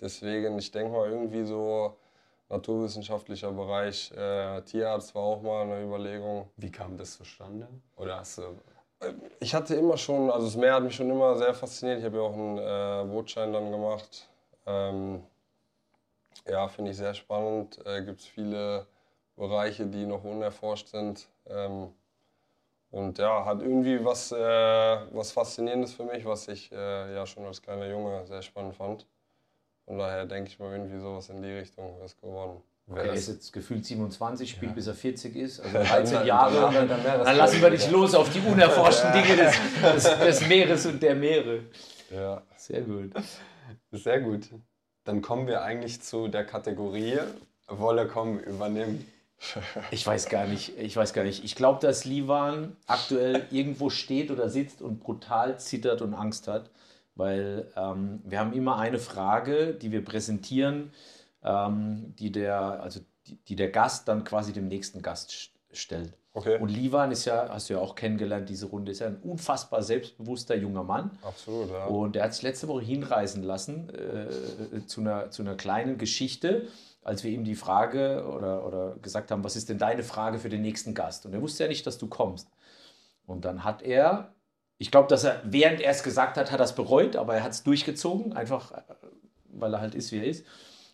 deswegen, 0.00 0.58
ich 0.58 0.70
denke 0.70 0.92
mal 0.92 1.08
irgendwie 1.10 1.44
so 1.44 1.96
naturwissenschaftlicher 2.48 3.52
Bereich. 3.52 4.10
Äh, 4.12 4.62
Tierarzt 4.62 5.14
war 5.14 5.22
auch 5.22 5.42
mal 5.42 5.62
eine 5.62 5.82
Überlegung. 5.82 6.50
Wie 6.56 6.70
kam 6.70 6.96
das 6.96 7.16
zustande? 7.16 7.68
Oder 7.96 8.18
hast 8.18 8.38
du. 8.38 8.42
Ich 9.38 9.54
hatte 9.54 9.74
immer 9.76 9.96
schon, 9.96 10.30
also 10.30 10.46
das 10.46 10.56
Meer 10.56 10.74
hat 10.74 10.82
mich 10.82 10.94
schon 10.94 11.10
immer 11.10 11.36
sehr 11.36 11.54
fasziniert. 11.54 12.00
Ich 12.00 12.04
habe 12.04 12.16
ja 12.18 12.22
auch 12.22 12.34
einen 12.34 12.58
äh, 12.58 13.12
Bootschein 13.12 13.52
dann 13.52 13.70
gemacht. 13.70 14.28
Ähm, 14.66 15.22
Ja, 16.46 16.68
finde 16.68 16.90
ich 16.90 16.96
sehr 16.96 17.14
spannend. 17.14 17.78
Äh, 17.86 18.02
Gibt 18.04 18.20
es 18.20 18.26
viele 18.26 18.86
Bereiche, 19.36 19.86
die 19.86 20.06
noch 20.06 20.24
unerforscht 20.24 20.88
sind. 20.88 21.28
Ähm, 21.46 21.92
und 22.90 23.18
ja, 23.18 23.44
hat 23.44 23.60
irgendwie 23.60 24.04
was, 24.04 24.32
äh, 24.32 24.36
was 25.12 25.32
Faszinierendes 25.32 25.94
für 25.94 26.04
mich, 26.04 26.24
was 26.24 26.48
ich 26.48 26.70
äh, 26.72 27.14
ja 27.14 27.26
schon 27.26 27.44
als 27.46 27.62
kleiner 27.62 27.88
Junge 27.88 28.26
sehr 28.26 28.42
spannend 28.42 28.74
fand. 28.74 29.06
Von 29.86 29.98
daher 29.98 30.24
denke 30.26 30.48
ich 30.50 30.58
mal 30.58 30.72
irgendwie 30.72 30.98
sowas 31.00 31.28
in 31.30 31.42
die 31.42 31.50
Richtung 31.52 32.00
ist 32.04 32.20
geworden. 32.20 32.62
Okay, 32.88 33.06
er 33.06 33.12
ist 33.12 33.28
jetzt 33.28 33.52
gefühlt 33.52 33.84
27, 33.86 34.50
spielt 34.50 34.74
bis 34.74 34.88
er 34.88 34.94
40 34.94 35.36
ist, 35.36 35.60
also 35.60 35.78
Ja, 35.78 35.84
13 35.84 36.14
dann- 36.14 36.26
Jahre. 36.26 36.54
dann- 36.60 36.88
dann, 36.88 37.02
dann 37.04 37.24
dann 37.24 37.36
lassen 37.36 37.62
wir 37.62 37.70
dich 37.70 37.88
los 37.90 38.14
auf 38.16 38.30
die 38.30 38.40
unerforschten 38.40 39.12
Dinge 39.12 39.36
des, 39.36 39.56
des, 39.94 40.18
des 40.18 40.48
Meeres 40.48 40.86
und 40.86 41.00
der 41.00 41.14
Meere. 41.14 41.60
Ja. 42.10 42.42
Sehr 42.56 42.82
gut. 42.82 43.12
Sehr 43.92 44.20
gut. 44.20 44.48
Dann 45.04 45.22
kommen 45.22 45.46
wir 45.46 45.62
eigentlich 45.62 46.02
zu 46.02 46.26
der 46.28 46.44
Kategorie 46.44 47.18
Wolle 47.68 48.06
kommen, 48.08 48.40
übernehmen. 48.40 49.06
Ich 49.90 50.06
weiß 50.06 50.28
gar 50.28 50.46
nicht, 50.46 50.76
ich 50.78 50.96
weiß 50.96 51.12
gar 51.12 51.24
nicht. 51.24 51.44
Ich 51.44 51.54
glaube, 51.54 51.80
dass 51.80 52.04
Livan 52.04 52.76
aktuell 52.86 53.46
irgendwo 53.50 53.88
steht 53.88 54.30
oder 54.30 54.48
sitzt 54.50 54.82
und 54.82 55.00
brutal 55.00 55.58
zittert 55.58 56.02
und 56.02 56.12
Angst 56.14 56.46
hat, 56.46 56.70
weil 57.14 57.72
ähm, 57.76 58.20
wir 58.24 58.38
haben 58.38 58.52
immer 58.52 58.78
eine 58.78 58.98
Frage, 58.98 59.74
die 59.74 59.92
wir 59.92 60.04
präsentieren, 60.04 60.92
ähm, 61.42 62.14
die 62.18 62.30
der, 62.30 62.82
also 62.82 63.00
die, 63.26 63.36
die 63.44 63.56
der 63.56 63.70
Gast 63.70 64.08
dann 64.08 64.24
quasi 64.24 64.52
dem 64.52 64.68
nächsten 64.68 65.00
Gast 65.00 65.30
st- 65.30 65.50
stellt. 65.72 66.12
Okay. 66.32 66.58
Und 66.60 66.68
Livan 66.68 67.10
ist 67.10 67.24
ja, 67.24 67.48
hast 67.48 67.68
du 67.70 67.74
ja 67.74 67.80
auch 67.80 67.94
kennengelernt, 67.96 68.48
diese 68.48 68.66
Runde, 68.66 68.92
ist 68.92 69.00
ja 69.00 69.08
ein 69.08 69.16
unfassbar 69.16 69.82
selbstbewusster 69.82 70.54
junger 70.54 70.84
Mann. 70.84 71.18
Absolut, 71.22 71.70
ja. 71.70 71.86
Und 71.86 72.14
er 72.14 72.24
hat 72.24 72.34
sich 72.34 72.42
letzte 72.42 72.68
Woche 72.68 72.82
hinreißen 72.84 73.42
lassen 73.42 73.88
äh, 73.90 74.86
zu, 74.86 75.00
einer, 75.00 75.30
zu 75.30 75.42
einer 75.42 75.56
kleinen 75.56 75.98
Geschichte, 75.98 76.68
als 77.02 77.24
wir 77.24 77.30
ihm 77.30 77.44
die 77.44 77.54
Frage 77.54 78.26
oder, 78.26 78.66
oder 78.66 78.96
gesagt 79.02 79.30
haben, 79.30 79.42
was 79.44 79.56
ist 79.56 79.68
denn 79.68 79.78
deine 79.78 80.02
Frage 80.02 80.38
für 80.38 80.48
den 80.48 80.62
nächsten 80.62 80.94
Gast? 80.94 81.26
Und 81.26 81.32
er 81.32 81.42
wusste 81.42 81.64
ja 81.64 81.68
nicht, 81.68 81.86
dass 81.86 81.98
du 81.98 82.06
kommst. 82.06 82.48
Und 83.26 83.44
dann 83.44 83.64
hat 83.64 83.82
er, 83.82 84.34
ich 84.78 84.90
glaube, 84.90 85.08
dass 85.08 85.24
er, 85.24 85.40
während 85.44 85.80
er 85.80 85.90
es 85.90 86.02
gesagt 86.02 86.36
hat, 86.36 86.50
hat 86.50 86.60
er 86.60 86.64
es 86.64 86.74
bereut, 86.74 87.16
aber 87.16 87.34
er 87.34 87.42
hat 87.42 87.52
es 87.52 87.62
durchgezogen, 87.62 88.32
einfach 88.32 88.72
äh, 88.72 88.82
weil 89.52 89.74
er 89.74 89.80
halt 89.80 89.94
ist, 89.94 90.12
wie 90.12 90.18
er 90.18 90.26
ist. 90.26 90.46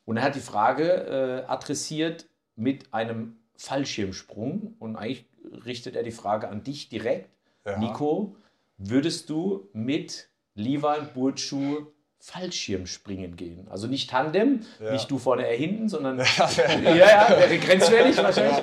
Und 0.05 0.17
er 0.17 0.23
hat 0.23 0.35
die 0.35 0.41
Frage 0.41 1.45
äh, 1.47 1.51
adressiert 1.51 2.27
mit 2.55 2.93
einem 2.95 3.37
Fallschirmsprung. 3.57 4.77
Und 4.79 4.97
eigentlich 4.97 5.27
richtet 5.65 5.97
er 5.97 6.03
die 6.03 6.13
Frage 6.13 6.49
an 6.49 6.63
dich 6.63 6.89
direkt. 6.89 7.31
Ja. 7.65 7.79
Nico, 7.79 8.37
würdest 8.79 9.29
du 9.31 9.69
mit 9.73 10.29
Livan 10.55 11.09
Burcu 11.13 11.87
Fallschirmspringen 12.27 13.37
gehen? 13.37 13.67
Also 13.71 13.87
nicht 13.87 14.11
Tandem, 14.11 14.61
Ja. 14.83 14.93
nicht 14.93 15.11
du 15.11 15.19
vorne, 15.19 15.47
er 15.47 15.57
hinten, 15.57 15.89
sondern 15.89 16.19
ja, 16.85 16.95
ja, 16.95 17.27
wäre 17.31 17.59
grenzwertig 17.59 18.17
wahrscheinlich. 18.19 18.63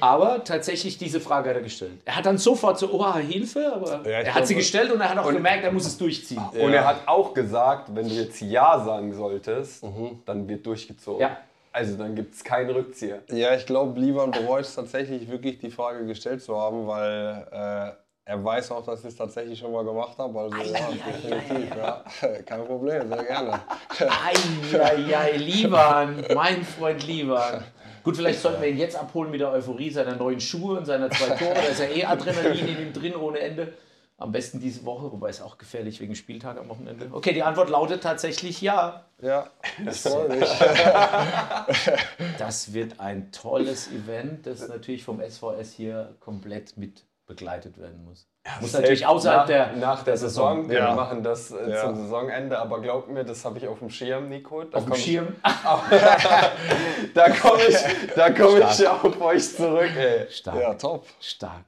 Aber 0.00 0.44
tatsächlich 0.44 0.98
diese 0.98 1.20
Frage 1.20 1.50
hat 1.50 1.56
er 1.56 1.62
gestellt. 1.62 2.00
Er 2.04 2.16
hat 2.16 2.26
dann 2.26 2.38
sofort 2.38 2.78
so, 2.78 2.92
oh, 2.92 3.14
Hilfe, 3.16 3.72
aber 3.74 4.02
Ja, 4.08 4.20
er 4.20 4.34
hat 4.34 4.46
sie 4.46 4.54
glaube- 4.54 4.62
gestellt 4.62 4.92
und 4.92 5.00
er 5.00 5.10
hat 5.10 5.18
auch 5.18 5.30
gemerkt, 5.32 5.64
er 5.64 5.72
muss 5.72 5.86
es 5.86 5.96
durchziehen. 5.96 6.42
Und 6.52 6.72
er 6.72 6.86
hat 6.86 7.06
auch 7.06 7.32
gesagt, 7.34 7.94
wenn 7.94 8.08
du 8.08 8.14
jetzt 8.14 8.40
Ja 8.40 8.82
sagen 8.84 9.12
solltest, 9.14 9.82
Mhm. 9.84 10.22
dann 10.26 10.48
wird 10.48 10.66
durchgezogen. 10.66 11.20
Ja. 11.20 11.38
Also 11.72 11.96
dann 11.96 12.14
gibt 12.14 12.34
es 12.36 12.44
keinen 12.44 12.70
Rückzieher. 12.70 13.22
Ja, 13.32 13.54
ich 13.56 13.66
glaube, 13.66 13.98
Liban 13.98 14.30
bereut 14.30 14.60
es 14.60 14.76
tatsächlich 14.76 15.28
wirklich, 15.28 15.58
die 15.58 15.70
Frage 15.72 16.06
gestellt 16.06 16.40
zu 16.40 16.56
haben, 16.56 16.86
weil 16.86 17.48
äh, 17.50 18.03
er 18.26 18.42
weiß 18.42 18.70
auch, 18.72 18.84
dass 18.84 19.00
ich 19.00 19.06
es 19.06 19.16
tatsächlich 19.16 19.58
schon 19.58 19.72
mal 19.72 19.84
gemacht 19.84 20.16
habe. 20.16 20.40
Also 20.40 20.56
ja, 20.56 20.88
definitiv. 20.90 21.76
Ja. 21.76 22.04
Kein 22.46 22.64
Problem, 22.64 23.08
sehr 23.08 23.24
gerne. 23.24 23.60
Eieiei, 23.98 25.36
Liban, 25.36 26.24
mein 26.34 26.64
Freund 26.64 27.06
Liban. 27.06 27.64
Gut, 28.02 28.16
vielleicht 28.16 28.40
sollten 28.40 28.62
wir 28.62 28.68
ihn 28.68 28.78
jetzt 28.78 28.96
abholen 28.96 29.30
mit 29.30 29.40
der 29.40 29.50
Euphorie 29.50 29.90
seiner 29.90 30.16
neuen 30.16 30.40
Schuhe 30.40 30.78
und 30.78 30.86
seiner 30.86 31.10
zwei 31.10 31.36
Tore. 31.36 31.54
Da 31.54 31.62
ist 31.62 31.80
ja 31.80 31.86
eh 31.86 32.04
Adrenalin 32.04 32.68
in 32.68 32.82
ihm 32.82 32.92
drin 32.92 33.16
ohne 33.16 33.40
Ende. 33.40 33.74
Am 34.16 34.30
besten 34.30 34.60
diese 34.60 34.84
Woche, 34.84 35.10
wobei 35.10 35.28
es 35.28 35.42
auch 35.42 35.58
gefährlich 35.58 36.00
wegen 36.00 36.14
Spieltag 36.14 36.56
am 36.56 36.68
Wochenende. 36.68 37.08
Okay, 37.10 37.32
die 37.32 37.42
Antwort 37.42 37.68
lautet 37.68 38.02
tatsächlich 38.02 38.60
ja. 38.60 39.04
Ja, 39.20 39.50
ich 39.84 40.00
freue 40.00 40.28
mich. 40.28 40.48
Das 42.38 42.72
wird 42.72 43.00
ein 43.00 43.32
tolles 43.32 43.90
Event, 43.90 44.46
das 44.46 44.68
natürlich 44.68 45.02
vom 45.02 45.20
SVS 45.20 45.72
hier 45.72 46.14
komplett 46.20 46.76
mit 46.76 47.04
begleitet 47.26 47.78
werden 47.78 48.04
muss. 48.04 48.26
Muss 48.60 48.74
natürlich 48.74 49.06
außerhalb 49.06 49.40
nach, 49.40 49.46
der, 49.46 49.72
nach 49.76 50.02
der 50.02 50.16
Saison. 50.18 50.68
Wir 50.68 50.78
Ja. 50.80 50.94
machen 50.94 51.22
das 51.22 51.50
äh, 51.50 51.70
Ja. 51.70 51.80
zum 51.80 51.96
Saisonende, 51.96 52.58
aber 52.58 52.80
glaub 52.82 53.08
mir, 53.08 53.24
das 53.24 53.44
habe 53.44 53.58
ich 53.58 53.66
auf 53.66 53.78
dem 53.78 53.88
Schirm, 53.88 54.28
Nico. 54.28 54.62
Da 54.64 54.78
auf 54.78 54.84
dem 54.84 54.92
ich- 54.92 55.04
Schirm. 55.04 55.28
Da 57.14 57.30
komme 57.30 57.62
ich, 57.68 57.76
da 58.14 58.30
komm 58.30 58.58
ich 58.58 58.88
auf 58.88 59.20
euch 59.20 59.54
zurück, 59.56 59.90
ey. 59.96 60.26
Stark, 60.30 60.60
Ja, 60.60 60.74
top. 60.74 61.04
stark. 61.20 61.64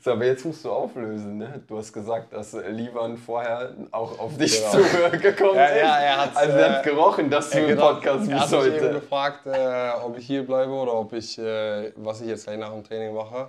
So, 0.00 0.12
aber 0.12 0.24
jetzt 0.24 0.44
musst 0.44 0.64
du 0.64 0.70
auflösen, 0.72 1.38
ne? 1.38 1.62
Du 1.68 1.78
hast 1.78 1.92
gesagt, 1.92 2.32
dass 2.32 2.54
äh, 2.54 2.68
Livan 2.70 3.16
vorher 3.16 3.72
auch 3.92 4.18
auf 4.18 4.36
dich 4.36 4.60
Genau. 4.60 4.84
zugekommen 4.84 5.54
Ja, 5.54 5.64
ist. 5.66 5.80
ja, 5.82 5.96
er 5.98 6.16
hat's, 6.22 6.36
also 6.36 6.56
er 6.58 6.70
hat 6.78 6.86
äh, 6.86 6.90
gerochen, 6.90 7.30
dass 7.30 7.50
du 7.50 7.58
im 7.60 7.68
Genau, 7.68 7.92
Podcast 7.94 8.28
er 8.28 8.34
bist 8.40 8.52
hat 8.52 8.64
mich 8.64 8.74
eben 8.74 8.84
heute. 8.84 8.94
gefragt, 8.94 9.46
äh, 9.46 9.90
ob 10.04 10.18
ich 10.18 10.26
hier 10.26 10.44
bleibe 10.44 10.72
oder 10.72 10.94
ob 10.94 11.12
ich, 11.12 11.38
äh, 11.38 11.92
was 11.96 12.20
ich 12.20 12.26
jetzt 12.28 12.44
gleich 12.46 12.58
nach 12.58 12.72
dem 12.72 12.82
Training 12.82 13.14
mache. 13.14 13.48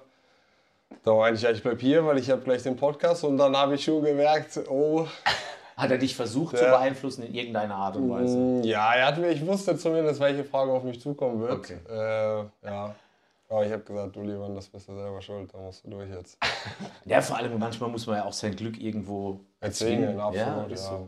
Da 1.03 1.13
meinte 1.13 1.37
ich, 1.37 1.43
ja, 1.43 1.51
ich 1.51 1.61
bleib 1.61 1.79
hier, 1.81 2.05
weil 2.05 2.17
ich 2.17 2.29
habe 2.31 2.41
gleich 2.41 2.63
den 2.63 2.75
Podcast 2.75 3.23
und 3.23 3.37
dann 3.37 3.55
habe 3.55 3.75
ich 3.75 3.83
schon 3.83 4.03
gemerkt, 4.03 4.59
oh, 4.69 5.05
Hat 5.77 5.91
er 5.91 5.97
dich 5.97 6.15
versucht 6.15 6.57
zu 6.57 6.63
Ja. 6.63 6.71
beeinflussen 6.77 7.23
in 7.23 7.33
irgendeiner 7.35 7.75
Art 7.75 7.97
und 7.97 8.09
Weise? 8.09 8.37
Mm, 8.37 8.63
Ja, 8.63 8.93
er 8.93 9.07
hat 9.07 9.17
mir, 9.17 9.27
ich 9.31 9.45
wusste 9.45 9.77
zumindest, 9.77 10.21
welche 10.21 10.45
Frage 10.45 10.71
auf 10.71 10.83
mich 10.83 11.01
zukommen 11.01 11.41
wird. 11.41 11.51
Okay. 11.51 11.77
Äh, 11.89 12.45
ja. 12.65 12.95
Aber 13.49 13.65
ich 13.65 13.71
habe 13.73 13.83
gesagt, 13.83 14.15
du 14.15 14.21
lieber, 14.21 14.47
das 14.55 14.67
bist 14.67 14.87
du 14.87 14.95
selber 14.95 15.21
schuld, 15.21 15.53
da 15.53 15.57
musst 15.57 15.83
du 15.85 15.89
durch 15.89 16.09
jetzt. 16.09 16.37
Ja, 17.05 17.19
vor 17.21 17.35
allem 17.37 17.59
manchmal 17.59 17.89
muss 17.89 18.07
man 18.07 18.15
ja 18.15 18.23
auch 18.25 18.31
sein 18.31 18.55
Glück 18.55 18.79
irgendwo 18.81 19.41
Erzwingen, 19.59 20.17
absolut. 20.17 20.37
Ja, 20.63 20.67
Ja, 20.69 20.77
so. 20.77 21.05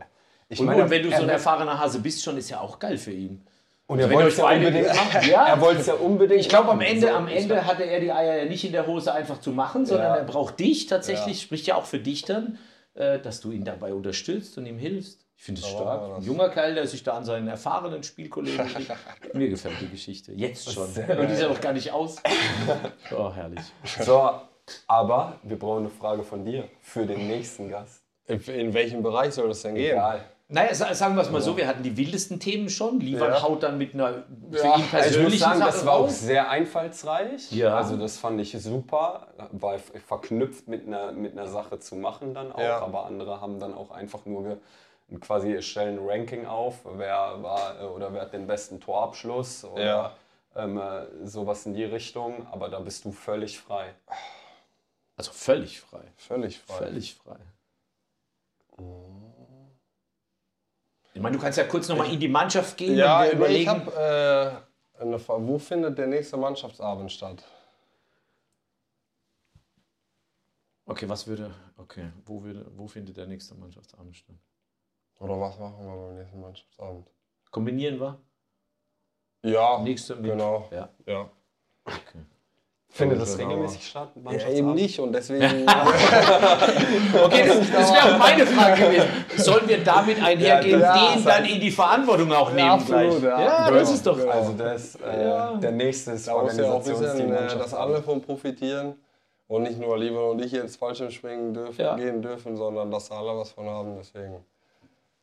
Ich 0.50 0.60
Und, 0.60 0.66
meine, 0.66 0.82
und 0.84 0.90
wenn 0.90 1.02
du 1.02 1.10
so 1.16 1.22
ein 1.22 1.28
erfahrener 1.30 1.78
Hase 1.78 2.00
bist, 2.00 2.22
schon 2.22 2.36
ist 2.36 2.50
ja 2.50 2.60
auch 2.60 2.78
geil 2.78 2.98
für 2.98 3.12
ihn. 3.12 3.42
Und 3.88 3.98
er 4.00 4.08
wenn 4.10 4.16
wollte 4.16 4.28
es 4.28 4.36
ja 4.36 4.44
unbedingt 4.54 4.86
machen. 4.88 5.28
ja. 5.30 5.46
Er 5.46 5.60
wollte 5.62 5.80
es 5.80 5.86
ja 5.86 5.94
unbedingt 5.94 6.40
Ich 6.42 6.48
glaube, 6.50 6.70
am. 6.70 6.80
Ende, 6.82 7.12
am 7.12 7.26
Ende 7.26 7.64
hatte 7.66 7.84
er 7.84 8.00
die 8.00 8.12
Eier 8.12 8.36
ja 8.36 8.44
nicht 8.44 8.64
in 8.64 8.72
der 8.72 8.86
Hose 8.86 9.12
einfach 9.12 9.40
zu 9.40 9.50
machen, 9.50 9.86
sondern 9.86 10.08
Ja. 10.12 10.16
er 10.16 10.24
braucht 10.24 10.60
dich 10.60 10.86
tatsächlich, 10.86 11.38
Ja. 11.38 11.42
spricht 11.44 11.66
ja 11.66 11.74
auch 11.74 11.86
für 11.86 11.98
dich 11.98 12.22
dann, 12.22 12.58
äh, 12.94 13.18
dass 13.18 13.40
du 13.40 13.50
ihn 13.50 13.64
dabei 13.64 13.94
unterstützt 13.94 14.58
und 14.58 14.66
ihm 14.66 14.78
hilfst. 14.78 15.24
Ich 15.38 15.44
finde 15.44 15.60
es 15.62 15.66
So 15.68 15.76
stark. 15.76 16.16
Ein 16.18 16.22
junger 16.22 16.50
Kerl, 16.50 16.74
der 16.74 16.86
sich 16.86 17.02
da 17.02 17.12
an 17.14 17.24
seinen 17.24 17.48
erfahrenen 17.48 18.02
Spielkollegen. 18.02 18.66
Mir 19.32 19.48
gefällt 19.48 19.80
die 19.80 19.88
Geschichte. 19.88 20.32
Jetzt 20.32 20.70
schon. 20.72 20.86
sehr 20.88 21.18
Und 21.18 21.26
die 21.28 21.32
ist 21.32 21.40
ja 21.40 21.48
noch 21.48 21.60
gar 21.60 21.72
nicht 21.72 21.90
aus. 21.92 22.16
Oh, 23.16 23.32
herrlich. 23.32 23.60
So, 24.00 24.30
aber 24.86 25.38
wir 25.42 25.58
brauchen 25.58 25.78
eine 25.84 25.88
Frage 25.90 26.22
von 26.24 26.44
dir 26.44 26.64
für 26.82 27.06
den 27.06 27.26
nächsten 27.26 27.70
Gast. 27.70 28.02
In, 28.26 28.38
in 28.42 28.74
welchem 28.74 29.02
Bereich 29.02 29.32
soll 29.32 29.48
das 29.48 29.62
denn 29.62 29.76
gehen? 29.76 29.92
Egal. 29.92 30.20
Naja, 30.50 30.74
sa- 30.74 30.94
sagen 30.94 31.14
wir 31.14 31.20
es 31.22 31.30
mal 31.30 31.42
so, 31.42 31.58
wir 31.58 31.66
hatten 31.68 31.82
die 31.82 31.94
wildesten 31.98 32.40
Themen 32.40 32.70
schon. 32.70 33.00
Lieber 33.00 33.28
Ja. 33.28 33.42
haut 33.42 33.62
dann 33.62 33.76
mit 33.76 33.92
einer 33.92 34.24
für 34.50 34.56
Ja, 34.56 34.62
ihn 34.64 34.70
Also 34.70 34.80
ich 34.82 34.90
persönlichen 34.90 35.30
muss 35.30 35.38
sagen, 35.40 35.60
das 35.60 35.74
Sache 35.76 35.86
war 35.86 35.94
auch 35.96 36.08
sehr 36.08 36.48
einfallsreich. 36.48 37.52
Ja. 37.52 37.76
Also 37.76 37.98
das 37.98 38.16
fand 38.16 38.40
ich 38.40 38.52
super, 38.52 39.26
war 39.52 39.78
verknüpft 39.78 40.66
mit 40.66 40.86
einer, 40.86 41.12
mit 41.12 41.32
einer 41.32 41.46
Sache 41.48 41.78
zu 41.80 41.96
machen 41.96 42.32
dann 42.32 42.50
auch. 42.52 42.60
Ja. 42.60 42.78
Aber 42.80 43.04
andere 43.04 43.42
haben 43.42 43.60
dann 43.60 43.74
auch 43.74 43.90
einfach 43.90 44.24
nur 44.24 44.42
ge, 44.44 44.56
quasi 45.20 45.60
stellen 45.60 45.98
ein 45.98 46.06
Ranking 46.08 46.46
auf, 46.46 46.76
wer 46.96 47.42
war 47.42 47.80
äh, 47.82 47.84
oder 47.84 48.14
wer 48.14 48.22
hat 48.22 48.32
den 48.32 48.46
besten 48.46 48.80
Torabschluss 48.80 49.64
oder 49.66 49.84
Ja. 49.84 50.12
ähm, 50.56 50.78
äh, 50.78 51.26
sowas 51.26 51.66
in 51.66 51.74
die 51.74 51.84
Richtung. 51.84 52.46
Aber 52.50 52.70
da 52.70 52.78
bist 52.80 53.04
du 53.04 53.12
völlig 53.12 53.58
frei. 53.60 53.94
Also 55.18 55.30
völlig 55.32 55.78
frei. 55.80 56.04
Völlig 56.16 56.58
frei. 56.60 56.76
Völlig 56.78 57.14
frei. 57.16 57.36
Ich 61.18 61.22
meine, 61.22 61.34
du 61.36 61.42
kannst 61.42 61.58
ja 61.58 61.64
kurz 61.64 61.88
nochmal 61.88 62.12
in 62.12 62.20
die 62.20 62.28
Mannschaft 62.28 62.76
gehen 62.76 62.96
Ja, 62.96 63.24
und 63.24 63.32
überlegen. 63.32 63.62
ich 63.62 63.66
habe 63.66 64.62
äh, 64.96 65.02
eine 65.02 65.18
Frage. 65.18 65.48
Wo 65.48 65.58
findet 65.58 65.98
der 65.98 66.06
nächste 66.06 66.36
Mannschaftsabend 66.36 67.10
statt? 67.10 67.42
okay, 70.86 71.08
was 71.08 71.26
würde. 71.26 71.52
Okay, 71.76 72.12
wo, 72.24 72.44
würde, 72.44 72.70
wo 72.76 72.86
findet 72.86 73.16
der 73.16 73.26
nächste 73.26 73.56
Mannschaftsabend 73.56 74.16
statt? 74.16 74.36
Oder 75.18 75.40
was 75.40 75.58
machen 75.58 75.84
wir 75.84 75.96
beim 76.06 76.18
nächsten 76.18 76.40
Mannschaftsabend? 76.40 77.10
Kombinieren 77.50 77.98
wir? 77.98 78.20
Ja, 79.42 79.80
Nächste 79.82 80.14
mit. 80.14 80.30
genau. 80.30 80.68
Ja, 80.70 80.88
Ja. 81.04 81.28
okay. 81.84 82.24
Findet 82.90 83.20
das 83.20 83.38
regelmäßig 83.38 83.86
statt? 83.86 84.08
ja, 84.30 84.48
eben 84.48 84.74
nicht 84.74 84.98
und 84.98 85.12
deswegen. 85.12 85.44
Okay, 87.24 87.44
das, 87.46 87.70
das 87.70 87.92
wäre 87.92 88.14
auch 88.14 88.18
meine 88.18 88.46
Frage 88.46 88.82
gewesen. 88.82 89.08
Sollen 89.36 89.68
wir 89.68 89.84
damit 89.84 90.22
einhergehen, 90.22 90.80
Ja, 90.80 91.14
den 91.14 91.24
dann 91.24 91.44
in 91.44 91.60
die 91.60 91.70
Verantwortung 91.70 92.32
auch 92.32 92.50
nehmen 92.52 92.70
absolut, 92.70 93.20
gleich? 93.20 93.22
ja. 93.22 93.40
ja 93.40 93.66
Genau, 93.68 93.78
das 93.80 93.92
ist 93.92 94.06
doch. 94.06 94.16
genau. 94.18 94.30
Also 94.32 94.52
das, 94.52 94.94
äh, 94.96 95.24
Ja. 95.24 95.54
der 95.54 95.72
nächste 95.72 96.12
ist 96.12 96.26
ja 96.26 96.32
auch 96.32 96.42
Organisationsteam 96.42 97.32
äh, 97.32 97.46
dass 97.58 97.74
alle 97.74 98.02
von 98.02 98.20
profitieren. 98.22 98.94
Und 99.46 99.62
nicht 99.62 99.78
nur 99.80 99.96
Lieber 99.96 100.30
und 100.30 100.44
ich 100.44 100.52
jetzt 100.52 100.76
Fallschirmspringen 100.76 101.54
dürfen, 101.54 101.80
Ja. 101.80 101.96
gehen 101.96 102.20
dürfen, 102.20 102.56
sondern 102.56 102.90
dass 102.90 103.10
alle 103.10 103.36
was 103.38 103.52
von 103.52 103.66
haben. 103.66 103.96
Deswegen. 103.98 104.36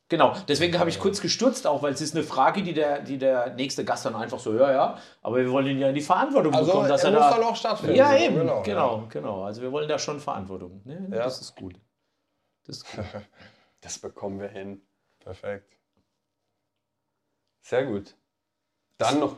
Genau, 0.08 0.36
deswegen 0.48 0.78
habe 0.78 0.90
ich 0.90 1.00
kurz 1.00 1.20
gestürzt, 1.20 1.66
auch 1.66 1.82
weil 1.82 1.94
es 1.94 2.02
ist 2.02 2.16
eine 2.16 2.24
Frage, 2.24 2.62
die 2.62 2.74
der, 2.74 3.00
die 3.02 3.18
der 3.18 3.56
nächste 3.56 3.84
Gast 3.84 4.06
dann 4.06 4.16
einfach 4.16 4.38
so, 4.38 4.56
ja, 4.56 4.72
ja, 4.72 5.00
aber 5.24 5.38
wir 5.38 5.52
wollen 5.52 5.66
ihn 5.66 5.80
ja 5.80 5.90
in 5.90 5.96
die 5.96 6.02
Verantwortung 6.02 6.54
Also 6.54 6.68
bekommen, 6.68 6.90
dass 6.90 7.04
er 7.04 7.12
er, 7.12 7.20
muss 7.20 7.30
da. 7.30 7.36
dann 7.38 7.44
auch 7.44 7.56
stattfinden. 7.56 7.96
ja, 7.96 8.16
eben, 8.16 8.36
genau, 8.36 8.62
genau, 8.62 9.08
genau, 9.10 9.44
Also 9.44 9.64
wir 9.64 9.72
wollen 9.72 9.90
da 9.90 9.98
schon 9.98 10.20
Verantwortung. 10.20 10.82
Ne? 10.86 11.08
Ja. 11.12 11.24
Das 11.24 11.42
ist 11.42 11.56
gut. 11.56 11.80
Das 12.66 12.78
ist 12.78 12.92
gut. 12.96 13.06
Das 13.82 14.00
bekommen 14.00 14.40
wir 14.40 14.48
hin. 14.48 14.82
Perfekt. 15.20 15.78
Sehr 17.62 17.86
gut. 17.86 18.16
Dann 18.98 19.20
noch. 19.20 19.38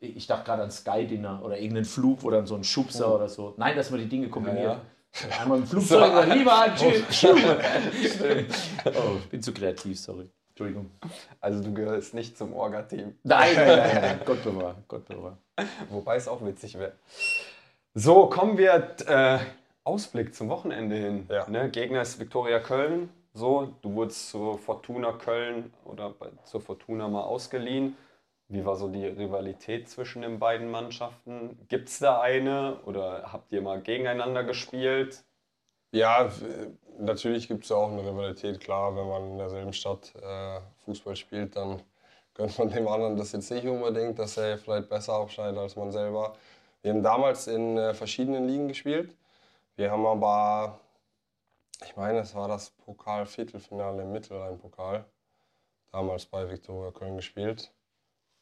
Ich 0.00 0.26
dachte 0.26 0.44
gerade 0.44 0.62
an 0.64 0.72
Sky-Dinner 0.72 1.40
oder 1.44 1.56
irgendeinen 1.56 1.84
Flug, 1.84 2.20
dann 2.28 2.46
so 2.46 2.56
ein 2.56 2.64
Schubser 2.64 3.14
oder 3.14 3.28
so. 3.28 3.54
Nein, 3.58 3.76
dass 3.76 3.92
wir 3.92 3.98
die 3.98 4.08
Dinge 4.08 4.28
kombinieren. 4.28 4.80
Einmal 5.40 5.58
im 5.60 5.66
Flugzeug 5.66 6.12
oder 6.12 6.34
lieber 6.34 6.74
tschüss. 6.76 7.26
Oh, 8.86 9.16
ich 9.18 9.28
bin 9.30 9.42
zu 9.42 9.52
kreativ, 9.52 9.98
sorry. 9.98 10.28
Entschuldigung. 10.50 10.90
Also 11.40 11.62
du 11.62 11.74
gehörst 11.74 12.14
nicht 12.14 12.38
zum 12.38 12.54
Orga-Team. 12.54 13.18
Nein, 13.24 13.54
nein, 13.56 13.66
nein, 13.66 14.00
nein. 14.00 14.20
Gott 14.24 14.42
bewahre, 14.42 14.76
Gott 14.88 15.06
bewahre. 15.06 15.36
Wobei 15.90 16.16
es 16.16 16.28
auch 16.28 16.42
witzig 16.44 16.78
wäre. 16.78 16.92
So, 17.92 18.26
kommen 18.26 18.56
wir 18.56 18.96
äh, 19.06 19.38
Ausblick 19.84 20.34
zum 20.34 20.48
Wochenende 20.48 20.96
hin. 20.96 21.26
Ja. 21.30 21.48
Ne? 21.48 21.68
Gegner 21.70 22.00
ist 22.00 22.18
Viktoria 22.18 22.58
Köln. 22.60 23.10
So, 23.34 23.74
du 23.82 23.92
wurdest 23.92 24.30
zur 24.30 24.58
Fortuna 24.58 25.12
Köln 25.12 25.74
oder 25.84 26.08
bei, 26.10 26.28
zur 26.44 26.62
Fortuna 26.62 27.06
mal 27.06 27.22
ausgeliehen. 27.22 27.94
Wie 28.48 28.64
war 28.64 28.76
so 28.76 28.88
die 28.88 29.04
Rivalität 29.04 29.88
zwischen 29.88 30.22
den 30.22 30.38
beiden 30.38 30.70
Mannschaften? 30.70 31.58
Gibt 31.68 31.88
es 31.88 31.98
da 31.98 32.20
eine 32.20 32.80
oder 32.84 33.32
habt 33.32 33.52
ihr 33.52 33.60
mal 33.60 33.80
gegeneinander 33.80 34.44
gespielt? 34.44 35.24
Ja, 35.90 36.30
natürlich 36.98 37.48
gibt 37.48 37.64
es 37.64 37.72
auch 37.72 37.90
eine 37.90 38.02
Rivalität. 38.02 38.60
Klar, 38.60 38.94
wenn 38.96 39.08
man 39.08 39.30
in 39.32 39.38
derselben 39.38 39.72
Stadt 39.72 40.14
äh, 40.14 40.60
Fußball 40.84 41.16
spielt, 41.16 41.56
dann 41.56 41.82
gönnt 42.34 42.56
man 42.58 42.68
dem 42.70 42.86
anderen 42.86 43.16
das 43.16 43.32
jetzt 43.32 43.50
nicht 43.50 43.66
unbedingt, 43.66 44.18
dass 44.18 44.36
er 44.36 44.58
vielleicht 44.58 44.88
besser 44.88 45.14
abschneidet 45.14 45.58
als 45.58 45.74
man 45.74 45.90
selber. 45.90 46.36
Wir 46.82 46.92
haben 46.92 47.02
damals 47.02 47.48
in 47.48 47.76
äh, 47.78 47.94
verschiedenen 47.94 48.46
Ligen 48.46 48.68
gespielt. 48.68 49.16
Wir 49.74 49.90
haben 49.90 50.06
aber, 50.06 50.78
ich 51.84 51.96
meine, 51.96 52.20
es 52.20 52.34
war 52.34 52.46
das 52.46 52.70
Pokal-Viertelfinale 52.70 54.02
im 54.02 54.12
Mittelrhein-Pokal, 54.12 55.04
damals 55.90 56.26
bei 56.26 56.48
Viktoria 56.48 56.92
Köln 56.92 57.16
gespielt. 57.16 57.72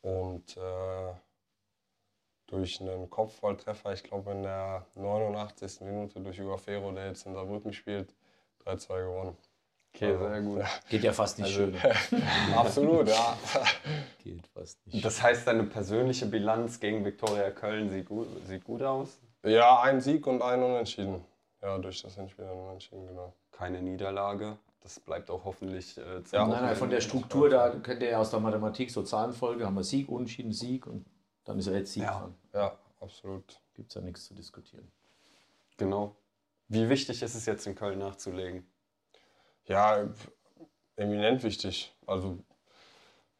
Und 0.04 0.58
äh, 0.58 1.14
durch 2.46 2.78
einen 2.80 3.08
Kopfballtreffer, 3.08 3.94
ich 3.94 4.02
glaube 4.02 4.32
in 4.32 4.42
der 4.42 4.84
89. 4.96 5.80
Minute 5.80 6.20
durch 6.20 6.38
Hugo 6.38 6.58
Ferro, 6.58 6.92
der 6.92 7.06
jetzt 7.06 7.24
in 7.24 7.32
Saarbrücken 7.32 7.72
spielt, 7.72 8.14
3-2 8.66 9.02
gewonnen. 9.02 9.36
Okay, 9.94 10.18
sehr 10.18 10.42
gut. 10.42 10.62
Geht 10.90 11.04
ja 11.04 11.12
fast 11.12 11.38
nicht 11.38 11.54
schön. 11.54 11.74
Absolut, 12.54 13.08
ja. 13.08 13.38
Geht 14.22 14.46
fast 14.48 14.84
nicht. 14.86 15.02
Das 15.02 15.22
heißt, 15.22 15.46
deine 15.46 15.64
persönliche 15.64 16.26
Bilanz 16.26 16.80
gegen 16.80 17.02
Viktoria 17.04 17.50
Köln 17.50 17.88
sieht 17.88 18.06
gut, 18.06 18.28
sieht 18.46 18.64
gut 18.64 18.82
aus? 18.82 19.18
Ja, 19.42 19.80
ein 19.80 20.02
Sieg 20.02 20.26
und 20.26 20.42
ein 20.42 20.62
Unentschieden. 20.62 21.24
Ja, 21.62 21.78
durch 21.78 22.02
das 22.02 22.18
Endspiel 22.18 22.44
ein 22.44 22.58
Unentschieden, 22.58 23.06
genau. 23.06 23.32
Keine 23.52 23.80
Niederlage. 23.80 24.58
Das 24.84 25.00
bleibt 25.00 25.30
auch 25.30 25.44
hoffentlich 25.46 25.96
äh, 25.96 26.20
Ja. 26.30 26.46
Nein, 26.46 26.62
nein, 26.62 26.76
von 26.76 26.90
der 26.90 27.00
Struktur, 27.00 27.48
da 27.48 27.70
kennt 27.70 28.02
ihr 28.02 28.10
ja 28.10 28.18
aus 28.18 28.28
der 28.30 28.38
Mathematik 28.40 28.90
so 28.90 29.02
Zahlenfolge, 29.02 29.64
haben 29.64 29.76
wir 29.76 29.82
Sieg, 29.82 30.10
Unentschieden, 30.10 30.52
Sieg 30.52 30.86
und 30.86 31.06
dann 31.44 31.58
ist 31.58 31.68
er 31.68 31.78
jetzt 31.78 31.94
Sieg 31.94 32.02
Ja. 32.02 32.18
dran. 32.20 32.34
Ja, 32.52 32.78
absolut. 33.00 33.62
Gibt 33.72 33.88
es 33.88 33.94
ja 33.94 34.02
nichts 34.02 34.26
zu 34.26 34.34
diskutieren. 34.34 34.92
Genau. 35.78 36.14
Wie 36.68 36.86
wichtig 36.90 37.22
ist 37.22 37.34
es 37.34 37.46
jetzt 37.46 37.66
in 37.66 37.74
Köln 37.74 37.98
nachzulegen? 37.98 38.66
Ja, 39.64 40.06
eminent 40.96 41.42
wichtig. 41.42 41.94
Also, 42.06 42.38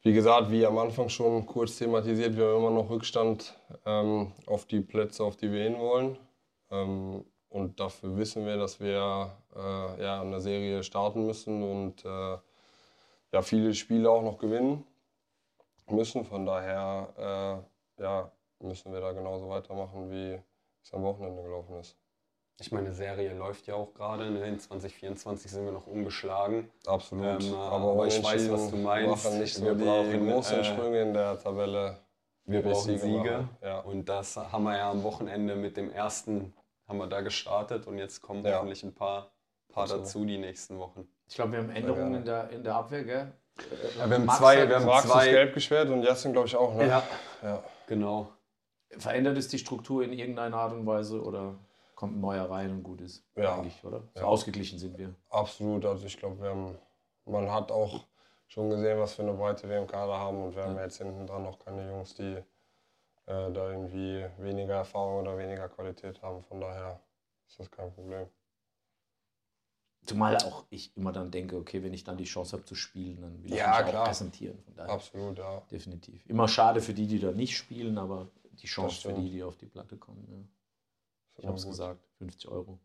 wie 0.01 0.13
gesagt, 0.13 0.49
wie 0.49 0.65
am 0.65 0.79
Anfang 0.79 1.09
schon 1.09 1.45
kurz 1.45 1.77
thematisiert, 1.77 2.35
wir 2.35 2.47
haben 2.47 2.57
immer 2.57 2.71
noch 2.71 2.89
Rückstand 2.89 3.55
ähm, 3.85 4.33
auf 4.47 4.65
die 4.65 4.81
Plätze, 4.81 5.23
auf 5.23 5.37
die 5.37 5.51
wir 5.51 5.61
hin 5.63 5.77
wollen. 5.77 6.17
Ähm, 6.71 7.23
und 7.55 7.79
dafür 7.79 8.17
wissen 8.17 8.45
wir, 8.45 8.57
dass 8.57 8.81
wir 8.81 9.31
äh, 9.55 10.03
ja, 10.03 10.21
eine 10.21 10.41
Serie 10.41 10.83
starten 10.83 11.25
müssen 11.25 11.63
und 11.63 12.03
äh, 12.03 12.37
ja, 13.31 13.41
viele 13.41 13.73
Spiele 13.73 14.09
auch 14.09 14.23
noch 14.23 14.37
gewinnen 14.37 14.85
müssen. 15.87 16.25
Von 16.25 16.45
daher 16.45 17.63
äh, 17.97 18.03
ja, 18.03 18.29
müssen 18.59 18.91
wir 18.91 18.99
da 18.99 19.13
genauso 19.13 19.47
weitermachen, 19.47 20.11
wie 20.11 20.37
es 20.83 20.93
am 20.93 21.03
Wochenende 21.03 21.43
gelaufen 21.43 21.79
ist. 21.79 21.95
Ich 22.59 22.73
meine, 22.73 22.91
Serie 22.91 23.33
läuft 23.33 23.67
ja 23.67 23.75
auch 23.75 23.93
gerade. 23.93 24.29
Ne? 24.31 24.47
In 24.47 24.59
2024 24.59 25.49
sind 25.49 25.63
wir 25.63 25.71
noch 25.71 25.87
ungeschlagen. 25.87 26.69
Absolut. 26.85 27.41
Ähm, 27.41 27.53
aber, 27.53 27.91
aber 27.91 28.07
ich 28.07 28.21
weiß, 28.21 28.51
was 28.51 28.69
du 28.69 28.77
meinst. 28.77 29.25
machen 29.25 29.39
nicht 29.39 29.53
so 29.53 29.63
Wir 29.63 29.75
die 29.75 29.83
brauchen, 29.83 30.29
großen 30.29 30.59
äh, 30.59 30.63
Sprünge 30.65 31.01
in 31.01 31.13
der 31.13 31.39
Tabelle. 31.39 31.99
Wir 32.45 32.61
brauchen 32.61 32.97
Siege. 32.97 33.47
Ja. 33.61 33.79
Und 33.79 34.09
das 34.09 34.35
haben 34.35 34.63
wir 34.63 34.77
ja 34.77 34.91
am 34.91 35.03
Wochenende 35.03 35.55
mit 35.55 35.77
dem 35.77 35.89
ersten, 35.91 36.53
haben 36.87 36.97
wir 36.97 37.07
da 37.07 37.21
gestartet. 37.21 37.87
Und 37.87 37.97
jetzt 37.97 38.21
kommen 38.21 38.45
Ja. 38.45 38.55
hoffentlich 38.57 38.83
ein 38.83 38.93
paar, 38.93 39.31
paar 39.69 39.87
dazu 39.87 40.25
die 40.25 40.37
nächsten 40.37 40.77
Wochen. 40.79 41.07
Ich 41.27 41.35
glaube, 41.35 41.53
wir 41.53 41.59
haben 41.59 41.69
Änderungen 41.69 42.15
in 42.15 42.25
der, 42.25 42.49
in 42.49 42.63
der 42.63 42.75
Abwehr, 42.75 43.03
gell? 43.03 43.31
Ja, 43.97 44.09
wir 44.09 44.15
haben 44.17 44.25
Max 44.25 44.37
zwei, 44.39 44.67
wir 44.67 44.75
haben 44.75 44.85
Max 44.85 45.05
ist 45.05 45.11
zwei. 45.11 45.29
gelb 45.29 45.53
gesperrt 45.53 45.89
und 45.89 46.03
Jasin, 46.03 46.33
glaube 46.33 46.47
ich, 46.47 46.55
auch. 46.55 46.75
Ne? 46.75 46.87
Ja, 46.87 47.03
ja. 47.41 47.63
genau. 47.87 48.27
Verändert 48.97 49.37
es 49.37 49.47
die 49.47 49.57
Struktur 49.57 50.03
in 50.03 50.13
irgendeiner 50.13 50.57
Art 50.57 50.73
und 50.73 50.85
Weise 50.85 51.21
oder 51.23 51.55
kommt 51.95 52.17
ein 52.17 52.21
neuer 52.21 52.49
rein 52.49 52.71
und 52.71 52.83
gut 52.83 53.01
ist? 53.01 53.23
Ja. 53.35 53.55
Eigentlich, 53.55 53.81
oder? 53.83 54.03
So 54.13 54.21
Ja. 54.21 54.25
ausgeglichen 54.27 54.77
sind 54.77 54.97
wir. 54.97 55.15
Absolut. 55.29 55.85
Also 55.85 56.05
ich 56.05 56.17
glaube, 56.17 56.41
wir 56.41 56.49
haben, 56.49 56.77
man 57.25 57.49
hat 57.51 57.71
auch 57.71 58.01
schon 58.47 58.69
gesehen, 58.69 58.99
was 58.99 59.13
für 59.15 59.23
eine 59.23 59.33
Breite 59.33 59.67
wir 59.69 59.77
im 59.79 59.87
Kader 59.87 60.17
haben 60.17 60.43
und 60.43 60.55
wir 60.55 60.63
haben 60.63 60.77
jetzt 60.77 60.97
hinten 60.97 61.25
dran 61.25 61.43
noch 61.43 61.57
keine 61.59 61.87
Jungs, 61.89 62.13
die 62.13 62.37
äh, 63.27 63.51
da 63.51 63.71
irgendwie 63.71 64.25
weniger 64.37 64.75
Erfahrung 64.75 65.21
oder 65.21 65.37
weniger 65.37 65.67
Qualität 65.69 66.21
haben. 66.21 66.43
Von 66.43 66.61
daher 66.61 66.99
ist 67.47 67.59
das 67.59 67.69
kein 67.71 67.91
Problem. 67.93 68.27
Zumal 70.05 70.37
auch 70.37 70.65
ich 70.69 70.95
immer 70.95 71.11
dann 71.11 71.31
denke, 71.31 71.57
okay, 71.57 71.81
wenn 71.83 71.93
ich 71.93 72.03
dann 72.03 72.15
die 72.17 72.25
Chance 72.25 72.53
habe 72.57 72.65
zu 72.65 72.75
spielen, 72.75 73.21
dann 73.21 73.41
will 73.43 73.51
ich 73.51 73.57
Ja, 73.57 73.79
mich 73.81 73.89
klar. 73.89 74.03
auch 74.03 74.07
präsentieren. 74.07 74.59
Von 74.63 74.75
daher 74.75 74.93
Absolut, 74.93 75.37
ja. 75.39 75.61
definitiv. 75.71 76.23
Immer 76.27 76.47
schade 76.47 76.79
für 76.81 76.93
die, 76.93 77.07
die 77.07 77.19
da 77.19 77.31
nicht 77.31 77.57
spielen, 77.57 77.97
aber 77.97 78.29
die 78.61 78.67
Chance 78.67 79.01
für 79.01 79.13
die, 79.13 79.31
die 79.31 79.41
auf 79.43 79.57
die 79.57 79.65
Platte 79.65 79.97
kommen. 79.97 80.23
Ja. 80.29 81.39
Ich 81.39 81.45
habe 81.47 81.57
es 81.57 81.65
gesagt, 81.65 81.99
50 82.19 82.47
Euro. 82.49 82.79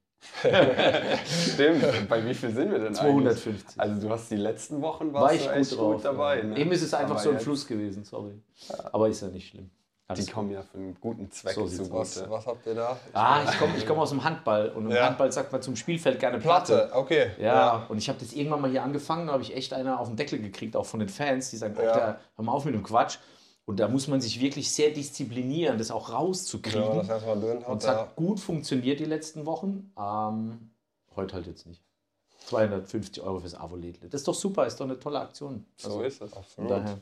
Stimmt. 1.52 2.08
Bei 2.08 2.24
wie 2.24 2.34
viel 2.34 2.50
sind 2.50 2.70
wir 2.70 2.78
denn 2.78 2.96
eigentlich? 2.96 3.36
250. 3.36 3.80
Also 3.80 4.00
du 4.00 4.10
hast 4.12 4.30
die 4.30 4.36
letzten 4.36 4.80
Wochen 4.82 5.12
War 5.12 5.22
warst 5.22 5.34
ich 5.36 5.42
du 5.42 5.48
gut 5.48 5.56
echt 5.58 5.76
drauf. 5.76 5.94
gut 5.96 6.04
dabei. 6.04 6.38
ja. 6.38 6.44
Ne? 6.44 6.58
Eben 6.58 6.72
ist 6.72 6.82
es 6.82 6.94
einfach 6.94 7.12
Aber 7.16 7.20
so 7.20 7.30
ein 7.30 7.40
Fluss 7.40 7.66
gewesen, 7.66 8.04
sorry. 8.04 8.40
Aber 8.92 9.08
ist 9.08 9.20
ja 9.20 9.28
nicht 9.28 9.48
schlimm. 9.48 9.70
Alles 10.10 10.24
Die 10.24 10.30
gut. 10.32 10.34
kommen 10.34 10.50
ja 10.50 10.62
für 10.62 10.76
einen 10.76 10.96
guten 11.00 11.30
Zweck 11.30 11.54
So 11.54 11.68
zugute. 11.68 11.92
Was, 11.92 12.28
was 12.28 12.46
habt 12.46 12.66
ihr 12.66 12.74
da? 12.74 12.98
Ah, 13.12 13.44
ich 13.48 13.58
komme 13.58 13.76
ich 13.76 13.86
komm 13.86 13.98
aus 14.00 14.10
dem 14.10 14.24
Handball 14.24 14.70
und 14.70 14.86
im 14.86 14.90
Ja. 14.90 15.06
Handball 15.06 15.30
sagt 15.30 15.52
man 15.52 15.62
zum 15.62 15.76
Spielfeld 15.76 16.18
gerne 16.18 16.38
Platte. 16.38 16.74
Platte, 16.74 16.94
okay. 16.96 17.30
Ja, 17.38 17.86
und 17.88 17.98
ich 17.98 18.08
habe 18.08 18.18
das 18.18 18.32
irgendwann 18.32 18.60
mal 18.60 18.70
hier 18.70 18.82
angefangen, 18.82 19.28
da 19.28 19.34
habe 19.34 19.42
ich 19.44 19.54
echt 19.54 19.72
einer 19.72 20.00
auf 20.00 20.08
den 20.08 20.16
Deckel 20.16 20.40
gekriegt, 20.40 20.74
auch 20.74 20.86
von 20.86 20.98
den 21.00 21.08
Fans, 21.08 21.50
die 21.50 21.56
sagen, 21.58 21.76
Ja. 21.76 21.82
Alter, 21.92 22.20
hör 22.36 22.44
mal 22.44 22.52
auf 22.52 22.64
mit 22.64 22.74
dem 22.74 22.82
Quatsch. 22.82 23.18
Und 23.66 23.78
da 23.78 23.86
muss 23.86 24.08
man 24.08 24.20
sich 24.20 24.40
wirklich 24.40 24.72
sehr 24.72 24.90
disziplinieren, 24.90 25.78
das 25.78 25.92
auch 25.92 26.08
man 26.08 26.16
rauszukriegen. 26.18 26.96
das 26.98 27.08
erstmal 27.08 27.38
drin 27.38 27.58
und 27.58 27.66
hat, 27.68 27.82
es 27.82 27.88
hat 27.88 27.96
ja. 27.98 28.12
gut 28.16 28.40
funktioniert 28.40 28.98
die 28.98 29.04
letzten 29.04 29.46
Wochen. 29.46 29.92
Ähm, 29.96 30.70
heute 31.14 31.36
halt 31.36 31.46
jetzt 31.46 31.66
nicht. 31.66 31.80
250 32.46 33.22
Euro 33.22 33.38
fürs 33.38 33.54
Avo-Lädle. 33.54 34.08
Das 34.08 34.22
ist 34.22 34.26
doch 34.28 34.34
super, 34.34 34.66
ist 34.66 34.80
doch 34.80 34.86
eine 34.86 34.98
tolle 34.98 35.20
Aktion. 35.20 35.66
So 35.76 36.02
ist 36.02 36.20
es. 36.20 36.30
Von 36.32 36.38
Absolut. 36.42 36.70
daher. 36.72 36.98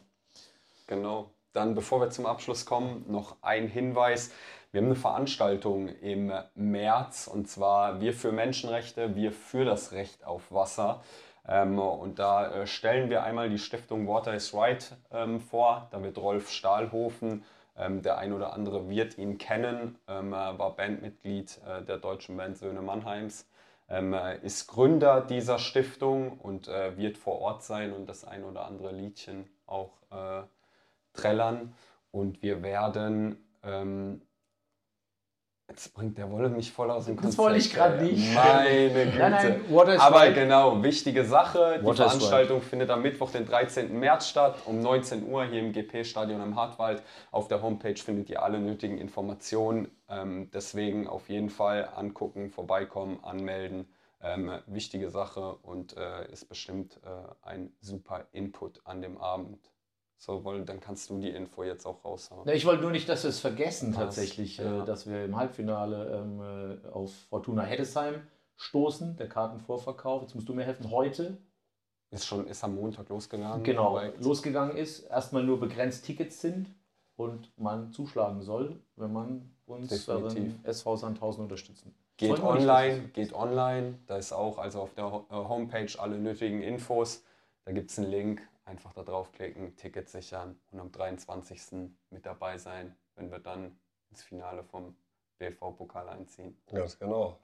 Genau. 0.88 1.30
Dann, 1.58 1.74
bevor 1.74 2.00
wir 2.00 2.10
zum 2.10 2.24
Abschluss 2.24 2.66
kommen, 2.66 3.04
noch 3.08 3.34
ein 3.42 3.66
Hinweis. 3.66 4.30
Wir 4.70 4.80
haben 4.80 4.86
eine 4.86 4.94
Veranstaltung 4.94 5.88
im 5.88 6.32
März 6.54 7.26
und 7.26 7.48
zwar 7.48 8.00
Wir 8.00 8.12
für 8.12 8.30
Menschenrechte, 8.30 9.16
wir 9.16 9.32
für 9.32 9.64
das 9.64 9.90
Recht 9.90 10.24
auf 10.24 10.52
Wasser. 10.52 11.02
Ähm, 11.48 11.80
und 11.80 12.20
da 12.20 12.46
äh, 12.46 12.66
stellen 12.68 13.10
wir 13.10 13.24
einmal 13.24 13.50
die 13.50 13.58
Stiftung 13.58 14.06
Water 14.06 14.34
is 14.34 14.54
Right 14.54 14.94
ähm, 15.10 15.40
vor. 15.40 15.88
Da 15.90 16.00
wird 16.00 16.16
Rolf 16.18 16.48
Stahlhofen, 16.48 17.42
ähm, 17.76 18.02
der 18.02 18.18
ein 18.18 18.32
oder 18.32 18.52
andere 18.52 18.88
wird 18.88 19.18
ihn 19.18 19.36
kennen, 19.36 19.98
er 20.06 20.30
war 20.30 20.76
Bandmitglied 20.76 21.60
äh, 21.66 21.82
der 21.82 21.96
deutschen 21.96 22.36
Band 22.36 22.56
Söhne 22.56 22.82
Mannheims, 22.82 23.48
äh, 23.90 24.38
ist 24.46 24.68
Gründer 24.68 25.22
dieser 25.22 25.58
Stiftung 25.58 26.38
und 26.38 26.68
äh, 26.68 26.96
wird 26.96 27.18
vor 27.18 27.40
Ort 27.40 27.64
sein 27.64 27.92
und 27.92 28.08
das 28.08 28.24
ein 28.24 28.44
oder 28.44 28.64
andere 28.64 28.92
Liedchen 28.92 29.50
auch 29.66 29.90
äh, 30.12 30.42
trällern. 31.18 31.74
Und 32.10 32.42
wir 32.42 32.62
werden. 32.62 33.36
Ähm, 33.62 34.22
jetzt 35.68 35.92
bringt 35.92 36.16
der 36.16 36.30
Wolle 36.30 36.48
mich 36.48 36.72
voll 36.72 36.90
aus 36.90 37.04
dem 37.04 37.16
Das 37.16 37.22
Konzept. 37.24 37.38
wollte 37.42 37.58
ich 37.58 37.74
grad 37.74 38.00
ey. 38.00 38.12
nicht. 38.12 38.34
Meine 38.34 38.88
Güte. 38.88 39.18
Nein, 39.18 39.32
nein, 39.32 39.60
Water 39.68 39.94
is 39.94 40.00
Aber 40.00 40.16
right. 40.20 40.34
genau, 40.34 40.82
wichtige 40.82 41.24
Sache. 41.24 41.78
Die 41.80 41.84
Water 41.86 42.06
is 42.06 42.12
Veranstaltung 42.12 42.62
findet 42.62 42.88
am 42.90 43.02
Mittwoch, 43.02 43.30
den 43.30 43.44
13. 43.44 43.98
März 43.98 44.28
statt, 44.28 44.56
um 44.64 44.80
19 44.80 45.28
Uhr 45.28 45.44
hier 45.44 45.60
im 45.60 45.72
GP-Stadion 45.72 46.40
am 46.40 46.56
Hartwald. 46.56 47.02
Auf 47.30 47.48
der 47.48 47.60
Homepage 47.60 47.96
findet 47.96 48.30
ihr 48.30 48.42
alle 48.42 48.58
nötigen 48.60 48.96
Informationen. 48.96 49.90
Ähm, 50.08 50.50
deswegen 50.54 51.06
auf 51.06 51.28
jeden 51.28 51.50
Fall 51.50 51.88
angucken, 51.94 52.50
vorbeikommen, 52.50 53.22
anmelden. 53.22 53.86
Ähm, 54.20 54.50
wichtige 54.66 55.10
Sache 55.10 55.54
und 55.62 55.96
äh, 55.96 56.26
ist 56.32 56.48
bestimmt 56.48 56.98
äh, 57.04 57.46
ein 57.46 57.72
super 57.80 58.26
Input 58.32 58.80
an 58.84 59.00
dem 59.02 59.18
Abend. 59.18 59.70
So, 60.20 60.44
weil 60.44 60.64
dann 60.64 60.80
kannst 60.80 61.08
du 61.10 61.18
die 61.20 61.30
Info 61.30 61.62
jetzt 61.62 61.86
auch 61.86 62.04
raushauen. 62.04 62.48
Ich 62.48 62.66
wollte 62.66 62.82
nur 62.82 62.90
nicht, 62.90 63.08
dass 63.08 63.22
wir 63.22 63.30
es 63.30 63.38
vergessen 63.38 63.90
Was? 63.94 64.00
tatsächlich, 64.00 64.56
Ja. 64.58 64.82
äh, 64.82 64.84
dass 64.84 65.08
wir 65.08 65.24
im 65.24 65.36
Halbfinale 65.36 66.16
ähm, 66.18 66.80
äh, 66.84 66.88
auf 66.88 67.12
Fortuna 67.30 67.62
Heddesheim 67.62 68.26
stoßen, 68.56 69.16
der 69.16 69.28
Kartenvorverkauf. 69.28 70.22
Jetzt 70.22 70.34
musst 70.34 70.48
du 70.48 70.54
mir 70.54 70.64
helfen, 70.64 70.90
heute 70.90 71.38
Ist 72.10 72.26
schon, 72.26 72.48
ist 72.48 72.64
am 72.64 72.74
Montag 72.74 73.08
losgegangen. 73.10 73.62
genau 73.62 74.00
losgegangen 74.18 74.76
ist, 74.76 75.00
erstmal 75.08 75.44
nur 75.44 75.60
begrenzt 75.60 76.04
Tickets 76.04 76.40
sind 76.40 76.74
und 77.16 77.52
man 77.56 77.92
zuschlagen 77.92 78.42
soll, 78.42 78.80
wenn 78.96 79.12
man 79.12 79.50
uns 79.66 79.88
Definitiv. 79.88 80.54
SV 80.64 80.96
Sandhausen 80.96 81.42
unterstützen. 81.44 81.94
Geht 82.16 82.42
online, 82.42 83.08
geht 83.12 83.32
online. 83.32 83.98
Da 84.06 84.16
ist 84.16 84.32
auch 84.32 84.58
also 84.58 84.80
auf 84.80 84.94
der 84.94 85.04
äh, 85.04 85.34
Homepage 85.34 85.92
alle 85.98 86.18
nötigen 86.18 86.60
Infos. 86.62 87.22
Da 87.64 87.70
gibt 87.70 87.90
es 87.92 87.98
einen 88.00 88.10
Link. 88.10 88.40
Einfach 88.68 88.92
da 88.92 89.02
draufklicken, 89.02 89.76
Ticket 89.76 90.08
sichern 90.08 90.58
und 90.72 90.80
am 90.80 90.92
23. 90.92 91.88
mit 92.10 92.26
dabei 92.26 92.58
sein, 92.58 92.94
wenn 93.16 93.30
wir 93.30 93.38
dann 93.38 93.78
ins 94.10 94.22
Finale 94.22 94.62
vom 94.62 94.94
BV-Pokal 95.38 96.08
einziehen. 96.08 96.56
Ganz 96.70 96.98
genau. 96.98 97.38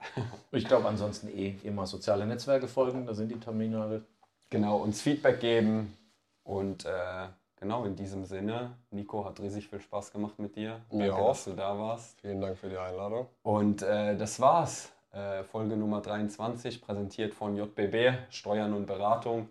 Ich 0.51 0.65
glaube 0.65 0.87
ansonsten 0.87 1.29
eh 1.29 1.57
immer 1.63 1.87
soziale 1.87 2.25
Netzwerke 2.25 2.67
folgen, 2.67 3.05
da 3.05 3.13
sind 3.13 3.29
die 3.29 3.39
Terminale. 3.39 4.05
Genau, 4.49 4.77
uns 4.77 5.01
Feedback 5.01 5.39
geben. 5.39 5.97
Und 6.43 6.85
äh, 6.85 7.27
genau 7.59 7.85
in 7.85 7.95
diesem 7.95 8.23
Sinne, 8.25 8.77
Nico 8.91 9.25
hat 9.25 9.39
riesig 9.39 9.67
viel 9.67 9.81
Spaß 9.81 10.11
gemacht 10.11 10.37
mit 10.37 10.55
dir. 10.55 10.81
Mir 10.91 11.07
Danke, 11.07 11.15
auch. 11.23 11.29
dass 11.29 11.45
du 11.45 11.53
da 11.53 11.77
warst. 11.77 12.21
Vielen 12.21 12.39
Dank 12.39 12.57
für 12.57 12.69
die 12.69 12.77
Einladung. 12.77 13.27
Und 13.41 13.81
äh, 13.81 14.15
das 14.15 14.39
war's. 14.39 14.91
Äh, 15.11 15.43
Folge 15.43 15.75
Nummer 15.75 16.01
23, 16.01 16.81
präsentiert 16.81 17.33
von 17.33 17.55
JBB, 17.55 18.17
Steuern 18.29 18.73
und 18.73 18.85
Beratung. 18.85 19.49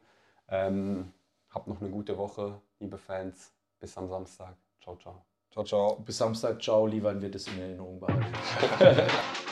Ähm, 0.48 1.10
habt 1.54 1.68
noch 1.68 1.80
eine 1.80 1.90
gute 1.90 2.18
Woche, 2.18 2.60
liebe 2.80 2.98
Fans. 2.98 3.52
Bis 3.80 3.96
am 3.96 4.08
Samstag. 4.08 4.56
Ciao, 4.82 4.96
ciao. 4.96 5.24
Ciao, 5.50 5.64
ciao. 5.64 5.96
Bis 5.96 6.18
Samstag, 6.18 6.60
ciao, 6.60 6.86
Lieber 6.86 7.20
wird 7.20 7.34
es 7.36 7.46
in 7.46 7.60
Erinnerung 7.60 8.00
behalten. 8.00 8.34